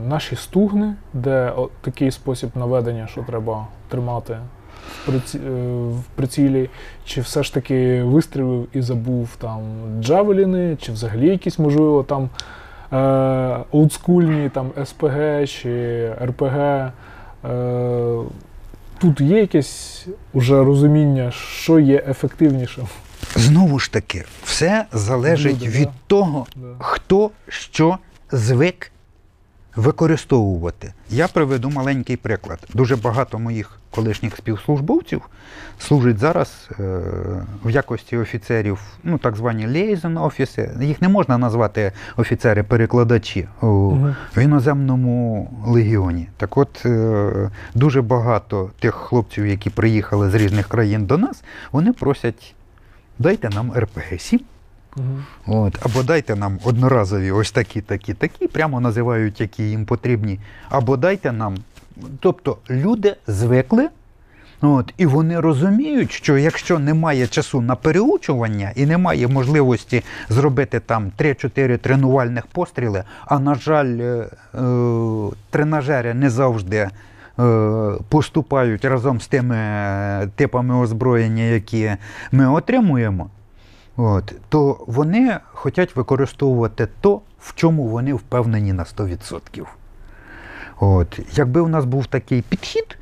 наші 0.00 0.36
стугни, 0.36 0.94
де 1.12 1.52
такий 1.80 2.10
спосіб 2.10 2.50
наведення, 2.54 3.06
що 3.06 3.22
треба 3.22 3.66
тримати 3.88 4.36
е, 5.08 5.20
в 5.88 6.02
прицілі, 6.14 6.70
чи 7.04 7.20
все 7.20 7.42
ж 7.42 7.54
таки 7.54 8.02
вистрілив 8.02 8.68
і 8.72 8.82
забув 8.82 9.36
там 9.38 9.60
джавеліни, 10.00 10.76
чи 10.80 10.92
взагалі 10.92 11.28
якісь, 11.28 11.58
можливо, 11.58 12.02
там 12.02 12.28
е, 12.92 13.58
олдскульні 13.70 14.48
там 14.48 14.70
СПГ 14.84 15.46
чи 15.48 16.08
РПГ. 16.22 16.56
Е, 17.44 18.22
тут 19.02 19.20
є 19.20 19.40
якесь 19.40 20.06
уже 20.32 20.64
розуміння, 20.64 21.30
що 21.30 21.78
є 21.78 22.04
ефективнішим. 22.08 22.84
Знову 23.36 23.78
ж 23.78 23.92
таки, 23.92 24.24
все 24.44 24.84
залежить 24.92 25.54
Люди, 25.56 25.68
від 25.68 25.84
да. 25.84 25.92
того, 26.06 26.46
Да. 26.56 26.66
хто 26.78 27.30
що 27.48 27.98
звик 28.32 28.92
використовувати. 29.76 30.92
Я 31.10 31.28
приведу 31.28 31.70
маленький 31.70 32.16
приклад. 32.16 32.58
Дуже 32.74 32.96
багато 32.96 33.38
моїх 33.38 33.80
колишніх 33.94 34.36
співслужбовців 34.36 35.22
служать 35.78 36.18
зараз 36.18 36.68
е, 36.80 37.00
в 37.64 37.70
якості 37.70 38.16
офіцерів, 38.16 38.78
ну 39.04 39.18
так 39.18 39.36
звані 39.36 39.66
liaison 39.66 40.24
офіси. 40.24 40.70
Їх 40.80 41.02
не 41.02 41.08
можна 41.08 41.38
назвати 41.38 41.92
офіцери-перекладачі 42.16 43.48
в 44.36 44.42
іноземному 44.42 45.50
легіоні. 45.66 46.28
Так 46.36 46.56
от 46.56 46.82
е, 46.86 47.50
дуже 47.74 48.02
багато 48.02 48.70
тих 48.80 48.94
хлопців, 48.94 49.46
які 49.46 49.70
приїхали 49.70 50.30
з 50.30 50.34
різних 50.34 50.68
країн 50.68 51.06
до 51.06 51.18
нас, 51.18 51.44
вони 51.72 51.92
просять. 51.92 52.54
Дайте 53.18 53.50
нам 53.50 53.72
РПГ-7, 53.72 54.40
Мгм. 54.96 55.24
От, 55.46 55.86
або 55.86 56.02
дайте 56.02 56.36
нам 56.36 56.58
одноразові 56.64 57.30
ось 57.30 57.50
такі, 57.50 57.80
такі, 57.80 58.14
такі, 58.14 58.48
прямо 58.48 58.80
називають, 58.80 59.40
які 59.40 59.62
їм 59.62 59.84
потрібні. 59.84 60.40
Або 60.68 60.96
дайте 60.96 61.32
нам. 61.32 61.56
Тобто 62.20 62.56
люди 62.70 63.16
звикли, 63.26 63.88
от, 64.62 64.94
і 64.96 65.06
вони 65.06 65.40
розуміють, 65.40 66.12
що 66.12 66.38
якщо 66.38 66.78
немає 66.78 67.26
часу 67.26 67.60
на 67.60 67.76
переучування 67.76 68.72
і 68.76 68.86
немає 68.86 69.28
можливості 69.28 70.02
зробити 70.28 70.80
там 70.80 71.12
3-4 71.18 71.78
тренувальних 71.78 72.46
постріли, 72.46 73.04
а 73.26 73.38
на 73.38 73.54
жаль, 73.54 73.98
е, 74.00 74.26
е, 74.54 74.58
тренажери 75.50 76.14
не 76.14 76.30
завжди. 76.30 76.76
е, 76.76 76.90
Поступають 78.08 78.84
разом 78.84 79.20
з 79.20 79.26
тими 79.26 79.56
типами 80.36 80.74
озброєння, 80.74 81.42
які 81.42 81.92
ми 82.32 82.48
отримуємо, 82.50 83.30
От, 83.96 84.34
то 84.48 84.84
вони 84.86 85.38
хочуть 85.52 85.96
використовувати 85.96 86.88
то, 87.00 87.20
в 87.38 87.54
чому 87.54 87.88
вони 87.88 88.14
впевнені 88.14 88.72
на 88.72 88.84
100%. 88.84 89.66
От, 90.84 91.20
якби 91.32 91.60
у 91.60 91.68
нас 91.68 91.84
був 91.84 92.06
такий 92.06 92.42
підхід 92.42 92.98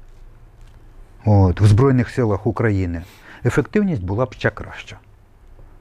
от, 1.25 1.61
в 1.61 1.67
Збройних 1.67 2.11
силах 2.11 2.47
України, 2.47 3.03
ефективність 3.45 4.03
була 4.03 4.27
б 4.27 4.35
ще 4.35 4.51
краща. 4.51 4.97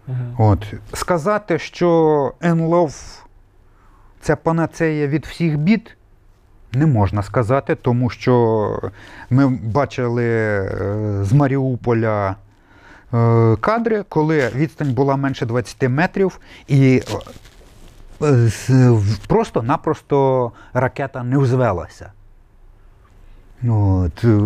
Мгм. 0.07 0.35
От, 0.37 0.73
сказати, 0.93 1.59
що 1.59 2.33
НЛОВ 2.43 3.23
це 4.21 4.35
панацея 4.35 5.07
від 5.07 5.25
всіх 5.25 5.57
бід, 5.57 5.97
не 6.73 6.85
можна 6.85 7.23
сказати, 7.23 7.75
тому 7.75 8.09
що 8.09 8.91
ми 9.29 9.47
бачили 9.47 10.25
е, 10.25 10.69
з 11.23 11.33
Маріуполя 11.33 12.35
е, 13.13 13.55
кадри, 13.55 14.03
коли 14.09 14.49
відстань 14.55 14.93
була 14.93 15.15
менше 15.15 15.45
20 15.45 15.89
метрів, 15.89 16.39
і 16.67 17.01
просто-напросто 19.27 20.51
ракета 20.73 21.23
не 21.23 21.37
взвелася. 21.37 22.11
От, 23.67 24.23
е, 24.23 24.39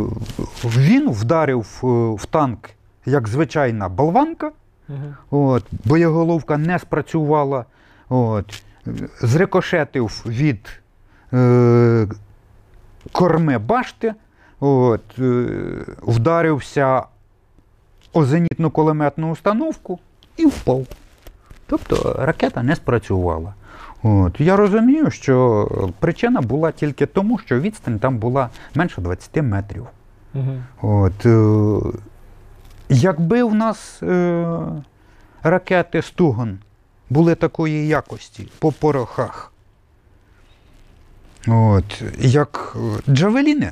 він 0.64 1.10
вдарив 1.10 1.82
е, 1.84 1.88
в 2.24 2.26
танк 2.26 2.70
як 3.06 3.28
звичайна 3.28 3.90
болванка. 3.90 4.52
Мгм. 4.88 5.16
От, 5.32 5.64
боєголовка 5.86 6.58
не 6.58 6.80
спрацювала. 6.80 7.66
От, 8.10 8.64
зрикошетив 9.22 10.24
від 10.26 10.82
е, 11.34 12.08
корми 13.12 13.58
башти, 13.58 14.14
от, 14.60 15.20
е, 15.20 15.46
вдарився 16.02 17.04
о 18.14 18.26
зенітну 18.26 18.72
кулеметну 18.72 19.32
установку 19.32 20.00
і 20.38 20.46
впав. 20.46 20.86
Тобто 21.68 22.16
ракета 22.20 22.64
не 22.64 22.76
спрацювала. 22.76 23.54
От, 24.04 24.40
я 24.40 24.56
розумію, 24.56 25.12
що 25.12 25.68
причина 26.00 26.42
була 26.42 26.72
тільки 26.72 27.06
тому, 27.06 27.40
що 27.40 27.60
відстань 27.60 28.00
там 28.00 28.18
була 28.18 28.50
менше 28.76 29.02
20 29.02 29.44
метрів. 29.44 29.88
Мгм. 30.34 30.64
От, 30.82 31.26
е, 31.26 31.80
якби 32.90 33.44
в 33.44 33.56
нас 33.56 34.04
е, 34.04 34.46
ракети 35.44 36.02
Стуган 36.02 36.60
були 37.10 37.36
такої 37.36 37.88
якості 37.88 38.48
по 38.60 38.72
порохах, 38.72 39.54
от, 41.48 42.04
як 42.20 42.78
Джавеліни, 43.10 43.72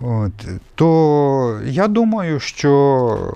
от, 0.00 0.32
то 0.74 1.60
я 1.64 1.88
думаю, 1.88 2.40
що 2.40 3.34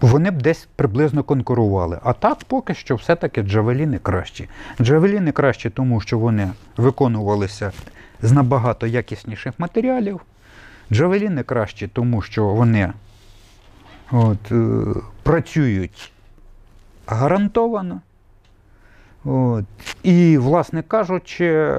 вони 0.00 0.30
б 0.30 0.42
десь 0.42 0.68
приблизно 0.76 1.22
конкурували. 1.22 1.98
А 2.02 2.12
так 2.12 2.38
поки 2.46 2.74
що 2.74 2.94
все-таки 2.94 3.42
джавеліни 3.42 3.98
кращі. 3.98 4.48
Джавеліни 4.80 5.32
кращі, 5.32 5.70
тому 5.70 6.00
що 6.00 6.18
вони 6.18 6.50
виконувалися 6.76 7.72
з 8.22 8.32
набагато 8.32 8.86
якісніших 8.86 9.54
матеріалів. 9.58 10.20
Джавеліни 10.92 11.42
кращі, 11.42 11.88
тому 11.88 12.22
що 12.22 12.44
вони 12.44 12.92
от, 14.12 14.52
е, 14.52 14.84
працюють 15.22 16.12
гарантовано. 17.06 18.00
От. 19.24 19.64
І, 20.02 20.38
власне 20.38 20.82
кажучи, 20.82 21.76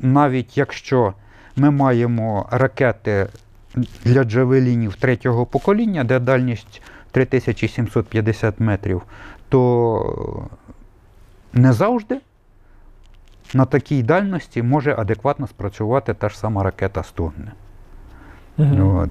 навіть 0.00 0.58
якщо 0.58 1.14
ми 1.56 1.70
маємо 1.70 2.46
ракети 2.50 3.26
для 4.04 4.24
джавелінів 4.24 4.94
третього 4.94 5.46
покоління, 5.46 6.04
де 6.04 6.18
дальність 6.18 6.82
3750 7.12 8.60
метрів, 8.60 9.02
то 9.48 10.48
не 11.52 11.72
завжди 11.72 12.20
на 13.54 13.64
такій 13.64 14.02
дальності 14.02 14.62
може 14.62 14.94
адекватно 14.98 15.46
спрацювати 15.46 16.14
та 16.14 16.28
ж 16.28 16.38
сама 16.38 16.62
ракета 16.62 17.02
Стугне. 17.02 17.52
Мгм. 18.58 18.96
От. 18.96 19.10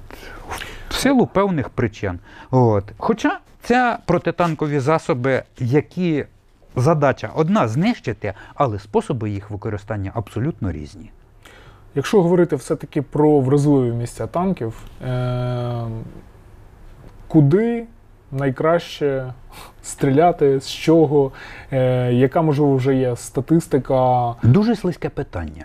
В 0.88 0.94
силу 0.94 1.26
певних 1.26 1.68
причин. 1.68 2.18
От. 2.50 2.92
Хоча 2.98 3.38
це 3.62 3.98
протитанкові 4.06 4.78
засоби, 4.78 5.42
які 5.58 6.24
задача 6.76 7.30
одна 7.34 7.68
знищити, 7.68 8.34
але 8.54 8.78
способи 8.78 9.30
їх 9.30 9.50
використання 9.50 10.12
абсолютно 10.14 10.72
різні. 10.72 11.10
Якщо 11.94 12.22
говорити 12.22 12.56
все-таки 12.56 13.02
про 13.02 13.40
вразливі 13.40 13.94
місця 13.94 14.26
танків, 14.26 14.74
е- 15.04 15.86
куди 17.32 17.84
найкраще 18.32 19.32
стріляти, 19.82 20.60
з 20.60 20.68
чого, 20.70 21.32
е- 21.72 22.12
яка 22.12 22.42
можливо 22.42 22.76
вже 22.76 22.94
є 22.94 23.16
статистика? 23.16 24.34
Дуже 24.42 24.76
слизьке 24.76 25.08
питання. 25.08 25.64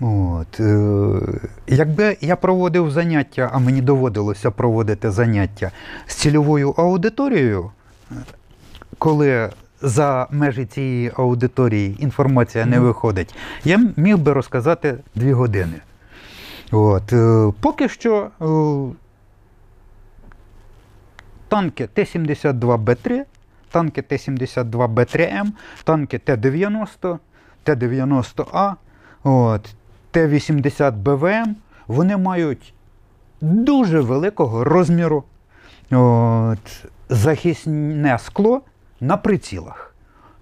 От, 0.00 0.60
е, 0.60 1.20
якби 1.66 2.16
я 2.20 2.36
проводив 2.36 2.90
заняття, 2.90 3.50
а 3.52 3.58
мені 3.58 3.80
доводилося 3.82 4.50
проводити 4.50 5.10
заняття 5.10 5.70
з 6.06 6.14
цільовою 6.14 6.70
аудиторією, 6.70 7.70
коли 8.98 9.50
за 9.82 10.26
межі 10.30 10.64
цієї 10.66 11.12
аудиторії 11.16 11.96
інформація 12.00 12.66
не 12.66 12.80
виходить, 12.80 13.34
я 13.64 13.80
міг 13.96 14.18
би 14.18 14.32
розказати 14.32 14.94
дві 15.14 15.32
години. 15.32 15.80
От, 16.70 17.12
е, 17.12 17.52
поки 17.60 17.88
що 17.88 18.28
е, 18.40 18.44
танки 21.52 21.86
Т-72Б3, 21.86 23.24
танки 23.70 24.02
Т-72Б3М, 24.02 25.52
танки 25.84 26.18
Т-90, 26.18 27.18
Т-90А, 27.62 28.74
Т-80БВМ, 30.10 31.54
вони 31.86 32.16
мають 32.16 32.74
дуже 33.40 34.00
великого 34.00 34.64
розміру 34.64 35.24
от, 35.90 36.84
захисне 37.08 38.18
скло 38.18 38.62
на 39.00 39.16
прицілах. 39.16 39.94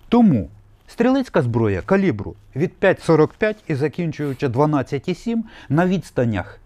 Тому 0.08 0.48
стрілецька 0.86 1.42
зброя 1.42 1.82
калібру 1.82 2.34
від 2.56 2.72
5,45 2.80 3.54
і 3.68 3.74
закінчуючи 3.74 4.48
12,7 4.48 5.36
на 5.68 5.86
відстанях, 5.86 6.58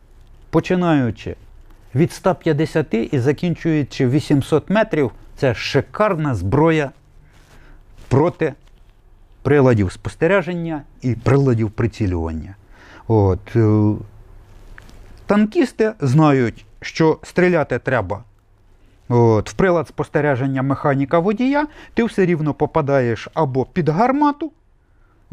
починаючи 0.51 1.37
від 1.95 2.13
150 2.13 2.95
і 2.95 3.19
закінчуючи 3.19 4.09
800 4.09 4.71
метрів, 4.71 5.11
це 5.37 5.55
шикарна 5.55 6.35
зброя 6.35 6.91
проти 8.09 8.55
приладів 9.43 9.93
спостереження 9.93 10.83
і 11.03 11.15
приладів 11.15 11.71
прицілювання. 11.71 12.57
От, 13.09 13.57
е, 13.57 13.95
танкісти 15.27 15.93
знають, 16.01 16.67
що 16.81 17.19
стріляти 17.23 17.79
треба 17.79 18.25
от, 19.09 19.51
в 19.51 19.53
прилад 19.53 19.89
спостереження 19.89 20.63
механіка 20.63 21.19
водія, 21.19 21.67
ти 21.95 22.05
все 22.05 22.27
рівно 22.27 22.55
попадаєш 22.55 23.29
або 23.35 23.65
під 23.65 23.89
гармату, 23.89 24.53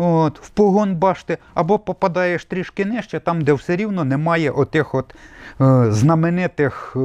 от, 0.01 0.39
в 0.39 0.49
погон 0.49 0.95
башти, 0.95 1.37
або 1.53 1.79
попадаєш 1.79 2.45
трішки 2.45 2.85
нижче, 2.85 3.19
там, 3.19 3.41
де 3.41 3.53
все 3.53 3.75
рівно 3.75 4.03
немає 4.03 4.51
отих 4.51 4.95
от, 4.95 5.15
е, 5.61 5.91
знаменитих 5.91 6.93
е, 6.95 6.99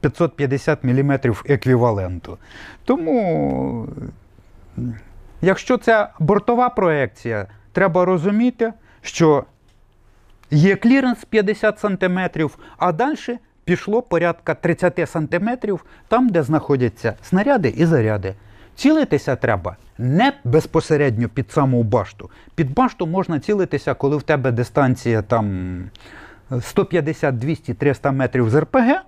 550 0.00 0.84
мм 0.84 1.18
еквіваленту. 1.46 2.38
Тому, 2.84 3.86
якщо 5.42 5.78
це 5.78 6.08
бортова 6.18 6.68
проекція, 6.68 7.46
треба 7.72 8.04
розуміти, 8.04 8.72
що 9.02 9.44
є 10.50 10.76
кліренс 10.76 11.24
50 11.24 11.78
см, 11.78 12.18
а 12.78 12.92
далі 12.92 13.38
пішло 13.64 14.02
порядка 14.02 14.54
30 14.54 15.08
см, 15.10 15.48
там, 16.08 16.28
де 16.28 16.42
знаходяться 16.42 17.14
снаряди 17.22 17.68
і 17.76 17.86
заряди. 17.86 18.34
Цілитися 18.76 19.36
треба 19.36 19.76
не 19.98 20.32
безпосередньо 20.44 21.28
під 21.28 21.52
саму 21.52 21.82
башту. 21.82 22.30
Під 22.54 22.74
башту 22.74 23.06
можна 23.06 23.40
цілитися, 23.40 23.94
коли 23.94 24.16
в 24.16 24.22
тебе 24.22 24.52
дистанція 24.52 25.22
там 25.22 25.84
150, 26.60 27.38
200, 27.38 27.74
300 27.74 28.12
метрів 28.12 28.50
з 28.50 28.60
РПГ, 28.60 29.00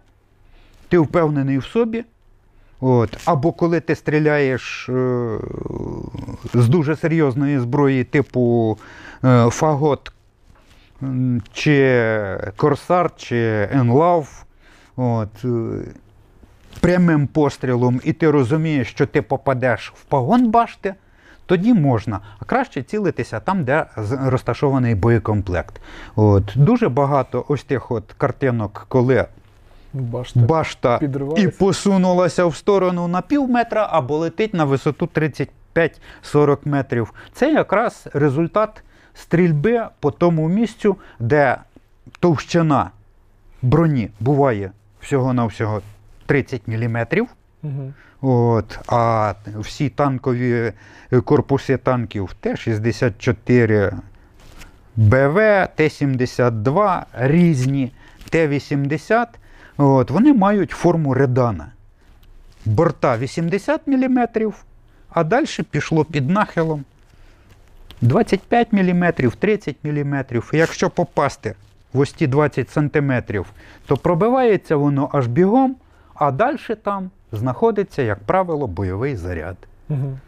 ти 0.89 0.99
впевнений 0.99 1.59
в 1.59 1.65
собі. 1.65 2.05
От. 2.81 3.19
Або 3.25 3.53
коли 3.53 3.81
ти 3.81 3.95
стріляєш 3.95 4.89
е, 4.89 5.39
з 6.55 6.69
дуже 6.69 6.97
серйозної 6.97 7.59
зброї, 7.59 8.05
типу 8.05 8.79
е, 9.25 9.51
фагот 9.51 10.13
чи 11.53 12.11
Корсар, 12.57 13.11
чи 13.17 13.69
Енлав, 13.73 14.45
от, 14.97 15.45
прямим 16.79 17.27
пострілом, 17.27 18.01
і 18.05 18.13
ти 18.13 18.31
розумієш, 18.31 18.91
що 18.91 19.07
ти 19.07 19.23
попадеш 19.23 19.93
в 19.97 20.05
погон 20.05 20.51
башти, 20.51 20.95
тоді 21.47 21.75
можна. 21.75 22.21
А 22.39 22.45
краще 22.45 22.83
цілитися 22.83 23.41
там, 23.41 23.65
де 23.65 23.87
розташований 24.25 24.95
боєкомплект. 24.95 25.81
От. 26.17 26.53
Дуже 26.57 26.89
багато 26.89 27.45
ось 27.49 27.65
тих 27.65 27.91
от 27.91 28.13
картинок, 28.19 28.87
коли 28.89 29.27
Бачите, 29.93 30.41
башта 30.41 31.01
і 31.37 31.49
посунулася 31.49 32.45
в 32.45 32.57
сторону 32.57 33.09
на 33.09 33.21
пів 33.21 33.49
метра, 33.49 33.89
або 33.91 34.19
летить 34.19 34.55
на 34.55 34.65
висоту 34.65 35.07
35 35.07 35.53
35-40 35.79 36.59
метрів. 36.65 37.13
Це 37.33 37.53
якраз 37.53 38.09
результат 38.13 38.83
стрільби 39.15 39.87
по 40.01 40.11
тому 40.11 40.49
місцю, 40.49 40.97
де 41.19 41.57
товщина 42.21 42.91
броні 43.63 44.11
буває 44.21 44.71
всього-навсього 45.01 45.83
30 46.29 46.69
мм. 46.69 47.07
Угу. 47.63 47.93
От, 48.21 48.79
а 48.87 49.35
всі 49.59 49.89
танкові 49.89 50.73
е, 51.13 51.21
корпуси 51.21 51.77
танків 51.77 52.35
Т-64, 52.41 53.93
БВ, 54.97 55.35
Т-72 55.75 57.05
різні, 57.13 57.93
Т-80, 58.31 59.27
от, 59.77 60.11
вони 60.11 60.33
мають 60.33 60.71
форму 60.71 61.15
редана. 61.15 61.73
Борта 62.65 63.19
80 63.19 63.87
мм, 63.87 64.29
а 65.11 65.25
далі 65.25 65.47
пішло 65.71 66.05
під 66.05 66.31
нахилом 66.31 66.85
25 68.01 68.73
мм, 68.73 69.13
30 69.13 69.77
мм. 69.83 70.25
Якщо 70.53 70.91
попасти 70.91 71.55
в 71.93 71.99
ось 71.99 72.13
ті 72.13 72.27
20 72.27 72.71
см, 72.71 73.13
то 73.87 73.97
пробивається 73.97 74.77
воно 74.77 75.11
аж 75.13 75.27
бігом, 75.27 75.77
а 76.19 76.31
далі 76.31 76.59
там 76.83 77.11
знаходиться, 77.33 78.03
як 78.03 78.19
правило, 78.19 78.67
бойовий 78.67 79.17
заряд. 79.17 79.57
Угу. 79.89 80.19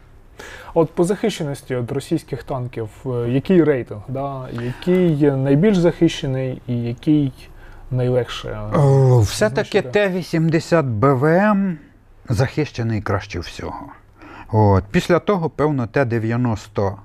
От 0.73 0.91
по 0.91 1.03
захищеності 1.03 1.75
від 1.75 1.91
російських 1.91 2.43
танків, 2.43 2.89
е, 3.05 3.09
який 3.29 3.63
рейтинг? 3.63 4.01
Да? 4.07 4.47
Який 4.51 5.31
найбільш 5.31 5.77
захищений 5.77 6.61
і 6.67 6.77
який 6.77 7.33
найлегше? 7.91 8.59
Все-таки? 9.21 9.81
Т-80 9.81 10.83
БВМ 10.83 11.77
захищений 12.29 13.01
краще 13.01 13.39
всього. 13.39 13.85
От. 14.51 14.83
Після 14.91 15.19
того, 15.19 15.49
певно, 15.49 15.87
Т-90А. 15.87 16.95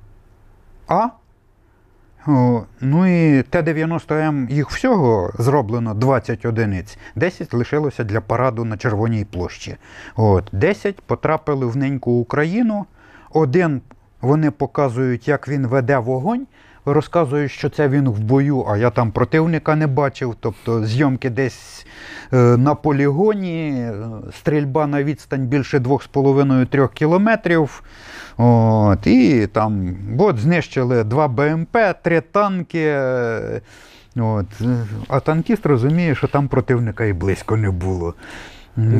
Ну 2.80 3.06
і 3.06 3.42
Т-90М 3.42 4.50
їх 4.50 4.70
всього 4.70 5.32
зроблено 5.38 5.94
20 5.94 6.44
одиниць. 6.44 6.98
10 7.16 7.54
лишилося 7.54 8.04
для 8.04 8.20
параду 8.20 8.64
на 8.64 8.76
Червоній 8.76 9.24
площі. 9.24 9.76
От. 10.16 10.48
10 10.52 11.00
потрапили 11.00 11.66
в 11.66 11.76
неньку 11.76 12.12
Україну. 12.12 12.86
Один 13.30 13.80
вони 14.20 14.50
показують, 14.50 15.28
як 15.28 15.48
він 15.48 15.66
веде 15.66 15.98
вогонь. 15.98 16.46
Розказують, 16.88 17.52
що 17.52 17.68
це 17.68 17.88
він 17.88 18.08
в 18.08 18.18
бою, 18.18 18.66
а 18.68 18.76
я 18.76 18.90
там 18.90 19.10
противника 19.10 19.76
не 19.76 19.86
бачив. 19.86 20.36
Тобто 20.40 20.84
зйомки 20.84 21.30
десь 21.30 21.86
е, 22.32 22.36
на 22.36 22.74
полігоні, 22.74 23.70
е, 23.70 23.94
стрільба 24.38 24.86
на 24.86 25.02
відстань 25.02 25.46
більше 25.46 25.78
2,5-3 25.78 26.92
кілометрів. 26.94 27.82
От, 28.36 29.06
і 29.06 29.46
там 29.46 29.96
от, 30.18 30.38
знищили 30.38 31.04
два 31.04 31.28
БМП, 31.28 31.76
три 32.02 32.20
танки. 32.20 32.84
е, 32.86 33.60
От, 34.16 34.46
а 35.08 35.20
танкіст 35.20 35.66
розуміє, 35.66 36.14
що 36.14 36.26
там 36.28 36.48
противника 36.48 37.04
і 37.04 37.12
близько 37.12 37.56
не 37.56 37.70
було. 37.70 38.14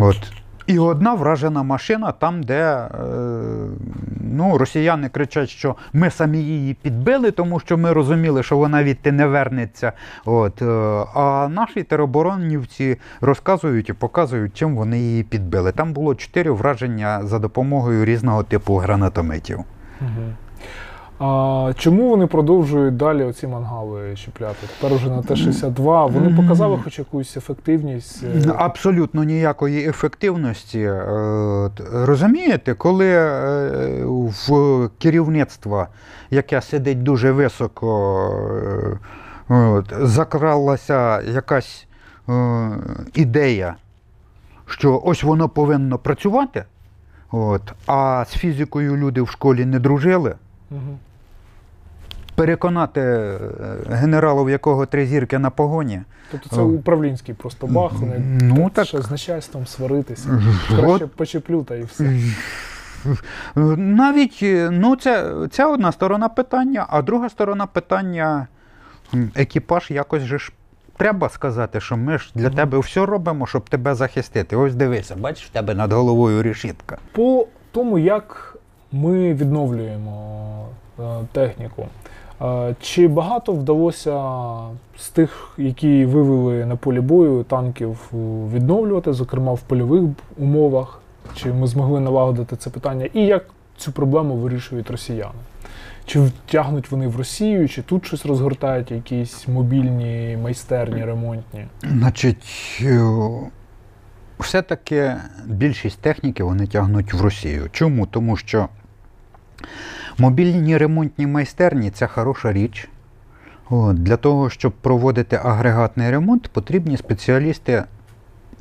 От. 0.01 0.33
І 0.67 0.79
одна 0.79 1.15
вражена 1.15 1.63
машина 1.63 2.13
там, 2.13 2.43
де 2.43 2.63
е, 2.65 2.89
ну, 4.21 4.59
росіяни 4.59 5.09
кричать, 5.09 5.49
що 5.49 5.77
ми 5.93 6.11
самі 6.11 6.39
її 6.39 6.75
підбили, 6.75 7.31
тому 7.31 7.61
що 7.61 7.79
ми 7.79 7.93
розуміли, 7.93 8.43
що 8.43 8.57
вона 8.57 8.85
відти 8.85 9.13
не 9.13 9.27
вернеться. 9.27 9.93
От, 10.25 10.63
е, 10.63 10.67
а 11.15 11.49
наші 11.51 11.83
тероборонівці 11.83 12.97
розказують 13.21 13.89
і 13.89 13.93
показують, 13.93 14.55
чим 14.55 14.77
вони 14.77 14.99
її 14.99 15.23
підбили. 15.23 15.73
Там 15.73 15.93
було 15.93 16.15
чотири 16.15 16.51
враження 16.51 17.21
за 17.25 17.39
допомогою 17.39 18.05
різного 18.05 18.43
типу 18.43 18.77
гранатометів. 18.77 19.59
Угу. 20.01 20.33
А 21.19 21.73
чому 21.77 22.11
вони 22.11 22.27
продовжують 22.27 22.97
далі 22.97 23.25
оці 23.25 23.47
мангали 23.47 24.17
чіпляти? 24.17 24.67
Тепер 24.81 24.97
уже 24.97 25.11
на 25.11 25.23
Т-62. 25.23 26.13
Вони 26.13 26.37
показали 26.37 26.79
хоч 26.85 26.99
якусь 26.99 27.37
ефективність. 27.37 28.25
е, 28.25 28.53
Абсолютно 28.57 29.25
ніякої 29.25 29.89
ефективності. 29.89 30.81
Е, 30.81 31.71
Розумієте, 31.93 32.75
коли 32.75 33.07
е, 33.09 34.05
в 34.49 34.89
керівництво, 34.99 35.87
яке 36.31 36.61
сидить 36.63 37.03
дуже 37.03 37.33
високо, 37.33 38.99
закралася 40.01 41.21
якась 41.23 41.87
ідея, 43.15 43.75
що 44.67 45.01
ось 45.05 45.23
воно 45.23 45.49
повинно 45.49 45.99
працювати, 45.99 46.65
от, 47.31 47.63
а 47.87 48.25
з 48.29 48.33
фізикою 48.33 48.97
люди 48.97 49.23
в 49.23 49.29
школі 49.29 49.65
не 49.65 49.79
дружили. 49.79 50.35
Переконати 52.37 53.01
е, 53.01 53.39
генерала, 53.91 54.43
в 54.43 54.51
якого 54.51 54.87
три 54.87 55.07
зірки 55.07 55.39
на 55.39 55.51
погоні. 55.51 56.03
Тобто 56.31 56.49
це 56.57 56.61
управлінський 56.63 57.35
просто 57.35 57.67
бах, 57.67 57.93
вони 57.93 58.15
Ну, 58.43 58.71
так. 58.71 58.87
ще 58.87 59.03
з 59.03 59.11
начальством 59.11 59.67
сваритися. 59.67 60.43
Краще 60.69 61.07
почеплю 61.07 61.63
та 61.63 61.75
і 61.75 61.83
все. 61.83 62.13
Навіть 63.77 64.39
е, 64.43 64.69
ну, 64.73 64.97
це, 64.97 65.33
це 65.51 65.65
одна 65.67 65.93
сторона 65.93 66.29
питання, 66.29 66.87
а 66.89 67.03
друга 67.03 67.29
сторона 67.29 67.67
питання 67.67 68.47
екіпаж 69.35 69.91
якось 69.91 70.23
же 70.23 70.39
ж 70.39 70.53
треба 70.97 71.29
сказати, 71.29 71.81
що 71.81 71.97
ми 71.97 72.19
ж 72.19 72.31
для 72.35 72.47
Мгм. 72.47 72.57
тебе 72.57 72.79
все 72.79 73.07
робимо, 73.07 73.47
щоб 73.47 73.69
тебе 73.71 73.95
захистити. 73.95 74.57
Ось 74.57 74.75
дивися, 74.75 75.17
бачиш, 75.17 75.47
в 75.47 75.51
тебе 75.51 75.75
над 75.75 75.93
головою 75.93 76.43
решітка. 76.43 76.99
По 77.13 77.47
тому, 77.73 77.99
як 77.99 78.57
ми 78.93 79.35
відновлюємо 79.35 80.69
е, 80.99 81.03
техніку, 81.33 81.87
чи 82.81 83.09
багато 83.09 83.53
вдалося 83.53 84.23
з 84.99 85.09
тих, 85.09 85.55
які 85.59 86.05
вивели 86.05 86.67
на 86.67 86.77
полі 86.77 87.01
бою 87.01 87.43
танків, 87.43 87.99
е, 88.13 88.17
відновлювати, 88.55 89.13
зокрема 89.13 89.53
в 89.53 89.61
польових 89.61 90.03
умовах? 90.39 91.01
Чи 91.35 91.53
ми 91.53 91.67
змогли 91.67 92.01
налагодити 92.01 92.57
це 92.57 92.71
питання? 92.71 93.09
І 93.15 93.21
як 93.21 93.45
цю 93.77 93.93
проблему 93.93 94.35
вирішують 94.35 94.91
росіяни? 94.91 95.41
Чи 96.07 96.21
втягнуть 96.21 96.91
вони 96.91 97.09
в 97.09 97.17
Росію, 97.17 97.69
чи 97.69 97.83
тут 97.83 98.07
щось 98.07 98.27
розгортають, 98.27 98.91
якісь 98.91 99.49
мобільні 99.49 100.39
майстерні, 100.43 101.05
ремонтні? 101.05 101.67
Значить, 101.83 102.79
е, 102.81 103.11
все-таки 104.39 105.13
більшість 105.47 105.99
техніки 105.99 106.43
вони 106.43 106.67
тягнуть 106.67 107.15
в 107.15 107.21
Росію. 107.21 107.69
Чому? 107.73 108.07
Тому 108.07 108.37
що 108.37 108.69
мобільні 110.19 110.77
ремонтні 110.77 111.27
майстерні 111.27 111.91
це 111.91 112.07
хороша 112.07 112.53
річ. 112.53 112.89
От, 113.71 114.03
для 114.03 114.17
того, 114.17 114.51
щоб 114.51 114.73
проводити 114.73 115.41
агрегатний 115.45 116.11
ремонт, 116.11 116.49
потрібні 116.49 116.97
спеціалісти 116.97 117.85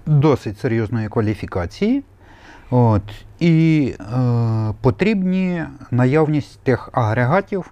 досить 0.06 0.60
серйозної 0.60 1.08
кваліфікації. 1.08 2.04
От, 2.70 3.02
і 3.40 3.94
е, 4.00 4.04
потрібні 4.82 5.64
наявність 5.92 6.60
тих 6.60 6.90
агрегатів, 6.94 7.72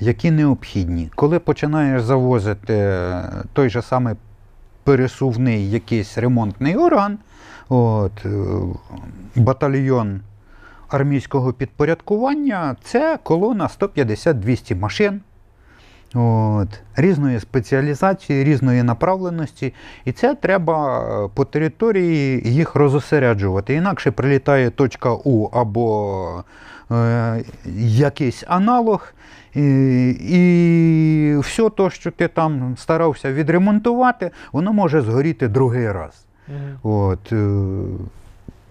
які 0.00 0.30
необхідні. 0.30 1.10
Коли 1.14 1.38
починаєш 1.38 2.02
завозити 2.02 3.04
той 3.52 3.70
же 3.70 3.82
самий 3.82 4.14
пересувний 4.84 5.70
якийсь 5.70 6.18
ремонтний 6.18 6.76
орган, 6.76 7.18
от, 7.68 8.12
е, 8.24 8.30
батальйон 9.36 10.20
армійського 10.94 11.52
підпорядкування, 11.52 12.76
це 12.82 13.18
колона 13.22 13.68
150-200 13.80 14.80
машин. 14.80 15.20
От, 16.14 16.68
різної 16.96 17.40
спеціалізації, 17.40 18.44
різної 18.44 18.82
направленості, 18.82 19.74
і 20.04 20.12
це 20.12 20.34
треба 20.34 21.00
е, 21.00 21.28
по 21.34 21.44
території 21.44 22.42
їх 22.50 22.74
розосереджувати. 22.74 23.74
Інакше 23.74 24.10
прилітає 24.10 24.70
точка 24.70 25.12
У 25.24 25.44
або 25.44 26.44
е, 26.90 27.44
якийсь 27.76 28.44
аналог, 28.46 29.12
і, 29.54 30.10
і 30.10 31.36
все 31.38 31.70
те, 31.70 31.90
що 31.90 32.10
ти 32.10 32.28
там 32.28 32.74
старався 32.78 33.32
відремонтувати, 33.32 34.30
воно 34.52 34.72
може 34.72 35.00
згоріти 35.00 35.48
другий 35.48 35.92
раз. 35.92 36.26
От, 36.82 37.32
е, 37.32 37.46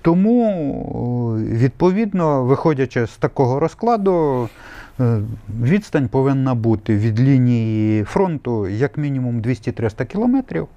тому, 0.02 1.36
відповідно, 1.38 2.43
виходячи 2.43 3.08
з 3.08 3.18
такого 3.18 3.60
розкладу, 3.60 4.49
е, 4.99 5.20
відстань 5.62 6.08
повинна 6.08 6.56
бути 6.56 6.97
від 6.97 7.20
лінії 7.20 8.04
фронту 8.04 8.68
як 8.68 8.97
мінімум 8.97 9.41
200-300 9.41 10.06
кілометрів. 10.06 10.68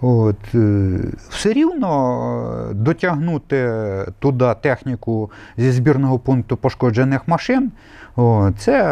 От, 0.00 0.54
е, 0.54 0.98
все 1.28 1.52
рівно 1.52 2.70
е, 2.70 2.74
дотягнути 2.74 3.70
туди 4.18 4.54
техніку 4.60 5.30
зі 5.56 5.70
збірного 5.70 6.18
пункту 6.18 6.56
пошкоджених 6.56 7.28
машин, 7.28 7.72
о, 8.16 8.50
це 8.58 8.82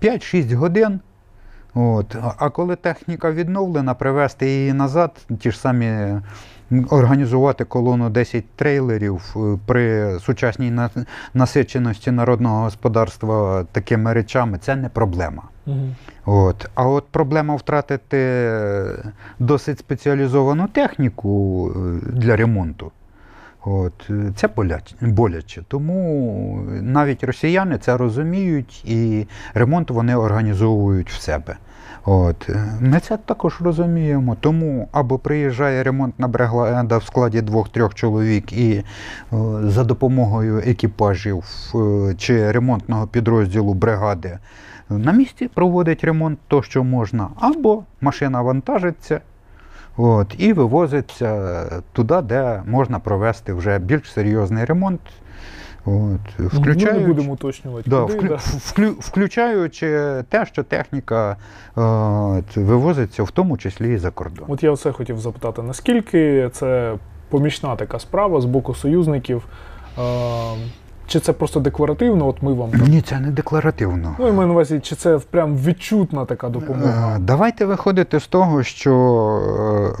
5-6 0.00 0.54
годин. 0.54 1.00
От. 1.74 2.16
А- 2.38 2.50
коли 2.50 2.76
техніка 2.76 3.32
відновлена, 3.32 3.94
привезти 3.94 4.46
її 4.50 4.72
назад, 4.72 5.26
ті 5.38 5.50
ж 5.50 5.58
самі 5.58 6.20
організувати 6.90 7.64
колону 7.64 8.10
10 8.10 8.44
трейлерів 8.56 9.36
е, 9.36 9.58
при 9.66 10.18
сучасній 10.20 10.72
насиченості 11.34 12.10
народного 12.10 12.62
господарства 12.62 13.64
такими 13.72 14.12
речами 14.12 14.58
це 14.58 14.76
не 14.76 14.88
проблема. 14.88 15.42
Мгм. 15.66 15.94
От. 16.24 16.68
А 16.74 16.86
от 16.88 17.06
проблема 17.10 17.56
втратити 17.56 18.50
досить 19.38 19.78
спеціалізовану 19.78 20.68
техніку 20.68 21.70
е, 21.70 22.10
для 22.12 22.36
ремонту. 22.36 22.92
От. 23.64 24.10
Це 24.36 24.48
боляче. 25.00 25.62
Тому 25.68 26.60
навіть 26.82 27.24
росіяни 27.24 27.78
це 27.78 27.96
розуміють 27.96 28.84
і 28.84 29.26
ремонт 29.54 29.90
вони 29.90 30.16
організовують 30.16 31.10
в 31.10 31.20
себе. 31.20 31.56
От. 32.04 32.50
е, 32.50 32.78
Ми 32.80 33.00
це 33.00 33.16
також 33.16 33.60
розуміємо. 33.60 34.36
Тому 34.40 34.88
або 34.92 35.18
приїжджає 35.18 35.82
ремонтна 35.82 36.28
бригада 36.28 36.98
в 36.98 37.04
складі 37.04 37.40
двох-трьох 37.42 37.94
чоловік 37.94 38.52
і 38.52 38.74
е, 38.74 38.84
за 39.62 39.84
допомогою 39.84 40.58
екіпажів 40.66 41.44
е, 41.74 42.14
чи 42.18 42.52
ремонтного 42.52 43.06
підрозділу 43.06 43.74
бригади 43.74 44.38
на 44.88 45.12
місці 45.12 45.50
проводить 45.54 46.04
ремонт 46.04 46.38
то, 46.48 46.62
що 46.62 46.84
можна, 46.84 47.28
або 47.40 47.82
машина 48.00 48.42
вантажиться 48.42 49.20
от, 49.96 50.34
і 50.38 50.52
вивозиться 50.52 51.64
туди, 51.92 52.22
де 52.22 52.62
можна 52.66 52.98
провести 52.98 53.52
вже 53.52 53.78
більш 53.78 54.12
серйозний 54.12 54.64
ремонт. 54.64 55.00
От, 55.86 56.20
Ну, 56.38 56.74
не 56.74 56.98
будемо 57.06 57.32
уточнювати. 57.32 57.90
да, 57.90 58.00
куди, 58.02 58.14
вклю- 58.14 58.28
да. 58.28 58.34
вклю- 58.36 58.94
включаючи 59.00 59.86
те, 60.28 60.46
що 60.46 60.62
техніка 60.62 61.36
е, 61.78 61.80
от, 61.80 62.56
вивозиться 62.56 63.22
в 63.22 63.30
тому 63.30 63.58
числі 63.58 63.94
і 63.94 63.98
за 63.98 64.10
кордон. 64.10 64.44
От 64.48 64.62
я 64.62 64.70
оце 64.70 64.92
хотів 64.92 65.18
запитати, 65.18 65.62
наскільки 65.62 66.48
це 66.52 66.94
помічна 67.28 67.76
така 67.76 67.98
справа 67.98 68.40
з 68.40 68.44
боку 68.44 68.74
союзників? 68.74 69.42
Е, 69.98 70.02
чи 71.06 71.20
це 71.20 71.32
просто 71.32 71.60
декларативно? 71.60 72.26
От 72.28 72.42
ми 72.42 72.52
вам. 72.54 72.70
Ні, 72.88 73.00
це 73.02 73.20
не 73.20 73.30
декларативно. 73.30 74.16
Ну, 74.18 74.28
і 74.28 74.32
маю 74.32 74.46
на 74.46 74.52
увазі, 74.52 74.80
чи 74.80 74.94
це 74.96 75.18
прям 75.30 75.56
відчутна 75.56 76.24
така 76.24 76.48
допомога? 76.48 77.16
Е, 77.16 77.18
Давайте 77.18 77.64
виходити 77.64 78.20
з 78.20 78.26
того, 78.26 78.62
що 78.62 78.92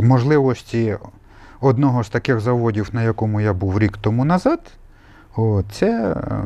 е, 0.00 0.02
можливості 0.02 0.96
одного 1.60 2.04
з 2.04 2.08
таких 2.08 2.40
заводів, 2.40 2.88
на 2.92 3.02
якому 3.02 3.40
я 3.40 3.52
був 3.52 3.78
рік 3.78 3.96
тому 4.00 4.24
назад, 4.24 4.60
це 5.70 6.12
е, 6.12 6.42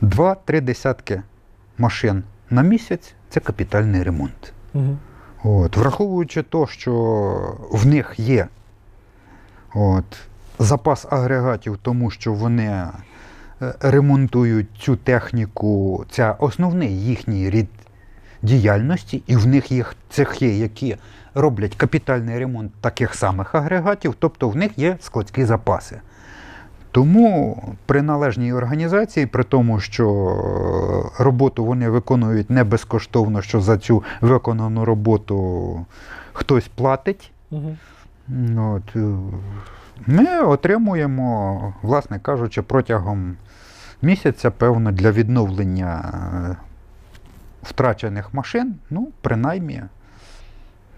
два-три 0.00 0.60
десятки 0.60 1.22
машин 1.78 2.22
на 2.50 2.62
місяць 2.62 3.14
це 3.28 3.40
капітальний 3.40 4.02
ремонт. 4.02 4.52
Мгм. 4.74 4.98
От, 5.44 5.76
враховуючи 5.76 6.42
те, 6.42 6.66
що 6.68 6.92
в 7.70 7.86
них 7.86 8.14
є 8.18 8.48
от, 9.74 10.04
запас 10.58 11.06
агрегатів, 11.10 11.78
тому 11.82 12.10
що 12.10 12.32
вони 12.32 12.64
е, 12.64 12.90
ремонтують 13.80 14.68
цю 14.78 14.96
техніку, 14.96 16.04
це 16.10 16.36
основний 16.38 17.04
їхній 17.04 17.50
рід 17.50 17.68
діяльності, 18.42 19.22
і 19.26 19.36
в 19.36 19.46
них 19.46 19.72
є 19.72 19.84
цехи, 20.10 20.56
які 20.56 20.96
роблять 21.34 21.74
капітальний 21.74 22.38
ремонт 22.38 22.72
таких 22.80 23.14
самих 23.14 23.54
агрегатів, 23.54 24.14
тобто 24.18 24.48
в 24.48 24.56
них 24.56 24.78
є 24.78 24.96
складські 25.00 25.44
запаси. 25.44 26.00
Тому 26.94 27.62
при 27.86 28.02
належній 28.02 28.52
організації, 28.52 29.26
при 29.26 29.44
тому, 29.44 29.80
що 29.80 30.06
е, 31.18 31.22
роботу 31.22 31.64
вони 31.64 31.88
виконують 31.88 32.50
не 32.50 32.64
безкоштовно, 32.64 33.42
що 33.42 33.60
за 33.60 33.78
цю 33.78 34.02
виконану 34.20 34.84
роботу 34.84 35.86
хтось 36.32 36.68
платить, 36.68 37.32
Мгм. 37.50 37.76
От, 38.58 38.96
е, 38.96 39.16
ми 40.06 40.40
отримуємо, 40.40 41.74
власне 41.82 42.18
кажучи, 42.18 42.62
протягом 42.62 43.36
місяця, 44.02 44.50
певно, 44.50 44.92
для 44.92 45.10
відновлення 45.10 46.12
е, 46.14 46.56
втрачених 47.62 48.34
машин, 48.34 48.74
ну, 48.90 49.08
принаймні 49.20 49.82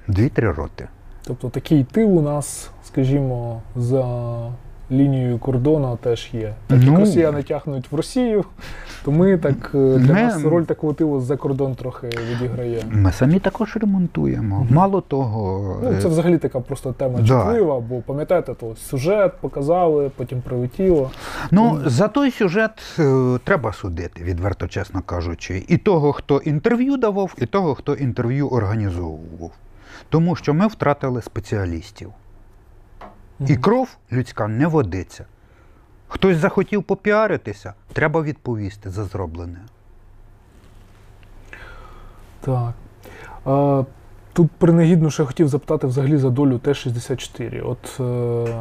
2-3 0.09 0.53
роти. 0.53 0.88
Тобто 1.26 1.51
такий 1.51 1.84
тил 1.84 2.18
у 2.18 2.22
нас, 2.22 2.70
скажімо, 2.84 3.62
за 3.76 4.05
лінією 4.91 5.39
кордону 5.39 5.99
теж 6.03 6.30
є. 6.32 6.55
Так 6.66 6.78
як 6.80 6.91
Ну. 6.93 6.97
росіяни 7.01 7.43
тягнуть 7.43 7.93
в 7.93 7.97
Росію, 7.97 8.45
то 9.05 9.12
ми 9.12 9.39
так 9.39 9.70
е, 9.74 9.78
для 9.99 10.14
Ми- 10.14 10.22
нас 10.22 10.45
роль 10.45 10.62
такого 10.62 10.93
тилу 10.93 11.20
за 11.20 11.37
кордон 11.37 11.74
трохи 11.74 12.07
відіграє. 12.07 12.82
Ми 12.91 13.12
самі 13.12 13.39
також 13.41 13.76
ремонтуємо. 13.76 14.66
Мало 14.70 15.01
того, 15.01 15.76
Ну, 15.82 15.95
це 16.01 16.07
е, 16.07 16.11
взагалі 16.11 16.39
така 16.39 16.61
просто 16.61 16.93
тема 16.93 17.18
Да. 17.18 17.26
чутлива, 17.26 17.80
бо 17.80 18.01
пам'ятаєте, 18.01 18.55
то 18.55 18.76
сюжет 18.76 19.32
показали, 19.41 20.11
потім 20.16 20.41
прилетіло. 20.41 21.11
Ну, 21.51 21.80
за 21.87 22.09
той 22.09 22.30
сюжет 22.30 22.70
е, 22.99 23.39
треба 23.45 23.72
судити, 23.72 24.22
відверто 24.24 24.68
чесно 24.68 25.03
кажучи. 25.03 25.64
І 25.68 25.76
того, 25.76 26.12
хто 26.12 26.39
інтерв'ю 26.39 26.97
давав, 26.97 27.34
і 27.39 27.47
того, 27.47 27.74
хто 27.74 27.95
інтерв'ю 27.95 28.49
організовував. 28.49 29.51
Тому 30.09 30.37
що 30.37 30.55
ми 30.55 30.66
втратили 30.66 31.22
спеціалістів. 31.22 32.11
І 33.41 33.57
кров 33.57 33.97
людська 34.12 34.49
не 34.49 34.66
водиться. 34.66 35.24
Хтось 36.09 36.37
захотів 36.37 36.82
попіаритися, 36.82 37.74
треба 37.93 38.22
відповісти 38.22 38.91
за 38.91 39.05
зроблене. 39.05 39.59
Так. 42.41 42.72
А, 43.45 43.84
тут 44.32 44.51
принагідно 44.51 45.11
ще 45.11 45.24
хотів 45.24 45.49
запитати 45.49 45.87
взагалі 45.87 46.16
за 46.16 46.30
долю 46.30 46.59
Т-64. 46.59 47.70
От 47.70 48.01
е, 48.01 48.55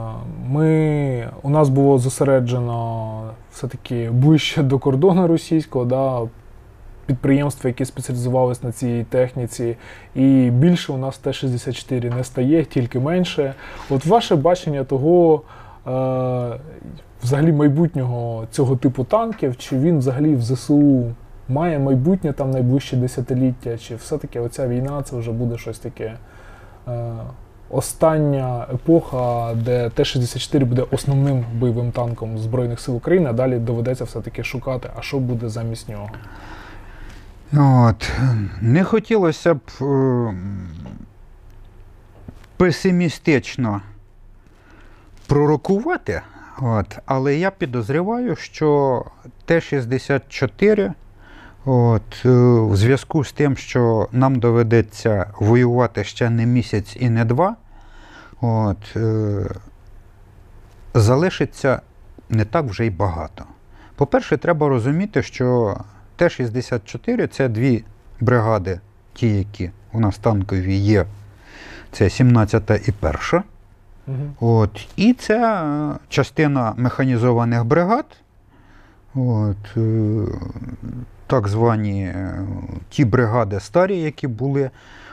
ми, 0.47 1.30
у 1.41 1.49
нас 1.49 1.69
було 1.69 1.97
зосереджено 1.97 3.30
все-таки 3.51 4.09
ближче 4.11 4.63
до 4.63 4.80
кордону 4.80 5.28
російського, 5.28 5.86
да, 5.86 6.28
підприємства, 7.06 7.68
які 7.68 7.86
спеціалізувалися 7.86 8.62
на 8.64 8.72
цій 8.72 9.06
техніці, 9.10 9.78
і 10.16 10.49
більше 10.49 10.93
у 10.93 10.97
нас 10.97 11.18
Т-64 11.18 12.16
не 12.16 12.24
стає, 12.24 12.66
тільки 12.66 12.99
менше. 12.99 13.53
От 13.89 14.06
ваше 14.06 14.36
бачення 14.36 14.84
того. 14.84 15.41
Е, 15.88 16.60
Взагалі 17.24 17.51
майбутнього 17.51 18.47
цього 18.51 18.76
типу 18.76 19.03
танків, 19.03 19.58
чи 19.58 19.78
він 19.80 19.97
взагалі 19.97 20.36
в 20.36 20.41
ЗСУ 20.41 21.03
має 21.49 21.80
майбутнє 21.80 22.34
там 22.34 22.51
найближче 22.51 22.97
десятиліття, 22.97 23.78
чи 23.78 23.95
все-таки 23.95 24.39
оця 24.39 24.68
війна 24.68 25.03
це 25.03 25.16
вже 25.16 25.32
буде 25.32 25.58
щось 25.58 25.80
таке 25.80 26.14
е, 26.88 27.14
остання 27.70 28.66
епоха, 28.74 29.53
де 29.53 29.89
Т-64 29.89 30.66
буде 30.66 30.86
основним 30.91 31.45
бойовим 31.60 31.91
танком 31.91 32.38
Збройних 32.38 32.80
сил 32.80 32.95
України, 32.95 33.30
а 33.30 33.34
далі 33.34 33.60
доведеться 33.60 34.03
все-таки 34.03 34.43
шукати, 34.43 34.89
а 34.99 35.01
що 35.01 35.20
буде 35.20 35.49
замість 35.49 35.89
нього. 35.89 36.10
От. 37.54 38.12
Не 38.62 38.84
хотілося 38.84 39.54
б 39.54 39.60
е, 39.82 40.34
песимістично 42.58 43.82
пророкувати, 45.28 46.22
от, 46.62 46.98
але 47.06 47.36
я 47.36 47.52
підозріваю, 47.52 48.36
що 48.36 49.06
Т-64 49.46 50.93
от, 51.66 52.26
е, 52.26 52.30
в 52.60 52.76
зв'язку 52.76 53.24
з 53.24 53.32
тим, 53.32 53.58
що 53.58 54.10
нам 54.12 54.39
доведеться 54.39 55.34
воювати 55.39 56.04
ще 56.04 56.30
не 56.30 56.46
місяць 56.46 56.98
і 57.00 57.10
не 57.10 57.26
два, 57.26 57.56
от, 58.41 58.96
е, 58.96 59.46
залишиться 60.93 61.82
не 62.30 62.46
так 62.46 62.66
вже 62.66 62.86
й 62.86 62.89
багато. 62.89 63.46
По-перше, 63.96 64.38
треба 64.38 64.70
розуміти, 64.70 65.24
що 65.24 65.78
Т-64 66.16 67.28
це 67.28 67.49
дві 67.49 67.84
бригади, 68.20 68.80
ті, 69.13 69.38
які 69.38 69.72
у 69.93 69.99
нас 69.99 70.18
танкові 70.18 70.76
є. 70.76 71.05
Це 71.91 72.09
17 72.09 72.72
і 72.88 72.93
1. 73.01 73.43
Угу. 74.07 74.18
От, 74.39 74.88
і 74.95 75.13
це 75.13 75.66
частина 76.09 76.74
механізованих 76.78 77.66
бригад, 77.66 78.05
от, 79.16 79.78
е, 79.78 80.26
так 81.28 81.47
звані 81.47 82.03
е, 82.03 82.47
ті 82.89 83.05
бригади 83.05 83.59
старі, 83.59 83.99
які 83.99 84.28
були. 84.28 84.70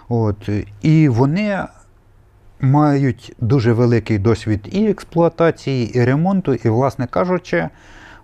От, 0.08 0.48
і 0.82 1.08
вони 1.08 1.64
мають 2.60 3.34
дуже 3.40 3.72
великий 3.72 4.18
досвід 4.18 4.68
і 4.72 4.86
експлуатації, 4.86 5.98
і 5.98 6.04
ремонту, 6.04 6.54
і, 6.54 6.68
власне 6.68 7.06
кажучи, 7.06 7.68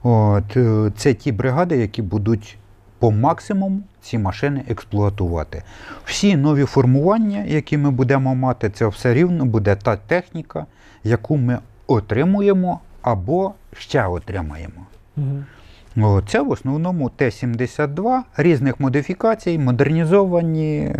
от, 0.02 0.56
е, 0.56 0.92
це 0.96 1.14
ті 1.14 1.32
бригади, 1.32 1.76
які 1.76 2.02
будуть 2.02 2.58
по 2.98 3.10
максимуму 3.10 3.82
ці 4.00 4.18
машини 4.18 4.64
експлуатувати. 4.68 5.62
Всі 6.04 6.36
нові 6.36 6.64
формування, 6.64 7.44
які 7.46 7.78
ми 7.78 7.90
будемо 7.90 8.34
мати, 8.34 8.70
це 8.70 8.86
все 8.86 9.14
рівно 9.14 9.44
буде 9.44 9.76
та 9.76 9.96
техніка, 9.96 10.66
яку 11.04 11.36
ми 11.36 11.58
отримуємо 11.86 12.80
або 13.02 13.54
ще 13.72 14.06
отримаємо. 14.06 14.86
Угу. 15.16 16.22
Це 16.26 16.42
в 16.42 16.50
основному 16.50 17.10
Т-72 17.10 18.20
різних 18.36 18.80
модифікацій, 18.80 19.58
модернізовані, 19.58 20.94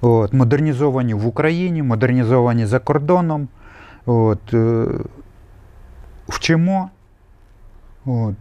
от, 0.00 0.32
модернізовані 0.32 1.14
в 1.14 1.26
Україні, 1.26 1.82
модернізовані 1.82 2.66
за 2.66 2.78
кордоном. 2.78 3.48
От, 4.06 4.54
е, 4.54 4.86
вчимо, 6.28 6.90
от, 8.06 8.34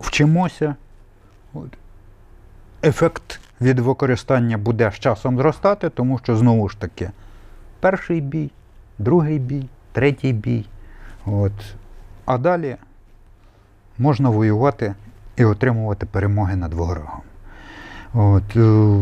вчимося. 0.00 0.74
От. 1.54 1.78
Ефект 2.82 3.40
від 3.60 3.78
використання 3.78 4.58
буде 4.58 4.90
з 4.90 4.94
часом 4.94 5.36
зростати, 5.36 5.88
тому 5.90 6.18
що 6.18 6.36
знову 6.36 6.68
ж 6.68 6.80
таки 6.80 7.10
перший 7.80 8.20
бій, 8.20 8.50
другий 8.98 9.38
бій, 9.38 9.68
третій 9.92 10.32
бій. 10.32 10.66
От. 11.26 11.52
А 12.24 12.38
далі 12.38 12.76
можна 13.98 14.28
воювати 14.28 14.94
і 15.36 15.44
отримувати 15.44 16.06
перемоги 16.06 16.56
над 16.56 16.74
ворогом. 16.74 17.20
От, 18.14 18.56
е, 18.56 19.00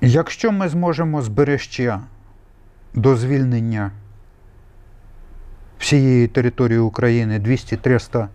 якщо 0.00 0.52
ми 0.52 0.68
зможемо 0.68 1.22
зберегти 1.22 1.98
до 2.94 3.16
звільнення 3.16 3.90
всієї 5.78 6.28
території 6.28 6.78
України 6.78 7.38
200-300 7.38 8.28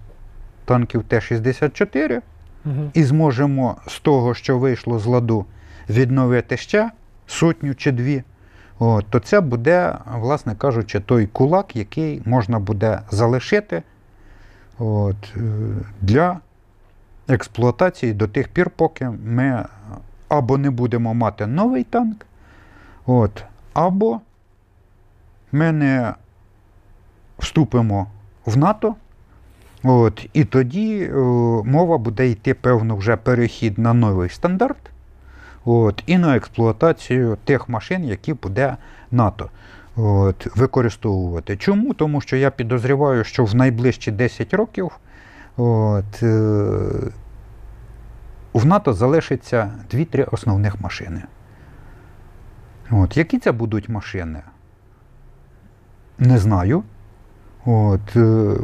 танків 0.66 1.04
Т-64 1.04 2.22
І 2.94 3.04
зможемо 3.04 3.76
з 3.88 4.00
того, 4.00 4.34
що 4.34 4.58
вийшло 4.58 5.00
з 5.00 5.06
ладу, 5.06 5.46
відновити 5.90 6.58
ще 6.58 6.92
сотню 7.28 7.76
чи 7.76 7.92
дві, 7.92 8.24
от, 8.80 9.06
то 9.10 9.20
це 9.20 9.42
буде, 9.42 9.96
власне 10.14 10.56
кажучи, 10.56 11.00
той 11.00 11.28
кулак, 11.28 11.76
який 11.76 12.22
можна 12.26 12.60
буде 12.60 13.00
залишити 13.10 13.84
от, 14.80 15.16
е, 15.38 15.42
для 16.02 16.40
експлуатації 17.28 18.14
до 18.14 18.28
тих 18.28 18.48
пір, 18.48 18.70
поки 18.70 19.10
ми 19.10 19.66
або 20.28 20.58
не 20.58 20.70
будемо 20.70 21.14
мати 21.14 21.48
новий 21.48 21.84
танк, 21.84 22.26
от, 23.06 23.44
або 23.74 24.22
ми 25.52 25.72
не 25.72 26.14
вступимо 27.38 28.08
в 28.46 28.58
НАТО. 28.58 28.96
От, 29.84 30.28
і 30.34 30.44
тоді 30.44 31.04
е, 31.04 31.14
мова 31.66 31.98
буде 31.98 32.28
йти, 32.28 32.54
певно, 32.54 32.96
вже 32.96 33.18
перехід 33.18 33.78
на 33.78 33.94
новий 33.94 34.30
стандарт 34.30 34.92
от, 35.66 36.04
і 36.06 36.18
на 36.18 36.36
експлуатацію 36.36 37.38
тих 37.44 37.70
машин, 37.70 38.04
які 38.04 38.34
буде 38.34 38.78
НАТО 39.12 39.50
от, 39.96 40.58
використовувати. 40.58 41.58
Чому? 41.58 41.94
Тому 41.94 42.22
що 42.22 42.36
я 42.36 42.52
підозріваю, 42.52 43.24
що 43.24 43.46
в 43.46 43.56
найближчі 43.56 44.12
10 44.12 44.54
років 44.54 44.92
от, 45.58 46.24
е, 46.24 46.32
в 48.54 48.66
НАТО 48.66 48.94
залишиться 48.94 49.72
2-3 49.92 50.28
основних 50.32 50.82
машини. 50.82 51.22
От, 52.92 53.18
які 53.18 53.40
це 53.40 53.52
будуть 53.52 53.90
машини? 53.90 54.42
Не 56.20 56.38
знаю. 56.38 56.84
От, 57.66 58.16
е, 58.16 58.56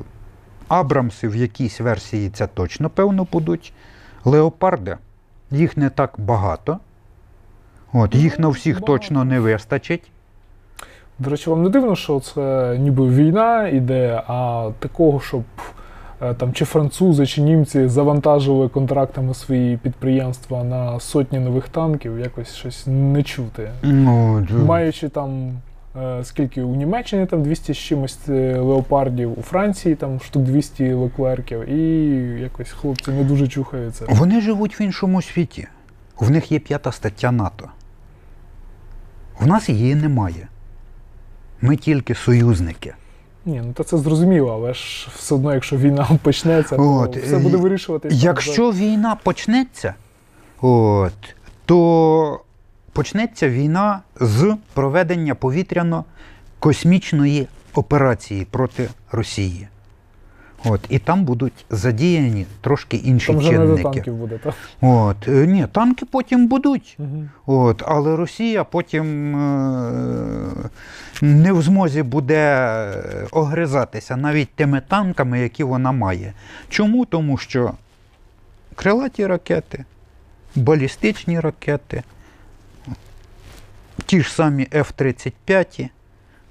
Абрамси 0.71 1.27
в 1.27 1.35
якійсь 1.35 1.79
версії 1.79 2.29
це 2.29 2.47
точно, 2.47 2.89
певно, 2.89 3.27
будуть. 3.31 3.73
Леопарди, 4.25 4.97
їх 5.51 5.77
не 5.77 5.89
так 5.89 6.13
багато. 6.17 6.79
От, 7.93 8.15
їх 8.15 8.39
на 8.39 8.47
всіх 8.47 8.73
Багато. 8.75 8.85
точно 8.93 9.23
не 9.23 9.39
вистачить. 9.39 10.11
До 11.19 11.29
речі, 11.29 11.49
вам 11.49 11.63
не 11.63 11.69
дивно, 11.69 11.95
що 11.95 12.19
це 12.19 12.75
ніби 12.79 13.07
війна 13.09 13.67
іде, 13.67 14.23
а 14.27 14.69
такого, 14.79 15.19
щоб 15.19 15.43
е, 16.21 16.33
там 16.33 16.53
чи 16.53 16.65
французи, 16.65 17.25
чи 17.25 17.41
німці 17.41 17.87
завантажили 17.87 18.67
контрактами 18.67 19.33
свої 19.33 19.77
підприємства 19.77 20.63
на 20.63 20.99
сотні 20.99 21.39
нових 21.39 21.69
танків, 21.69 22.19
якось 22.19 22.55
щось 22.55 22.83
не 22.87 23.23
чути. 23.23 23.71
Ну, 23.83 24.47
Маючи 24.65 25.09
там 25.09 25.51
скільки 26.23 26.61
у 26.61 26.75
Німеччині 26.75 27.25
там 27.25 27.43
200 27.43 27.73
з 27.73 27.77
чимось 27.77 28.19
е, 28.29 28.57
леопардів, 28.57 29.39
у 29.39 29.41
Франції 29.41 29.95
там 29.95 30.19
штук 30.19 30.43
200 30.43 30.93
леклерків, 30.93 31.69
і 31.69 31.81
якось 32.41 32.71
хлопці 32.71 33.11
не 33.11 33.23
дуже 33.23 33.47
чухаються. 33.47 34.05
Вони 34.09 34.41
живуть 34.41 34.79
в 34.79 34.81
іншому 34.81 35.21
світі. 35.21 35.67
В 36.19 36.31
них 36.31 36.51
є 36.51 36.59
п'ята 36.59 36.91
стаття 36.91 37.31
НАТО. 37.31 37.69
В 39.39 39.47
нас 39.47 39.69
її 39.69 39.95
немає. 39.95 40.47
Ми 41.61 41.75
тільки 41.75 42.15
союзники. 42.15 42.93
Ні, 43.45 43.61
ну 43.65 43.73
та 43.73 43.83
це 43.83 43.97
зрозуміло, 43.97 44.53
але 44.53 44.73
ж 44.73 45.09
все 45.15 45.35
одно, 45.35 45.53
якщо 45.53 45.77
війна 45.77 46.09
почнеться, 46.23 46.75
то 46.75 47.09
все 47.23 47.35
е, 47.35 47.39
буде 47.39 47.57
вирішуватися. 47.57 48.15
Якщо 48.15 48.71
війна 48.71 49.17
почнеться, 49.23 49.93
от, 50.61 51.13
то 51.65 52.39
почнеться 52.93 53.49
війна 53.49 54.01
з 54.19 54.57
проведення 54.73 55.33
повітряно-космічної 55.33 57.47
операції 57.73 58.47
проти 58.51 58.89
Росії. 59.11 59.67
От, 60.65 60.81
і 60.89 60.99
там 60.99 61.23
будуть 61.23 61.65
задіяні 61.69 62.45
трошки 62.61 62.97
інші 62.97 63.27
там 63.27 63.37
вже 63.37 63.51
не 63.51 63.57
до 63.57 63.65
чинники. 63.65 63.83
танків 63.83 64.15
буде, 64.15 64.37
так? 64.37 64.53
От, 64.81 65.27
е, 65.27 65.47
ні, 65.47 65.67
танки 65.71 66.05
потім 66.05 66.47
будуть. 66.47 66.97
Угу. 66.99 67.23
От, 67.45 67.83
але 67.85 68.15
Росія 68.15 68.63
потім 68.63 69.35
е, 69.35 69.91
не 71.21 71.53
в 71.53 71.61
змозі 71.61 72.03
буде 72.03 72.87
огризатися 73.31 74.15
навіть 74.15 74.49
тими 74.49 74.81
танками, 74.87 75.39
які 75.39 75.63
вона 75.63 75.91
має. 75.91 76.33
Чому? 76.69 77.05
Тому 77.05 77.37
що 77.37 77.71
крилаті 78.75 79.27
ракети, 79.27 79.85
балістичні 80.55 81.39
ракети, 81.39 82.03
ті 84.05 84.21
ж 84.21 84.31
самі 84.33 84.67
F-35, 84.71 85.89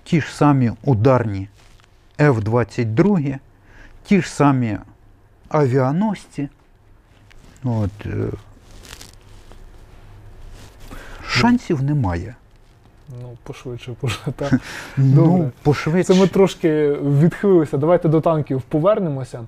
ті 0.05 0.21
ж 0.21 0.35
самі 0.37 0.73
ударні 0.85 1.49
F-22, 2.19 3.39
ті 4.05 4.23
ж 4.23 4.29
самі 4.31 4.79
авіаносці. 5.49 6.49
От, 7.65 7.91
е, 8.07 8.11
Шансів 11.27 11.83
немає. 11.83 12.35
Ну, 13.23 13.37
пошвидше, 13.43 13.93
пошвидше. 14.01 14.33
Так. 14.37 14.61
Ну, 14.97 15.51
пошвидше. 15.63 16.15
Це 16.15 16.21
ми 16.21 16.27
трошки 16.27 16.93
відхилилися. 16.93 17.77
Давайте 17.79 18.09
до 18.09 18.21
танків 18.21 18.63
повернемося. 18.63 19.45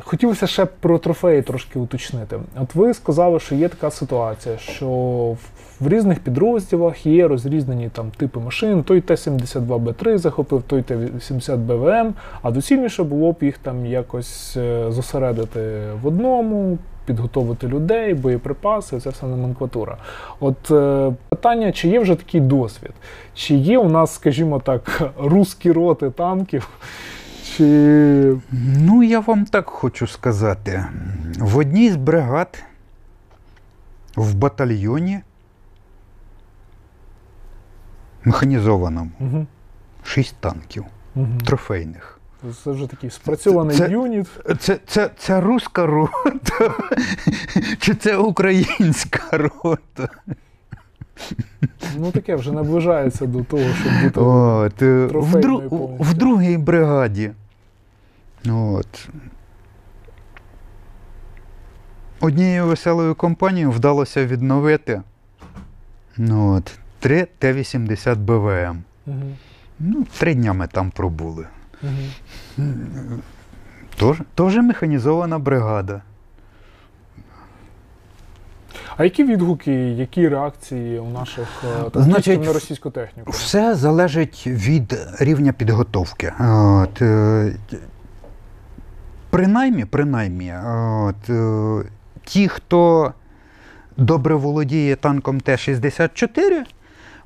Хотілося 0.00 0.46
ще 0.46 0.64
про 0.64 0.98
трофеї 0.98 1.42
трошки 1.42 1.78
уточнити. 1.78 2.38
От 2.56 2.74
ви 2.74 2.94
сказали, 2.94 3.40
що 3.40 3.54
є 3.54 3.68
така 3.68 3.90
ситуація, 3.90 4.58
що 4.58 4.86
в- 5.32 5.38
в 5.84 5.88
різних 5.88 6.18
підрозділах 6.18 7.06
є 7.06 7.28
розрізнені 7.28 7.88
там 7.88 8.10
типи 8.16 8.40
машин. 8.40 8.82
Той 8.82 9.00
Т-72Б3 9.00 10.18
захопив, 10.18 10.62
той 10.62 10.82
Т-80БВМ, 10.82 12.12
а 12.42 12.50
доцільніше 12.50 13.02
було 13.02 13.32
б 13.32 13.36
їх 13.40 13.58
там 13.58 13.86
якось 13.86 14.56
е, 14.56 14.92
зосередити 14.92 15.60
в 16.02 16.06
одному, 16.06 16.78
підготовити 17.06 17.68
людей, 17.68 18.14
боєприпаси, 18.14 19.00
це 19.00 19.10
все 19.10 19.26
номенклатура. 19.26 19.96
От 20.40 20.70
е, 20.70 21.12
питання, 21.28 21.72
чи 21.72 21.88
є 21.88 21.98
вже 22.00 22.14
такий 22.14 22.40
досвід? 22.40 22.92
Чи 23.34 23.54
є 23.54 23.78
у 23.78 23.88
нас, 23.88 24.14
скажімо 24.14 24.60
так, 24.64 25.02
русські 25.18 25.72
роти 25.72 26.10
танків? 26.10 26.68
Чи 27.44 28.36
Ну, 28.78 29.02
я 29.02 29.20
вам 29.20 29.44
так 29.44 29.68
хочу 29.68 30.06
сказати. 30.06 30.84
В 31.38 31.58
одній 31.58 31.90
з 31.90 31.96
бригад 31.96 32.64
в 34.16 34.34
батальйоні 34.34 35.20
механізованому 38.24 39.10
угу. 39.20 39.46
шість 40.04 40.36
танків 40.40 40.84
Угу. 41.16 41.28
трофейних. 41.44 42.20
це 42.64 42.70
вже 42.70 42.86
такий 42.86 43.10
спрацьований 43.10 43.76
Це- 43.76 43.90
юніт? 43.90 44.26
Це, 44.58 44.78
це, 44.86 45.10
це 45.18 45.40
руська 45.40 45.86
рота 45.86 46.74
чи 47.78 47.94
це 47.94 48.16
українська 48.16 49.22
рота? 49.38 50.08
Ну 51.98 52.10
таке 52.12 52.36
вже 52.36 52.52
наближається 52.52 53.26
до 53.26 53.44
того, 53.44 53.62
щоб 53.62 54.02
бути. 54.02 54.20
От, 54.20 54.82
е, 54.82 55.06
в, 55.06 55.34
дру- 55.34 55.96
в 56.02 56.14
другій 56.14 56.56
бригаді. 56.56 57.30
От. 58.48 59.08
Однією 62.20 62.66
веселою 62.66 63.14
компанією 63.14 63.70
вдалося 63.70 64.26
відновити 64.26 65.02
ну, 66.16 66.52
от, 66.54 66.78
3 67.04 67.26
Т-80 67.38 68.16
БВМ. 68.16 68.82
Угу. 69.06 69.16
Ну, 69.78 70.06
три 70.18 70.34
дня 70.34 70.52
ми 70.52 70.66
там 70.66 70.90
пробули. 70.90 71.46
Угу. 71.82 72.64
Тож, 73.96 74.22
теж 74.34 74.56
механізована 74.56 75.38
бригада. 75.38 76.02
А 78.96 79.04
які 79.04 79.24
відгуки, 79.24 79.72
які 79.72 80.28
реакції 80.28 80.98
у 80.98 81.10
наших 81.10 81.48
е, 81.64 81.90
Значить, 81.94 82.44
на 82.44 82.52
російську 82.52 82.90
техніку? 82.90 83.30
Все 83.30 83.74
залежить 83.74 84.46
від 84.46 84.98
рівня 85.20 85.52
підготовки. 85.52 86.32
От, 86.40 87.02
е, 87.02 87.56
принаймні, 89.30 89.84
принаймні, 89.84 90.54
от, 91.08 91.30
е, 91.30 91.90
ті, 92.24 92.48
хто 92.48 93.12
добре 93.96 94.34
володіє 94.34 94.96
танком 94.96 95.40
Т-64, 95.40 96.64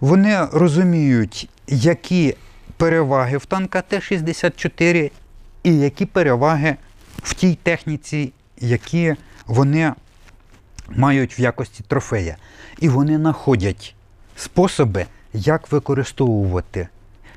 вони 0.01 0.47
розуміють, 0.53 1.49
які 1.67 2.37
переваги 2.77 3.37
в 3.37 3.47
танка 3.47 3.83
Т-64 3.83 5.11
і 5.63 5.79
які 5.79 6.07
переваги 6.07 6.77
в 7.23 7.35
тій 7.35 7.59
техніці, 7.63 8.33
які 8.61 9.17
вони 9.47 9.93
мають 10.91 11.39
в 11.39 11.41
якості 11.41 11.85
трофея. 11.89 12.37
І 12.79 12.89
вони 12.89 13.17
знаходять 13.17 13.95
способи, 14.37 15.07
як 15.33 15.73
використовувати 15.73 16.89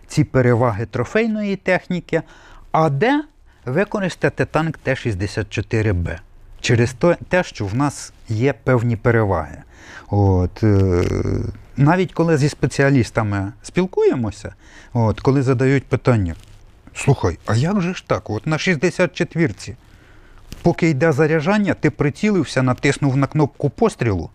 ці 0.07 0.23
переваги 0.23 0.85
трофейної 0.85 1.55
техніки, 1.55 2.21
а 2.71 2.89
де 2.89 3.23
використати 3.65 4.45
танк 4.45 4.77
Т-64Б. 4.77 6.19
Через 6.61 6.95
те, 7.29 7.43
що 7.43 7.65
в 7.65 7.75
нас 7.75 8.13
є 8.29 8.53
певні 8.53 8.95
переваги. 8.95 9.57
От, 10.09 10.63
е, 10.63 11.03
навіть 11.81 12.13
коли 12.13 12.37
зі 12.37 12.49
спеціалістами 12.49 13.51
спілкуємося, 13.61 14.53
от, 14.93 15.19
коли 15.19 15.41
задають 15.41 15.83
питання, 15.83 16.35
слухай, 16.95 17.37
а 17.45 17.55
як 17.55 17.81
же 17.81 17.93
ж 17.93 18.03
так? 18.07 18.29
От 18.29 18.47
на 18.47 18.57
64-ці, 18.57 19.75
поки 20.61 20.89
йде 20.89 21.11
заряджання, 21.11 21.73
ти 21.73 21.89
прицілився, 21.89 22.61
натиснув 22.61 23.17
на 23.17 23.27
кнопку 23.27 23.69
пострілу 23.69 24.29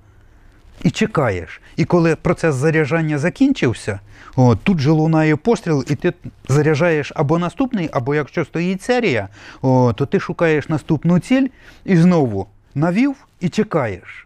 і 0.82 0.90
чекаєш. 0.90 1.60
І 1.76 1.84
коли 1.84 2.16
процес 2.16 2.54
заряджання 2.54 3.18
закінчився, 3.18 4.00
от, 4.36 4.58
тут 4.62 4.78
же 4.78 4.90
лунає 4.90 5.36
постріл, 5.36 5.84
і 5.88 5.94
ти 5.94 6.12
заряджаєш 6.48 7.12
або 7.14 7.38
наступний, 7.38 7.88
або 7.92 8.14
якщо 8.14 8.44
стоїть 8.44 8.82
серія, 8.82 9.28
о, 9.62 9.92
то 9.92 10.06
ти 10.06 10.20
шукаєш 10.20 10.68
наступну 10.68 11.18
ціль 11.18 11.48
і 11.84 11.96
знову 11.96 12.46
навів 12.74 13.14
і 13.40 13.48
чекаєш. 13.48 14.25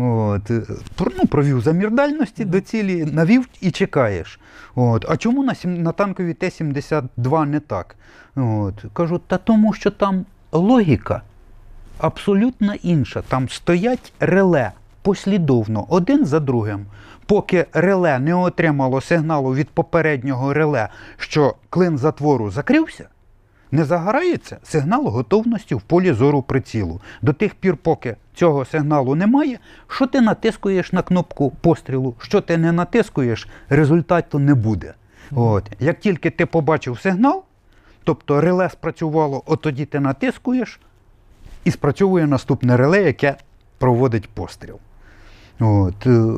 От, 0.00 0.50
е, 0.50 0.62
ну, 1.18 1.26
провів 1.26 1.60
замір 1.60 1.90
дальності 1.90 2.44
до 2.44 2.60
цілі, 2.60 3.04
навів 3.04 3.48
і 3.60 3.70
чекаєш. 3.70 4.40
От. 4.74 5.06
А 5.08 5.16
чому 5.16 5.44
на, 5.44 5.54
на 5.64 5.92
танковій 5.92 6.34
Т-72 6.34 7.46
не 7.46 7.60
так? 7.60 7.96
От. 8.36 8.84
Кажу, 8.92 9.20
та 9.26 9.38
тому 9.38 9.72
що 9.72 9.90
там 9.90 10.24
логіка 10.52 11.22
абсолютно 11.98 12.74
інша. 12.74 13.22
Там 13.28 13.48
стоять 13.48 14.12
реле 14.20 14.72
послідовно, 15.02 15.86
один 15.88 16.26
за 16.26 16.40
другим. 16.40 16.86
Поки 17.26 17.66
реле 17.72 18.18
не 18.18 18.34
отримало 18.34 19.00
сигналу 19.00 19.54
від 19.54 19.68
попереднього 19.68 20.54
реле, 20.54 20.88
що 21.16 21.54
клин 21.70 21.98
затвору 21.98 22.50
закрився, 22.50 23.08
не 23.72 23.84
загорається 23.84 24.58
сигнал 24.62 25.06
готовності 25.08 25.74
в 25.74 25.80
полі 25.80 26.12
зору 26.12 26.42
прицілу. 26.42 27.00
До 27.22 27.32
тих 27.32 27.54
пір, 27.54 27.76
поки 27.76 28.16
цього 28.34 28.64
сигналу 28.64 29.14
немає, 29.14 29.58
що 29.88 30.06
ти 30.06 30.20
натискуєш 30.20 30.92
на 30.92 31.02
кнопку 31.02 31.50
пострілу, 31.60 32.14
що 32.18 32.40
ти 32.40 32.56
не 32.56 32.72
натискуєш, 32.72 33.48
результату 33.68 34.38
не 34.38 34.54
буде. 34.54 34.94
От. 35.32 35.70
Як 35.80 36.00
тільки 36.00 36.30
ти 36.30 36.46
побачив 36.46 36.98
сигнал, 37.00 37.42
тобто 38.04 38.40
реле 38.40 38.70
спрацювало, 38.70 39.42
от 39.46 39.60
тоді 39.60 39.84
ти 39.84 40.00
натискуєш 40.00 40.80
і 41.64 41.70
спрацьовує 41.70 42.26
наступне 42.26 42.76
реле, 42.76 43.02
яке 43.02 43.36
проводить 43.78 44.28
постріл. 44.28 44.78
От. 45.60 46.06
е, 46.06 46.32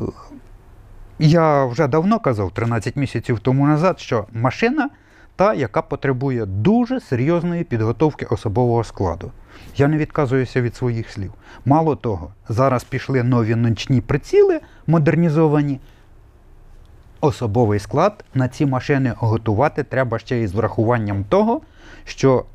Я 1.19 1.65
вже 1.65 1.87
давно 1.87 2.19
казав, 2.19 2.51
13 2.51 2.95
місяців 2.95 3.39
тому 3.39 3.67
назад, 3.67 3.99
що 3.99 4.25
машина 4.33 4.89
та, 5.35 5.53
яка 5.53 5.81
потребує 5.81 6.45
дуже 6.45 6.99
серйозної 6.99 7.63
підготовки 7.63 8.25
особового 8.25 8.83
складу. 8.83 9.31
Я 9.77 9.87
не 9.87 9.97
відказуюся 9.97 10.61
від 10.61 10.75
своїх 10.75 11.09
слів. 11.09 11.33
Мало 11.65 11.95
того, 11.95 12.33
зараз 12.49 12.83
пішли 12.83 13.23
нові 13.23 13.55
ночні 13.55 14.01
приціли 14.01 14.59
модернізовані. 14.87 15.79
Особовий 17.21 17.79
склад 17.79 18.25
на 18.33 18.47
ці 18.47 18.65
машини 18.65 19.13
готувати 19.17 19.83
треба 19.83 20.19
ще 20.19 20.41
із 20.41 20.53
врахуванням 20.53 21.23
того, 21.23 21.61
що 22.05 22.45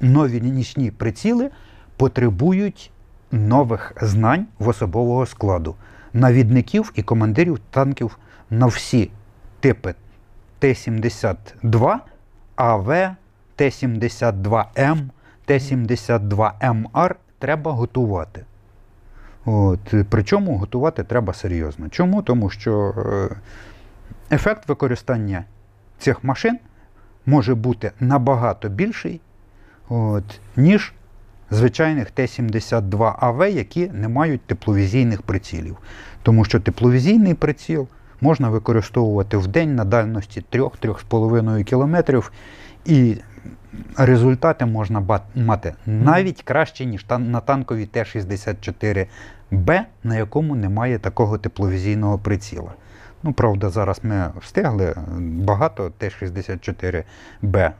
нові 0.00 0.40
нічні 0.40 0.90
приціли 0.90 1.50
потребують 1.96 2.90
нових 3.32 3.92
знань 4.00 4.46
в 4.58 4.68
особового 4.68 5.26
складу, 5.26 5.74
навідників 6.12 6.92
і 6.94 7.02
командирів 7.02 7.60
танків 7.70 8.18
на 8.50 8.66
всі 8.66 9.10
типи 9.60 9.94
Т-72, 10.58 11.96
АВ, 12.56 12.86
Т-72М, 13.56 15.08
Т-72МР 15.44 17.14
треба 17.38 17.72
готувати. 17.72 18.44
От, 19.44 19.94
причому 20.08 20.56
готувати 20.56 21.04
треба 21.04 21.32
серйозно. 21.32 21.88
Чому? 21.88 22.22
Тому 22.22 22.50
що 22.50 22.94
е, 22.98 23.36
ефект 24.34 24.68
використання 24.68 25.44
цих 25.98 26.24
машин 26.24 26.58
може 27.26 27.54
бути 27.54 27.92
набагато 28.00 28.68
більший, 28.68 29.20
от, 29.88 30.40
ніж 30.56 30.92
звичайних 31.50 32.10
Т-72АВ, 32.10 33.48
які 33.48 33.86
не 33.86 34.08
мають 34.08 34.40
тепловізійних 34.40 35.22
прицілів. 35.22 35.76
Тому 36.22 36.44
що 36.44 36.60
тепловізійний 36.60 37.34
приціл 37.34 37.88
можна 38.20 38.48
використовувати 38.48 39.36
в 39.36 39.46
день 39.46 39.74
на 39.74 39.84
дальності 39.84 40.44
3-3,5 40.52 41.64
кілометрів, 41.64 42.32
і 42.84 43.16
результати 43.96 44.66
можна 44.66 45.20
мати 45.34 45.74
навіть 45.86 46.42
краще, 46.42 46.84
ніж 46.86 47.06
на 47.18 47.40
танковій 47.40 47.86
Т-64Б, 47.86 49.80
на 50.04 50.16
якому 50.16 50.54
немає 50.54 50.98
такого 50.98 51.38
тепловізійного 51.38 52.18
приціла. 52.18 52.72
Ну, 53.22 53.32
правда, 53.32 53.70
зараз 53.70 54.00
ми 54.02 54.30
встигли 54.40 54.94
багато 55.20 55.92
Т-64Б 55.98 57.56
е, 57.56 57.72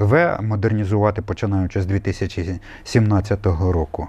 В 0.00 0.38
модернізувати 0.42 1.22
починаючи 1.22 1.82
з 1.82 1.86
2017 1.86 3.46
року. 3.46 4.08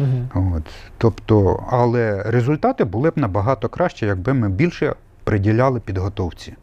Угу. 0.00 0.52
От. 0.56 0.62
Тобто, 0.98 1.64
але 1.70 2.22
результати 2.22 2.84
були 2.84 3.10
б 3.10 3.12
набагато 3.16 3.68
краще, 3.68 4.06
якби 4.06 4.34
ми 4.34 4.48
більше 4.48 4.94
приділяли 5.24 5.80
підготовці. 5.80 6.54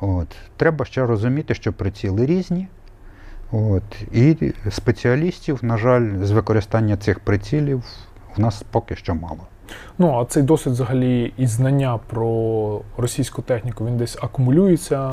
От. 0.00 0.28
Треба 0.56 0.84
ще 0.84 1.06
розуміти, 1.06 1.54
що 1.54 1.72
приціли 1.72 2.26
різні. 2.26 2.68
От. 3.52 3.82
І 4.12 4.52
спеціалістів, 4.70 5.58
на 5.62 5.76
жаль, 5.76 6.24
з 6.24 6.30
використання 6.30 6.96
цих 6.96 7.20
прицілів 7.20 7.82
в 8.36 8.40
нас 8.40 8.64
поки 8.70 8.96
що 8.96 9.14
мало. 9.14 9.40
Ну, 9.98 10.18
а 10.20 10.24
цей 10.24 10.42
досвід 10.42 10.72
взагалі 10.74 11.32
і 11.36 11.46
знання 11.46 11.98
про 12.06 12.80
російську 12.96 13.42
техніку, 13.42 13.86
він 13.86 13.96
десь 13.96 14.18
акумулюється, 14.22 15.12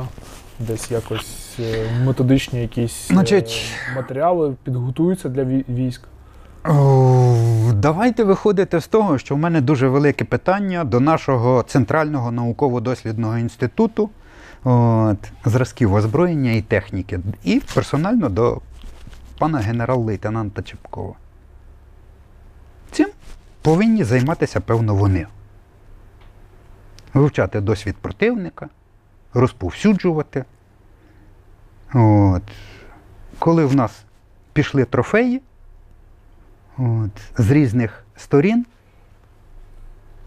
десь 0.59 0.91
якось 0.91 1.57
е, 1.59 1.85
методичні 2.05 2.61
якісь 2.61 3.11
е, 3.11 3.13
Значить- 3.13 3.71
матеріали 3.95 4.55
підготуються 4.63 5.29
для 5.29 5.43
військ. 5.69 6.01
Давайте 7.73 8.23
виходити 8.23 8.79
з 8.79 8.87
того, 8.87 9.17
що 9.17 9.35
в 9.35 9.37
мене 9.37 9.61
дуже 9.61 9.87
велике 9.87 10.25
питання 10.25 10.83
до 10.83 10.99
нашого 10.99 11.63
Центрального 11.63 12.31
науково-дослідного 12.31 13.37
інституту 13.37 14.09
от, 14.63 15.17
зразків 15.45 15.93
озброєння 15.93 16.51
і 16.51 16.61
техніки, 16.61 17.19
і 17.43 17.61
персонально 17.73 18.29
до 18.29 18.61
пана 19.37 19.59
генерал-лейтенанта 19.59 20.61
Чепкова. 20.61 21.13
Цим 22.91 23.07
повинні 23.61 24.03
займатися, 24.03 24.59
певно, 24.59 24.95
вони. 24.95 25.27
Вивчати 27.13 27.61
досвід 27.61 27.95
противника, 28.01 28.69
розповсюджувати. 29.33 30.45
От. 31.93 32.43
Коли 33.39 33.65
в 33.65 33.75
нас 33.75 34.05
пішли 34.53 34.85
трофеї, 34.85 35.41
От. 36.77 37.11
З 37.37 37.51
різних 37.51 38.05
сторін 38.15 38.65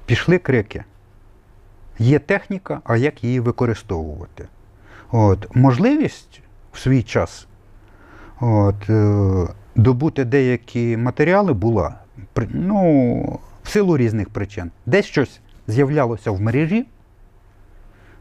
пішли 0.06 0.38
крики. 0.38 0.84
Є 1.98 2.18
техніка, 2.18 2.80
а 2.84 2.96
як 2.96 3.24
її 3.24 3.40
використовувати? 3.40 4.48
От. 5.10 5.56
Можливість 5.56 6.42
в 6.72 6.78
свій 6.78 7.02
час 7.02 7.46
от, 8.40 8.90
е, 8.90 9.48
добути 9.74 10.24
деякі 10.24 10.96
матеріали 10.96 11.52
була 11.52 11.94
ну, 12.48 13.40
в 13.62 13.68
силу 13.68 13.96
різних 13.96 14.28
причин. 14.28 14.70
Десь 14.86 15.06
щось 15.06 15.40
з'являлося 15.66 16.30
в 16.30 16.40
мережі. 16.40 16.86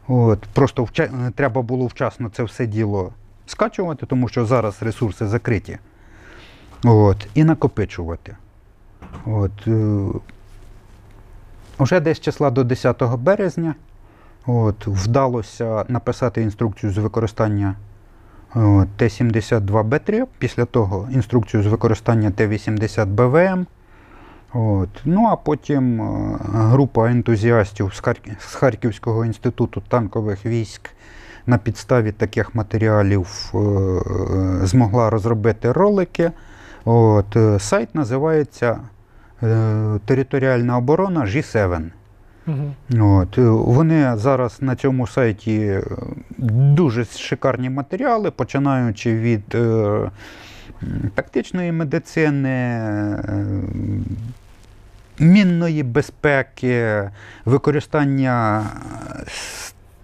От, 0.08 0.40
просто 0.52 0.84
вча- 0.84 1.32
треба 1.32 1.62
було 1.62 1.86
вчасно 1.86 2.28
це 2.28 2.42
все 2.42 2.66
діло 2.66 3.12
скачувати, 3.46 4.06
тому 4.06 4.28
що 4.28 4.46
зараз 4.46 4.82
ресурси 4.82 5.26
закриті. 5.26 5.78
От, 6.84 7.28
і 7.34 7.44
накопичувати. 7.44 8.36
От, 9.26 9.66
е, 9.66 10.06
уже 11.78 12.00
десь 12.00 12.20
числа 12.20 12.50
до 12.50 12.64
10 12.64 13.16
березня 13.16 13.74
от, 14.46 14.86
вдалося 14.86 15.84
написати 15.88 16.42
інструкцію 16.42 16.92
з 16.92 16.98
використання 16.98 17.74
От, 18.54 18.88
Т-72Б3, 18.96 20.26
після 20.38 20.64
того 20.64 21.08
інструкцію 21.12 21.62
з 21.62 21.66
використання 21.66 22.30
Т-80БВМ. 22.30 23.66
От. 24.52 24.88
Ну 25.04 25.26
а 25.26 25.36
потім 25.36 26.00
е, 26.00 26.38
група 26.52 27.10
ентузіастів 27.10 27.92
з, 28.38 28.54
Харківського 28.54 29.24
інституту 29.24 29.82
танкових 29.88 30.46
військ 30.46 30.90
на 31.46 31.58
підставі 31.58 32.12
таких 32.12 32.54
матеріалів 32.54 33.52
е, 33.54 33.58
е, 33.58 34.66
змогла 34.66 35.10
розробити 35.10 35.72
ролики. 35.72 36.30
От, 36.84 37.36
е, 37.36 37.58
сайт 37.58 37.94
називається 37.94 38.80
е, 39.42 39.98
Територіальна 40.06 40.78
оборона 40.78 41.20
G7. 41.20 41.90
Угу. 42.46 42.74
От, 43.04 43.38
е, 43.38 43.42
вони 43.48 44.16
зараз 44.16 44.62
на 44.62 44.76
цьому 44.76 45.06
сайті 45.06 45.80
дуже 46.38 47.04
шикарні 47.04 47.70
матеріали, 47.70 48.30
починаючи 48.30 49.14
від 49.14 49.54
е, 49.54 50.10
тактичної 51.14 51.72
медицини, 51.72 52.48
е, 52.48 53.46
мінної 55.18 55.82
безпеки, 55.82 57.10
використання 57.44 58.66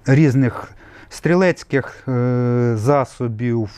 різних 0.06 0.74
стрілецьких 1.08 2.08
е, 2.08 2.72
засобів, 2.76 3.70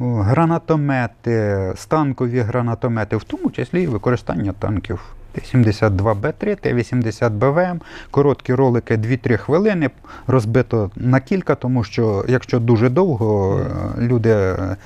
гранатомети, 0.00 1.72
станкові 1.76 2.40
гранатомети, 2.40 3.16
в 3.16 3.24
тому 3.24 3.50
числі 3.50 3.82
і 3.82 3.86
використання 3.86 4.52
танків. 4.58 5.00
Т-72Б3, 5.32 6.56
Т-80БВМ, 6.60 7.80
короткі 8.10 8.54
ролики 8.54 8.96
2-3 8.96 9.36
хвилини, 9.36 9.90
розбито 10.26 10.90
на 10.96 11.20
кілька, 11.20 11.54
тому 11.54 11.84
що 11.84 12.24
якщо 12.28 12.60
дуже 12.60 12.88
довго, 12.88 13.60
е, 13.98 14.00
люди 14.02 14.30
е, 14.30 14.76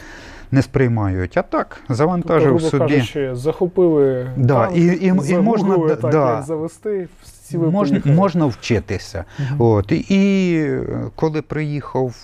не 0.50 0.62
сприймають. 0.62 1.36
А 1.36 1.42
так, 1.42 1.80
завантажив 1.88 2.52
Тобто, 2.52 2.68
собі. 2.78 2.92
кажучи, 2.94 3.34
захопили 3.34 4.30
Да, 4.36 4.54
танк, 4.66 4.76
і- 4.76 4.80
і- 4.86 5.06
і 5.28 5.38
можна, 5.38 5.78
так, 5.96 6.12
да. 6.12 6.34
як 6.34 6.42
завести, 6.42 7.08
Можна, 7.54 8.00
можна 8.04 8.46
вчитися. 8.46 9.24
Мгм. 9.38 9.62
От, 9.62 9.92
і, 9.92 9.96
і 9.96 10.54
е, 10.62 10.82
коли 11.16 11.42
приїхав 11.42 12.14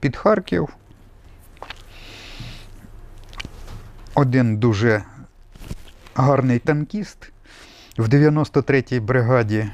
під 0.00 0.16
Харків, 0.16 0.68
один 4.16 4.56
дуже 4.56 5.02
гарний 6.14 6.58
танкіст 6.58 7.32
в 7.98 8.08
93-й 8.08 9.00
бригаді 9.00 9.68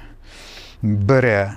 бере 0.83 1.55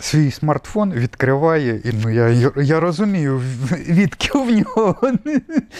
свій 0.00 0.30
смартфон, 0.30 0.92
відкриває, 0.92 1.80
і 1.84 1.92
ну, 2.02 2.10
я, 2.10 2.52
я 2.56 2.80
розумію, 2.80 3.42
відки 3.88 4.38
в 4.38 4.50
нього 4.50 4.96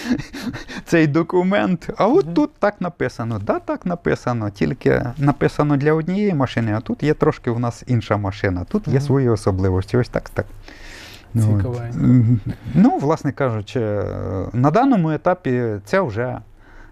цей 0.85 1.07
документ. 1.07 1.89
А 1.97 2.07
от 2.07 2.33
тут 2.33 2.51
так 2.59 2.81
написано. 2.81 3.39
Да, 3.39 3.59
так 3.59 3.85
написано, 3.85 4.49
тільки 4.49 5.05
написано 5.17 5.77
для 5.77 5.93
однієї 5.93 6.33
машини, 6.33 6.73
а 6.73 6.79
тут 6.79 7.03
є 7.03 7.13
трошки 7.13 7.51
в 7.51 7.59
нас 7.59 7.83
інша 7.87 8.17
машина. 8.17 8.65
Тут 8.69 8.87
є 8.87 9.01
свої 9.01 9.29
особливості. 9.29 9.97
Ось 9.97 10.09
так 10.09 10.29
так. 10.29 10.45
Ну, 11.33 11.61
от. 11.65 11.77
Ну, 12.73 12.97
власне 12.97 13.31
кажучи, 13.31 13.79
на 14.53 14.71
даному 14.71 15.11
етапі 15.11 15.63
це 15.85 16.01
вже 16.01 16.39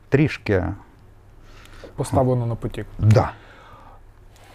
трішки. 0.10 0.64
Поставлено 1.96 2.46
на 2.46 2.56
потік. 2.56 2.86
Да. 3.00 3.32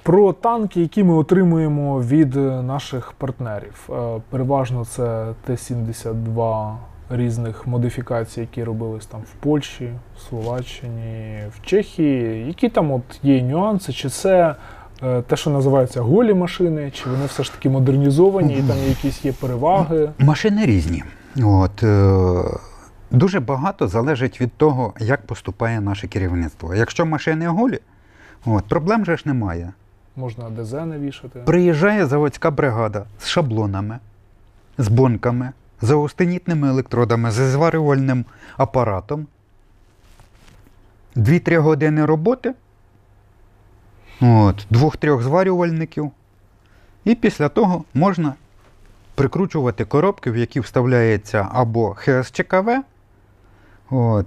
Про 0.03 0.33
танки, 0.33 0.81
які 0.81 1.05
ми 1.05 1.15
отримуємо 1.15 2.01
від 2.01 2.37
е, 2.37 2.41
наших 2.63 3.13
партнерів. 3.13 3.89
Е, 3.91 4.21
Переважно 4.31 4.85
це 4.85 5.35
Т-72 5.45 6.77
різних 7.11 7.67
модифікацій, 7.67 8.41
які 8.41 8.65
робились 8.65 9.07
там 9.07 9.21
в 9.21 9.33
Польщі, 9.43 9.91
в 10.17 10.21
Словаччині, 10.21 11.43
в 11.57 11.67
Чехії. 11.67 12.47
Які 12.47 12.69
там 12.69 12.93
от 12.93 13.03
є 13.23 13.43
нюанси? 13.43 13.93
Чи 13.93 14.09
це 14.09 14.49
е, 14.49 14.55
те, 15.01 15.37
що 15.37 15.51
називається 15.51 16.01
голі 16.01 16.35
машини, 16.35 16.91
чи 16.91 17.11
вони 17.11 17.27
все 17.27 17.43
ж 17.43 17.53
таки 17.53 17.69
модернізовані, 17.69 18.59
і 18.59 18.63
там 18.63 18.77
якісь 18.89 19.25
є 19.25 19.33
переваги? 19.33 20.11
Машини 20.19 20.67
різні. 20.67 21.05
От, 21.43 21.83
е, 21.83 22.43
дуже 23.11 23.41
багато 23.41 23.89
залежить 23.89 24.41
від 24.41 24.53
того, 24.53 24.95
як 25.01 25.27
поступає 25.27 25.81
наше 25.81 26.09
керівництво. 26.09 26.75
Якщо 26.75 27.07
машини 27.07 27.49
голі, 27.49 27.79
от, 28.47 28.65
проблем 28.65 29.05
же 29.05 29.17
ж 29.17 29.23
немає. 29.27 29.73
Можна 30.17 30.51
ДЗ 30.51 30.73
навішати. 30.73 31.39
Приїжджає 31.39 32.07
заводська 32.07 32.51
бригада 32.51 33.05
з 33.19 33.27
шаблонами, 33.27 33.99
з 34.79 34.89
бонками, 34.89 35.53
з 35.81 35.91
аустенітними 35.91 36.69
електродами, 36.69 37.31
з 37.31 37.35
зварювальним 37.35 38.25
апаратом. 38.57 39.27
Дві-три 41.15 41.59
години 41.59 42.05
роботи. 42.05 42.55
От, 44.21 44.67
двох-трьох 44.71 45.23
зварювальників. 45.23 46.11
І 47.05 47.15
після 47.15 47.49
того 47.49 47.85
можна 47.95 48.35
прикручувати 49.15 49.85
коробки, 49.85 50.31
в 50.31 50.37
які 50.37 50.61
вставляється 50.61 51.49
або 51.53 51.95
ХСЧКВ, 51.95 52.69
от, 53.91 54.27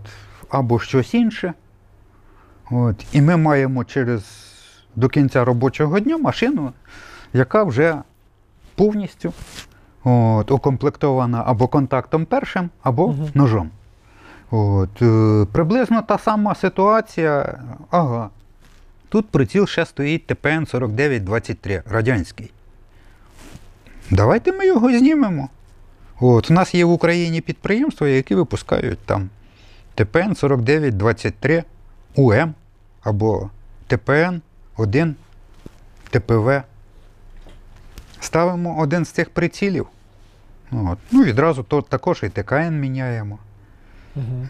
або 0.49 0.79
щось 0.79 1.13
інше. 1.13 1.53
От, 2.71 3.05
і 3.11 3.21
ми 3.21 3.37
маємо 3.37 3.83
через 3.83 4.23
до 4.95 5.09
кінця 5.09 5.45
робочого 5.45 5.99
дня 5.99 6.17
машину, 6.17 6.73
яка 7.33 7.63
вже 7.63 7.97
повністю 8.75 9.33
от, 10.03 10.51
укомплектована 10.51 11.43
або 11.45 11.67
контактом 11.67 12.25
першим, 12.25 12.69
або 12.83 13.07
Мгм. 13.07 13.27
ножом. 13.33 13.69
От, 14.51 15.01
е, 15.01 15.45
приблизно 15.51 16.01
та 16.01 16.17
сама 16.17 16.55
ситуація. 16.55 17.59
Ага. 17.89 18.29
Тут 19.09 19.29
приціл 19.29 19.67
ще 19.67 19.85
стоїть 19.85 20.27
ТПН 20.27 20.65
4923 20.65 21.83
радянський. 21.85 22.51
Давайте 24.11 24.51
ми 24.51 24.65
його 24.65 24.89
знімемо. 24.89 25.49
От, 26.19 26.51
у 26.51 26.53
нас 26.53 26.75
є 26.75 26.85
в 26.85 26.91
Україні 26.91 27.41
підприємства, 27.41 28.07
які 28.07 28.35
випускають 28.35 28.99
там 28.99 29.29
ТПН 29.95 30.35
4923 30.35 31.63
УМ 32.15 32.53
або 33.03 33.49
ТПН 33.87 34.41
1 34.77 35.15
ТПВ. 36.09 36.61
Ставимо 38.19 38.79
один 38.79 39.05
з 39.05 39.09
цих 39.09 39.29
прицілів. 39.29 39.87
От. 40.71 40.97
Ну, 41.11 41.23
відразу 41.23 41.63
то, 41.63 41.81
також 41.81 42.23
і 42.23 42.29
ТКН 42.29 42.73
міняємо. 42.73 43.39
Угу. 44.15 44.47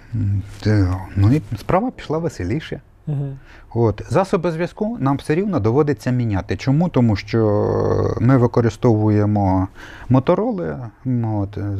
Ну 1.16 1.34
і 1.34 1.42
справа 1.60 1.92
пішла 1.92 2.18
веселіше. 2.18 2.82
Угу. 3.10 3.38
От, 3.74 4.02
засоби 4.10 4.52
зв'язку 4.52 4.98
нам 5.00 5.18
все 5.18 5.36
рівно 5.36 5.60
доводиться 5.60 6.12
міняти. 6.12 6.58
Чому? 6.58 6.90
Тому 6.90 7.16
що 7.16 8.18
ми 8.22 8.38
використовуємо 8.38 9.68
мотороли, 10.10 10.78
от, 11.24 11.58
е, 11.58 11.78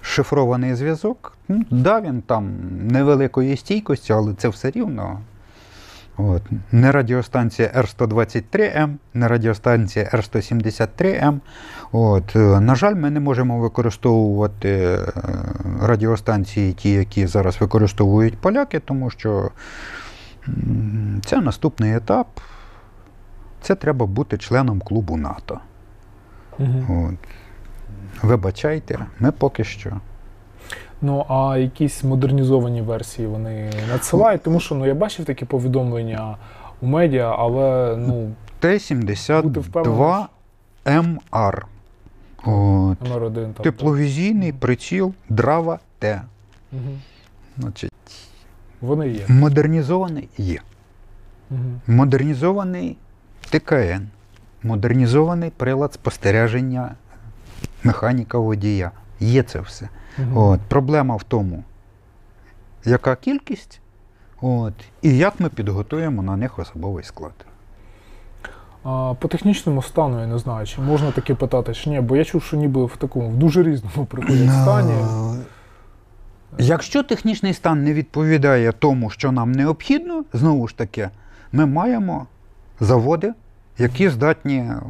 шифрований 0.00 0.74
зв'язок. 0.74 1.36
Ну, 1.48 1.64
да, 1.70 2.00
він 2.00 2.22
там 2.22 2.50
невеликої 2.86 3.56
стійкості, 3.56 4.12
але 4.12 4.34
це 4.34 4.48
все 4.48 4.70
рівно. 4.70 5.20
От. 6.28 6.42
Не 6.72 6.92
радіостанція 6.92 7.68
R123M, 7.68 8.94
не 9.14 9.28
радіостанція 9.28 10.04
R173M. 10.04 11.38
От. 11.92 12.36
е, 12.36 12.60
На 12.60 12.74
жаль, 12.74 12.94
ми 12.94 13.10
не 13.10 13.20
можемо 13.20 13.58
використовувати 13.58 14.68
е, 14.70 14.98
радіостанції, 15.82 16.72
ті, 16.72 16.90
які 16.90 17.26
зараз 17.26 17.60
використовують 17.60 18.38
поляки, 18.38 18.78
тому 18.80 19.10
що 19.10 19.50
це 21.24 21.40
наступний 21.40 21.94
етап. 21.96 22.26
Це 23.62 23.74
треба 23.74 24.06
бути 24.06 24.38
членом 24.38 24.80
клубу 24.80 25.16
НАТО. 25.16 25.60
Угу. 26.58 27.08
От. 27.08 27.28
Вибачайте, 28.22 28.98
ми 29.18 29.32
поки 29.32 29.64
що. 29.64 30.00
Ну, 31.02 31.26
а 31.28 31.58
якісь 31.58 32.04
модернізовані 32.04 32.82
версії 32.82 33.28
вони 33.28 33.70
надсилають, 33.88 34.42
тому 34.42 34.60
що 34.60 34.74
ну, 34.74 34.86
я 34.86 34.94
бачив 34.94 35.26
такі 35.26 35.44
повідомлення 35.44 36.36
у 36.80 36.86
медіа, 36.86 37.34
але 37.38 37.96
ну, 37.96 38.32
Бути 39.42 39.60
впевненим, 39.60 40.28
Т-72МР. 40.84 41.66
От. 42.44 43.00
номер 43.00 43.24
один 43.24 43.52
там. 43.52 43.64
Тепловізійний 43.64 44.52
приціл 44.52 45.14
Драва 45.28 45.78
Т. 45.98 46.22
Угу. 46.72 46.98
Значить, 47.58 47.92
Вони 48.80 49.08
є. 49.08 49.24
модернізований 49.28 50.28
є. 50.38 50.58
Угу. 51.50 51.60
Модернізований 51.86 52.96
ТКН. 53.50 54.02
Модернізований 54.62 55.50
прилад 55.50 55.94
спостереження 55.94 56.94
механіка 57.84 58.38
водія. 58.38 58.90
Є 59.20 59.42
це 59.42 59.60
все. 59.60 59.88
Угу. 60.18 60.40
От, 60.40 60.60
проблема 60.60 61.16
в 61.16 61.22
тому, 61.22 61.64
яка 62.84 63.16
кількість, 63.16 63.80
от, 64.40 64.74
і 65.02 65.16
як 65.16 65.40
ми 65.40 65.48
підготуємо 65.48 66.22
на 66.22 66.36
них 66.36 66.58
особовий 66.58 67.04
склад. 67.04 67.32
А, 68.84 69.14
По 69.20 69.28
технічному 69.28 69.82
стану 69.82 70.20
я 70.20 70.26
не 70.26 70.38
знаю, 70.38 70.66
чи 70.66 70.80
можна 70.80 71.10
таке 71.10 71.34
питати, 71.34 71.74
чи 71.74 71.90
ні, 71.90 72.00
бо 72.00 72.16
я 72.16 72.24
чув, 72.24 72.42
що 72.42 72.56
ніби 72.56 72.84
в 72.84 72.96
такому 72.96 73.28
в 73.28 73.36
дуже 73.36 73.62
різному 73.62 74.06
приходять 74.06 74.50
стані. 74.62 74.92
Е, 74.92 75.44
Якщо 76.58 77.02
технічний 77.02 77.54
стан 77.54 77.84
не 77.84 77.94
відповідає 77.94 78.72
тому, 78.72 79.10
що 79.10 79.32
нам 79.32 79.52
необхідно, 79.52 80.24
знову 80.32 80.68
ж 80.68 80.76
таки, 80.76 81.08
ми 81.52 81.66
маємо 81.66 82.26
заводи, 82.80 83.32
які 83.80 84.08
здатні 84.08 84.56
е, 84.56 84.80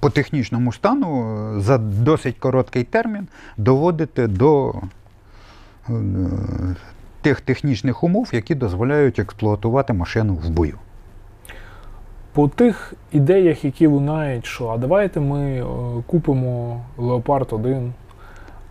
по 0.00 0.10
технічному 0.10 0.72
стану 0.72 1.22
е, 1.56 1.60
за 1.60 1.78
досить 1.78 2.38
короткий 2.38 2.84
термін 2.84 3.28
доводити 3.56 4.26
до 4.26 4.74
е, 5.88 5.92
тих 7.20 7.40
технічних 7.40 8.04
умов, 8.04 8.28
які 8.32 8.54
дозволяють 8.54 9.18
експлуатувати 9.18 9.92
машину 9.92 10.34
в 10.34 10.50
бою. 10.50 10.78
По 12.32 12.48
тих 12.48 12.94
ідеях, 13.12 13.64
які 13.64 13.86
лунають, 13.86 14.46
що 14.46 14.68
а 14.68 14.78
давайте 14.78 15.20
ми 15.20 15.66
купимо 16.06 16.80
Леопард 16.96 17.48
1, 17.50 17.92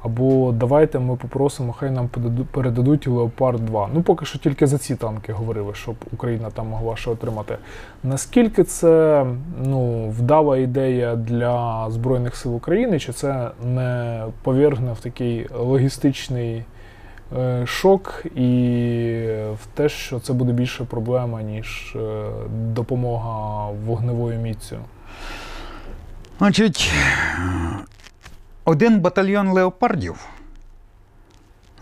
або 0.07 0.51
давайте 0.51 0.99
ми 0.99 1.15
попросимо, 1.15 1.73
хай 1.73 1.91
нам 1.91 2.09
передадуть 2.51 3.07
Леопард 3.07 3.65
2. 3.65 3.89
Ну, 3.93 4.01
поки 4.01 4.25
що 4.25 4.39
тільки 4.39 4.67
за 4.67 4.77
ці 4.77 4.95
танки 4.95 5.33
говорили, 5.33 5.73
щоб 5.73 5.95
Україна 6.13 6.49
там 6.49 6.67
могла 6.67 6.95
ще 6.95 7.09
отримати. 7.09 7.57
Наскільки 8.03 8.63
це 8.63 9.25
ну, 9.63 10.09
вдала 10.09 10.57
ідея 10.57 11.15
для 11.15 11.87
Збройних 11.89 12.35
сил 12.35 12.55
України, 12.55 12.99
чи 12.99 13.13
це 13.13 13.51
не 13.63 14.23
повергне 14.43 14.93
в 14.93 14.99
такий 14.99 15.47
логістичний 15.55 16.63
е, 17.37 17.65
шок 17.65 18.25
і 18.35 18.49
в 19.53 19.65
те, 19.73 19.89
що 19.89 20.19
це 20.19 20.33
буде 20.33 20.51
більше 20.51 20.83
проблема, 20.83 21.41
ніж 21.41 21.95
е, 21.95 22.25
допомога 22.49 23.69
вогневою 23.85 24.39
міцю. 24.39 24.77
Значить, 26.37 26.91
один 28.67 28.99
батальйон 28.99 29.47
леопардів, 29.49 30.27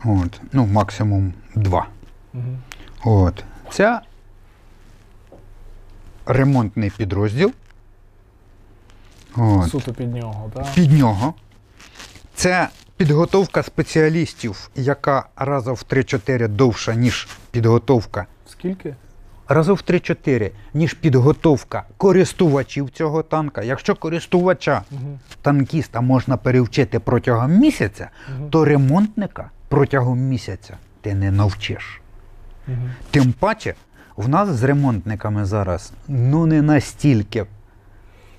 от, 0.05 0.41
ну, 0.51 0.65
максимум 0.65 1.33
два. 1.55 1.87
Угу. 2.33 2.57
От. 3.03 3.43
Це 3.69 4.01
ремонтний 6.25 6.89
підрозділ. 6.89 7.51
От. 9.35 9.69
Суто 9.69 9.93
під 9.93 10.13
нього, 10.13 10.51
так? 10.53 10.65
Під 10.75 10.91
нього. 10.91 11.33
Це 12.35 12.69
підготовка 12.97 13.63
спеціалістів, 13.63 14.69
яка 14.75 15.27
разом 15.35 15.75
в 15.75 15.83
3-4 15.89 16.47
довша, 16.47 16.93
ніж 16.95 17.27
підготовка. 17.51 18.25
Скільки? 18.47 18.95
Разом 19.47 19.75
в 19.75 19.79
3-4, 19.79 20.51
ніж 20.73 20.93
підготовка 20.93 21.83
користувачів 21.97 22.89
цього 22.89 23.23
танка. 23.23 23.63
Якщо 23.63 23.95
користувача 23.95 24.81
Угу. 24.91 25.19
танкіста 25.41 26.01
можна 26.01 26.37
перевчити 26.37 26.99
протягом 26.99 27.51
місяця, 27.51 28.09
Угу. 28.39 28.49
то 28.49 28.65
ремонтника 28.65 29.49
протягом 29.67 30.19
місяця 30.19 30.77
ти 31.01 31.13
не 31.13 31.31
навчиш. 31.31 32.01
Угу. 32.67 32.77
Тим 33.11 33.33
паче, 33.33 33.73
в 34.17 34.29
нас 34.29 34.49
з 34.49 34.63
ремонтниками 34.63 35.45
зараз 35.45 35.93
ну 36.07 36.45
не 36.45 36.61
настільки 36.61 37.45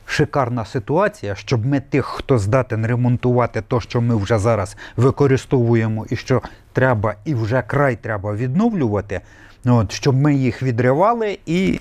шикарна 0.07 0.65
ситуація, 0.65 1.35
щоб 1.35 1.67
ми 1.67 1.81
тих, 1.81 2.07
хто 2.07 2.39
здатен 2.39 2.87
ремонтувати 2.87 3.63
то, 3.69 3.81
що 3.81 4.01
ми 4.01 4.17
вже 4.17 4.39
зараз 4.39 4.77
використовуємо, 4.97 6.07
і 6.11 6.17
що 6.17 6.43
треба, 6.73 7.15
і 7.25 7.35
вже 7.35 7.63
край 7.63 7.97
треба 7.97 8.35
відновлювати, 8.35 9.21
от, 9.67 9.93
щоб 9.93 10.17
ми 10.17 10.35
їх 10.35 10.63
відривали 10.63 11.39
і 11.47 11.81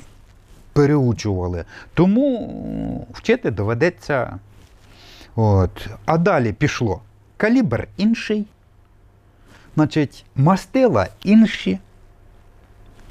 переучували. 0.73 1.65
Тому 1.93 3.07
вчити 3.13 3.51
доведеться. 3.51 4.39
От. 5.35 5.87
А 6.05 6.17
далі 6.17 6.53
пішло 6.53 7.01
калібр 7.37 7.87
інший, 7.97 8.45
значить, 9.75 10.25
мастила 10.35 11.07
інші. 11.23 11.79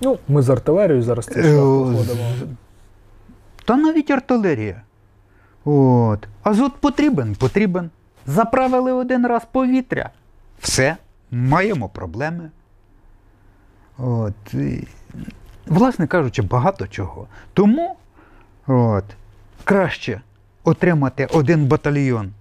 Ну, 0.01 0.19
ми 0.29 0.43
з 0.43 0.51
артилерією 0.51 1.03
зараз 1.03 1.29
Е, 1.29 1.43
з- 1.43 1.57
проходимо. 1.57 2.31
Та 3.65 3.77
навіть 3.77 4.11
артилерія. 4.11 4.83
От. 5.65 6.29
Азот 6.43 6.73
потрібен, 6.77 7.35
потрібен. 7.35 7.91
Заправили 8.27 8.93
один 8.93 9.27
раз 9.27 9.43
повітря. 9.53 10.11
Все, 10.61 10.97
маємо 11.31 11.89
проблеми. 11.89 12.51
От. 13.99 14.55
І, 14.55 14.87
власне 15.67 16.07
кажучи, 16.07 16.43
багато 16.43 16.87
чого. 16.87 17.27
Тому 17.53 17.97
от, 18.67 19.05
краще 19.65 20.21
отримати 20.65 21.27
один 21.27 21.67
батальйон 21.67 22.33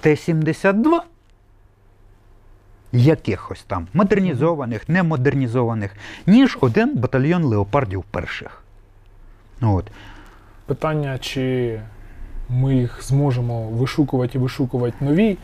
Т-72, 0.00 1.00
якихось 2.92 3.62
там 3.66 3.88
модернізованих, 3.94 4.88
немодернізованих, 4.88 5.96
ніж 6.26 6.58
один 6.60 6.98
батальйон 6.98 7.44
леопардів 7.44 8.04
перших. 8.10 8.62
От. 9.60 9.90
Питання, 10.66 11.18
чи 11.18 11.80
ми 12.48 12.76
їх 12.76 13.02
зможемо 13.02 13.68
вишукувати 13.68 14.38
і 14.38 14.40
вишукувати 14.40 15.04
нові 15.04 15.38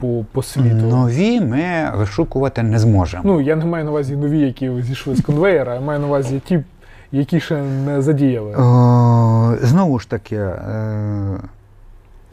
по, 0.00 0.24
по 0.32 0.42
світу. 0.42 0.76
Нові 0.76 1.40
ми 1.40 1.92
вишукувати 1.94 2.62
не 2.62 2.78
зможемо. 2.78 3.22
Ну, 3.26 3.40
я 3.40 3.56
не 3.56 3.64
маю 3.64 3.84
на 3.84 3.90
увазі 3.90 4.16
нові, 4.16 4.40
які 4.40 4.82
зійшли 4.82 5.16
з 5.16 5.20
конвейера, 5.20 5.74
я 5.74 5.80
маю 5.80 6.00
на 6.00 6.06
увазі 6.06 6.40
ті, 6.44 6.64
які 7.12 7.40
ще 7.40 7.62
не 7.62 8.02
задіяли. 8.02 8.54
О, 8.58 9.56
знову 9.62 9.98
ж 9.98 10.10
таки, 10.10 10.36
е, 10.36 11.40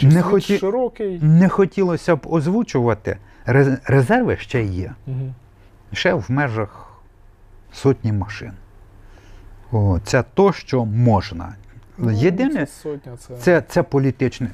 не, 0.02 0.22
хоті... 0.22 0.58
широкий. 0.58 1.20
не 1.22 1.50
хотілося 1.50 2.16
б 2.16 2.20
озвучувати. 2.30 3.18
Резерви 3.86 4.38
ще 4.38 4.64
є. 4.64 4.92
Угу. 5.08 5.34
Ще 5.92 6.14
в 6.14 6.26
межах 6.28 7.02
сотні 7.74 8.12
машин. 8.12 8.52
О, 9.72 10.00
це 10.04 10.24
то, 10.34 10.54
що 10.54 10.86
можна. 10.86 11.56
Єдине, 12.12 12.66
Це 12.66 12.68
сотня, 12.68 13.12
це, 13.18 13.36
це, 13.38 13.64
це 13.70 13.84
політичне. 13.84 14.50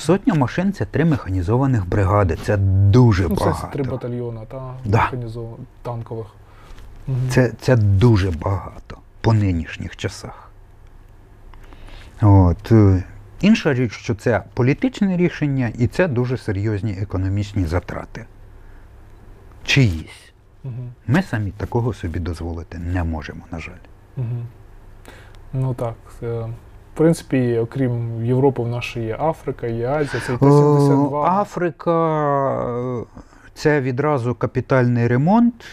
Сотня 0.00 0.34
машин 0.34 0.72
це 0.72 0.84
три 0.84 1.04
механізованих 1.04 1.88
бригади. 1.88 2.36
Це 2.42 2.56
дуже 2.56 3.28
ну, 3.28 3.36
це 3.36 3.54
три 3.72 3.82
батальйони 3.82 4.40
та, 4.50 4.74
Да. 4.84 4.98
механізов- 5.12 5.56
танкових. 5.82 6.26
Це, 7.30 7.52
це 7.60 7.76
дуже 7.76 8.30
багато 8.30 8.96
по 9.20 9.32
нинішніх 9.32 9.96
часах. 9.96 10.50
От. 12.22 12.72
е, 12.72 13.04
Інша 13.40 13.74
річ, 13.74 13.92
що 13.92 14.14
це 14.14 14.42
політичне 14.54 15.16
рішення 15.16 15.72
і 15.78 15.86
це 15.86 16.08
дуже 16.08 16.36
серйозні 16.36 16.92
економічні 17.00 17.64
затрати. 17.64 18.24
Чиїсь. 19.64 20.32
Мгм. 20.64 20.92
Ми 21.06 21.22
самі 21.22 21.50
такого 21.50 21.92
собі 21.94 22.18
дозволити 22.18 22.78
не 22.78 23.04
можемо, 23.04 23.40
на 23.52 23.58
жаль. 23.60 23.82
Мгм. 24.16 24.46
Ну 25.52 25.74
так. 25.74 25.94
е, 26.22 26.48
В 26.94 26.96
принципі, 26.96 27.58
окрім 27.58 28.24
Європи, 28.24 28.62
в 28.62 28.68
нас 28.68 28.96
є 28.96 29.16
Африка, 29.20 29.66
є 29.66 29.88
Азія, 29.88 30.22
це 30.26 30.34
і 30.34 30.36
Т-72. 30.36 31.24
Африка 31.24 31.92
е, 33.00 33.04
це 33.54 33.80
відразу 33.80 34.34
капітальний 34.34 35.06
ремонт. 35.06 35.64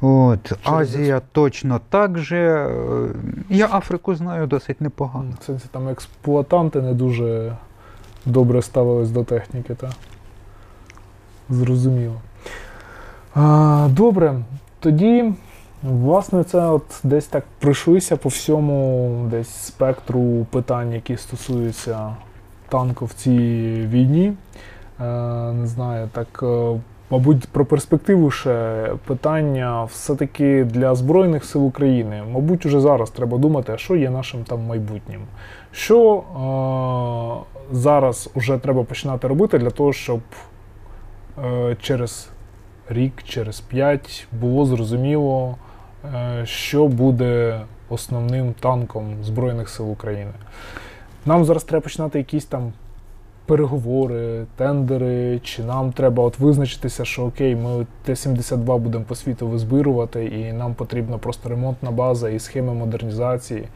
От, 0.00 0.52
Азія 0.64 1.20
точно 1.32 1.80
так 1.88 2.18
же. 2.18 2.36
Е, 2.36 3.08
Я 3.48 3.68
Африку 3.72 4.14
знаю 4.14 4.46
досить 4.46 4.80
непогано. 4.80 5.32
Це, 5.40 5.58
це 5.58 5.68
там 5.70 5.88
експлуатанти 5.88 6.82
не 6.82 6.94
дуже 6.94 7.56
добре 8.26 8.62
ставились 8.62 9.10
до 9.10 9.24
техніки, 9.24 9.74
та? 9.74 9.90
Зрозуміло. 11.50 12.20
А, 13.34 13.88
добре, 13.90 14.34
тоді, 14.80 15.34
власне, 15.82 16.44
це 16.44 16.66
от 16.66 17.00
десь 17.04 17.26
так 17.26 17.44
пройшлися 17.58 18.16
по 18.16 18.28
всьому 18.28 19.10
десь 19.30 19.48
спектру 19.48 20.46
питань, 20.50 20.92
які 20.92 21.16
стосуються 21.16 22.16
танку 22.68 23.04
в 23.04 23.12
цій 23.12 23.86
війні. 23.88 24.32
Е, 25.00 25.04
не 25.52 25.66
знаю, 25.66 26.08
так. 26.12 26.40
е, 26.42 26.80
Мабуть, 27.10 27.48
про 27.48 27.64
перспективу 27.64 28.30
ще 28.30 28.90
питання 29.06 29.84
все-таки 29.84 30.64
для 30.64 30.94
Збройних 30.94 31.44
сил 31.44 31.66
України. 31.66 32.22
Мабуть, 32.32 32.66
уже 32.66 32.80
зараз 32.80 33.10
треба 33.10 33.38
думати, 33.38 33.72
а 33.72 33.78
що 33.78 33.96
є 33.96 34.10
нашим 34.10 34.44
там 34.44 34.66
майбутнім. 34.66 35.20
Що 35.72 36.16
е, 36.16 37.76
зараз 37.76 38.30
вже 38.34 38.58
треба 38.58 38.84
починати 38.84 39.28
робити 39.28 39.58
для 39.58 39.70
того, 39.70 39.92
щоб 39.92 40.20
е, 41.44 41.76
через 41.80 42.28
рік, 42.88 43.22
через 43.22 43.60
п'ять 43.60 44.26
було 44.32 44.66
зрозуміло, 44.66 45.56
що 46.44 46.86
буде 46.86 47.60
основним 47.88 48.54
танком 48.60 49.24
Збройних 49.24 49.68
сил 49.68 49.90
України. 49.90 50.32
Нам 51.26 51.44
зараз 51.44 51.64
треба 51.64 51.82
починати 51.82 52.18
якісь 52.18 52.44
там 52.44 52.72
переговори, 53.46 54.46
тендери, 54.56 55.40
чи 55.44 55.64
нам 55.64 55.92
треба 55.92 56.22
от 56.22 56.38
визначитися, 56.38 57.04
що 57.04 57.24
окей, 57.24 57.56
ми 57.56 57.86
Т-72 58.04 58.78
будемо 58.78 59.04
по 59.04 59.14
світу 59.14 59.48
визбирувати, 59.48 60.26
і 60.26 60.52
нам 60.52 60.74
потрібна 60.74 61.18
просто 61.18 61.48
ремонтна 61.48 61.90
база 61.90 62.30
і 62.30 62.38
схеми 62.38 62.74
модернізації. 62.74 63.68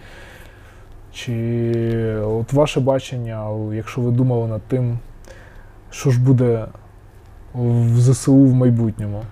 Чи 1.13 2.17
от 2.17 2.53
ваше 2.53 2.81
бачення, 2.81 3.49
якщо 3.73 4.01
ви 4.01 4.11
думали 4.11 4.49
над 4.49 4.63
тим, 4.63 4.99
що 5.91 6.11
ж 6.11 6.21
буде 6.21 6.67
в 7.55 8.01
ЗСУ 8.01 8.45
в 8.45 8.55
майбутньому? 8.55 9.23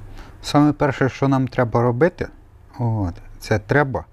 Саме 0.43 0.73
перше, 0.73 1.09
що 1.09 1.29
нам 1.29 1.49
треба 1.49 1.83
робити, 1.83 2.29
от, 2.81 3.15
це 3.39 3.59
треба 3.59 4.05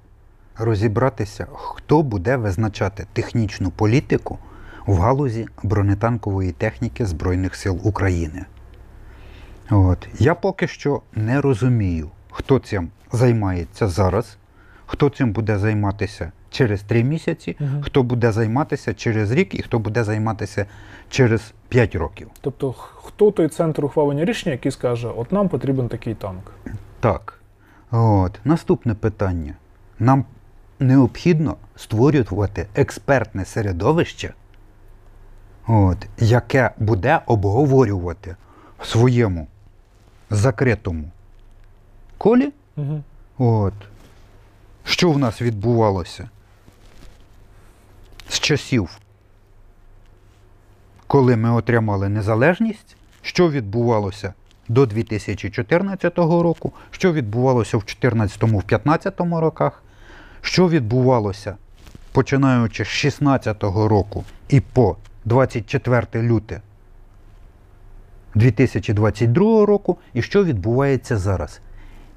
розібратися, 0.57 1.47
хто 1.53 2.03
буде 2.03 2.35
визначати 2.35 3.07
технічну 3.13 3.69
політику 3.71 4.37
в 4.85 4.97
галузі 4.97 5.47
бронетанкової 5.63 6.51
техніки 6.51 7.05
Збройних 7.05 7.55
сил 7.55 7.79
України. 7.83 8.45
От. 9.69 10.07
Я 10.19 10.35
поки 10.35 10.67
що 10.67 11.01
не 11.15 11.41
розумію, 11.41 12.09
хто 12.31 12.59
цим 12.59 12.89
займається 13.11 13.87
зараз, 13.87 14.37
хто 14.85 15.09
цим 15.09 15.31
буде 15.31 15.57
займатися 15.57 16.31
через 16.49 16.81
три 16.81 17.03
місяці, 17.03 17.55
Мгм. 17.59 17.81
хто 17.83 18.03
буде 18.03 18.31
займатися 18.31 18.93
через 18.93 19.31
рік 19.31 19.55
і 19.55 19.61
хто 19.61 19.79
буде 19.79 20.03
займатися 20.03 20.65
через 21.09 21.53
5 21.69 21.95
років. 21.95 22.27
Тобто, 22.41 22.71
хто 23.03 23.31
той 23.31 23.47
центр 23.47 23.85
ухвалення 23.85 24.25
рішення, 24.25 24.51
який 24.51 24.71
скаже, 24.71 25.07
от 25.07 25.31
нам 25.31 25.49
потрібен 25.49 25.87
такий 25.87 26.15
танк. 26.15 26.51
Так. 26.99 27.36
От. 27.91 28.39
Наступне 28.45 28.93
питання. 28.93 29.53
Нам 29.99 30.25
необхідно 30.79 31.57
створювати 31.75 32.67
експертне 32.75 33.45
середовище, 33.45 34.33
от, 35.67 35.97
яке 36.17 36.71
буде 36.77 37.19
обговорювати 37.25 38.35
в 38.79 38.85
своєму 38.85 39.47
закритому 40.29 41.11
колі, 42.17 42.53
Угу. 42.75 43.03
от, 43.37 43.73
що 44.83 45.11
в 45.11 45.19
нас 45.19 45.41
відбувалося 45.41 46.29
з 48.29 48.39
часів, 48.39 48.97
коли 51.07 51.35
ми 51.35 51.51
отримали 51.51 52.09
незалежність, 52.09 52.97
що 53.21 53.49
відбувалося 53.49 54.33
до 54.67 54.85
2014 54.85 56.17
року, 56.17 56.73
що 56.91 57.13
відбувалося 57.13 57.77
в 57.77 57.81
2014-2015 57.81 59.39
роках, 59.39 59.83
що 60.41 60.69
відбувалося 60.69 61.55
починаючи 62.17 62.83
з 62.83 62.87
2016 62.87 63.63
року 63.63 64.23
і 64.49 64.59
по 64.59 64.95
24 65.25 66.07
люте 66.27 66.61
2022 68.35 69.65
року, 69.65 69.97
і 70.13 70.21
що 70.21 70.43
відбувається 70.43 71.17
зараз. 71.17 71.59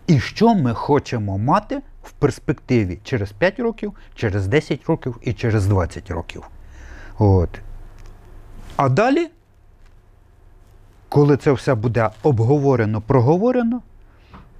І 0.06 0.20
що 0.20 0.54
ми 0.54 0.74
хочемо 0.74 1.38
мати 1.38 1.82
в 2.02 2.12
перспективі 2.12 2.98
через 3.04 3.32
5 3.32 3.60
років, 3.60 3.92
через 4.14 4.46
10 4.46 4.84
років 4.86 5.18
і 5.22 5.32
через 5.32 5.66
20 5.66 6.10
років. 6.10 6.42
От. 7.18 7.60
А 8.76 8.88
далі, 8.88 9.30
коли 11.10 11.36
це 11.36 11.52
все 11.52 11.74
буде 11.74 12.10
обговорено, 12.22 13.00
проговорено, 13.00 13.80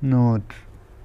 ну, 0.03 0.43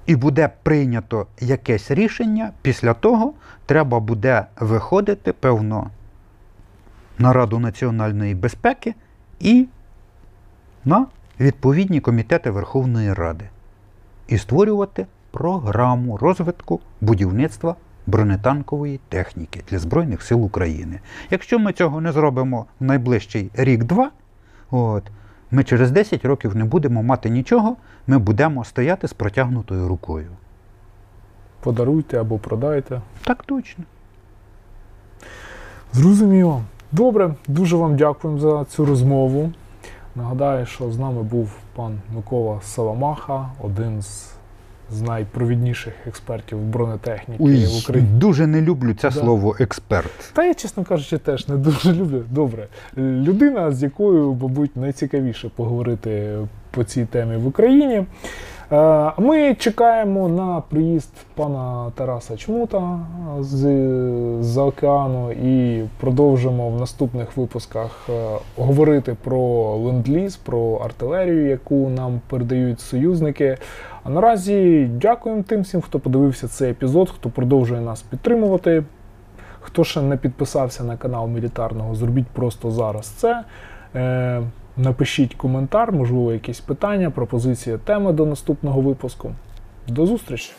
і 0.06 0.16
буде 0.16 0.50
прийнято 0.62 1.26
якесь 1.40 1.90
рішення, 1.90 2.50
після 2.62 2.94
того 2.94 3.32
треба 3.66 4.00
буде 4.00 4.46
виходити, 4.60 5.32
певно, 5.32 5.90
на 7.18 7.32
Раду 7.32 7.58
національної 7.58 8.34
безпеки 8.34 8.94
і 9.40 9.66
на 10.84 11.06
відповідні 11.40 12.00
комітети 12.00 12.50
Верховної 12.50 13.12
Ради 13.12 13.48
і 14.28 14.38
створювати 14.38 15.06
програму 15.30 16.16
розвитку 16.16 16.80
будівництва 17.00 17.76
бронетанкової 18.06 19.00
техніки 19.08 19.62
для 19.70 19.78
Збройних 19.78 20.22
сил 20.22 20.44
України. 20.44 21.00
Якщо 21.30 21.58
ми 21.58 21.72
цього 21.72 22.00
не 22.00 22.12
зробимо 22.12 22.66
в 22.80 22.84
найближчий 22.84 23.50
рік-два, 23.54 24.10
от, 24.70 25.02
ми 25.50 25.64
через 25.64 25.90
10 25.90 26.24
років 26.24 26.56
не 26.56 26.64
будемо 26.64 27.02
мати 27.02 27.30
нічого, 27.30 27.76
ми 28.06 28.18
будемо 28.18 28.64
стояти 28.64 29.08
з 29.08 29.12
протягнутою 29.12 29.88
рукою. 29.88 30.30
Подаруйте 31.60 32.20
або 32.20 32.38
продайте. 32.38 33.00
Так 33.24 33.42
точно. 33.42 33.84
Зрозуміло. 35.92 36.62
Добре, 36.92 37.34
дуже 37.48 37.76
вам 37.76 37.96
дякуємо 37.96 38.40
за 38.40 38.64
цю 38.64 38.84
розмову. 38.84 39.52
Нагадаю, 40.14 40.66
що 40.66 40.92
з 40.92 40.98
нами 40.98 41.22
був 41.22 41.50
пан 41.74 41.98
Микола 42.14 42.60
Саламаха, 42.62 43.48
один 43.62 44.02
з, 44.02 44.35
з 44.90 45.02
найпровідніших 45.02 45.92
експертів 46.06 46.58
бронетехніки 46.58 47.44
Ой, 47.44 47.64
в 47.66 47.78
Україні. 47.78 48.08
дуже 48.18 48.46
не 48.46 48.60
люблю 48.60 48.94
це 48.94 49.08
Да. 49.10 49.14
слово 49.20 49.56
експерт. 49.60 50.32
Та 50.32 50.44
я, 50.44 50.54
чесно 50.54 50.84
кажучи, 50.84 51.18
теж 51.18 51.48
не 51.48 51.56
дуже 51.56 51.92
люблю. 51.92 52.22
Добре. 52.30 52.66
Людина, 52.98 53.72
з 53.72 53.82
якою, 53.82 54.32
мабуть, 54.42 54.76
найцікавіше 54.76 55.50
поговорити 55.56 56.38
по 56.70 56.84
цій 56.84 57.04
темі 57.04 57.36
в 57.36 57.46
Україні. 57.46 58.04
Е, 58.72 59.12
Ми 59.18 59.54
чекаємо 59.54 60.28
на 60.28 60.60
приїзд 60.60 61.12
пана 61.34 61.92
Тараса 61.94 62.36
Чмута 62.36 62.98
з, 63.40 63.58
з 64.40 64.58
океану 64.58 65.32
і 65.32 65.82
продовжимо 66.00 66.70
в 66.70 66.80
наступних 66.80 67.36
випусках 67.36 68.06
е, 68.10 68.28
говорити 68.56 69.16
про 69.24 69.38
ленд-ліз, 69.76 70.36
про 70.36 70.74
артилерію, 70.84 71.46
яку 71.48 71.88
нам 71.88 72.20
передають 72.28 72.80
союзники. 72.80 73.56
А 74.06 74.10
наразі 74.10 74.84
дякуємо 74.92 75.42
тим 75.42 75.60
всім, 75.60 75.80
хто 75.80 75.98
подивився 75.98 76.48
цей 76.48 76.70
епізод, 76.70 77.10
хто 77.10 77.30
продовжує 77.30 77.80
нас 77.80 78.02
підтримувати. 78.02 78.84
Хто 79.60 79.84
ще 79.84 80.02
не 80.02 80.16
підписався 80.16 80.84
на 80.84 80.96
канал 80.96 81.28
Мілітарного, 81.28 81.94
зробіть 81.94 82.26
просто 82.26 82.70
зараз 82.70 83.06
це. 83.06 83.44
Е, 83.94 84.42
напишіть 84.76 85.34
коментар, 85.34 85.92
можливо, 85.92 86.32
якісь 86.32 86.60
питання, 86.60 87.10
пропозиції 87.10 87.78
теми 87.84 88.12
до 88.12 88.26
наступного 88.26 88.80
випуску. 88.80 89.32
До 89.88 90.06
зустрічі! 90.06 90.52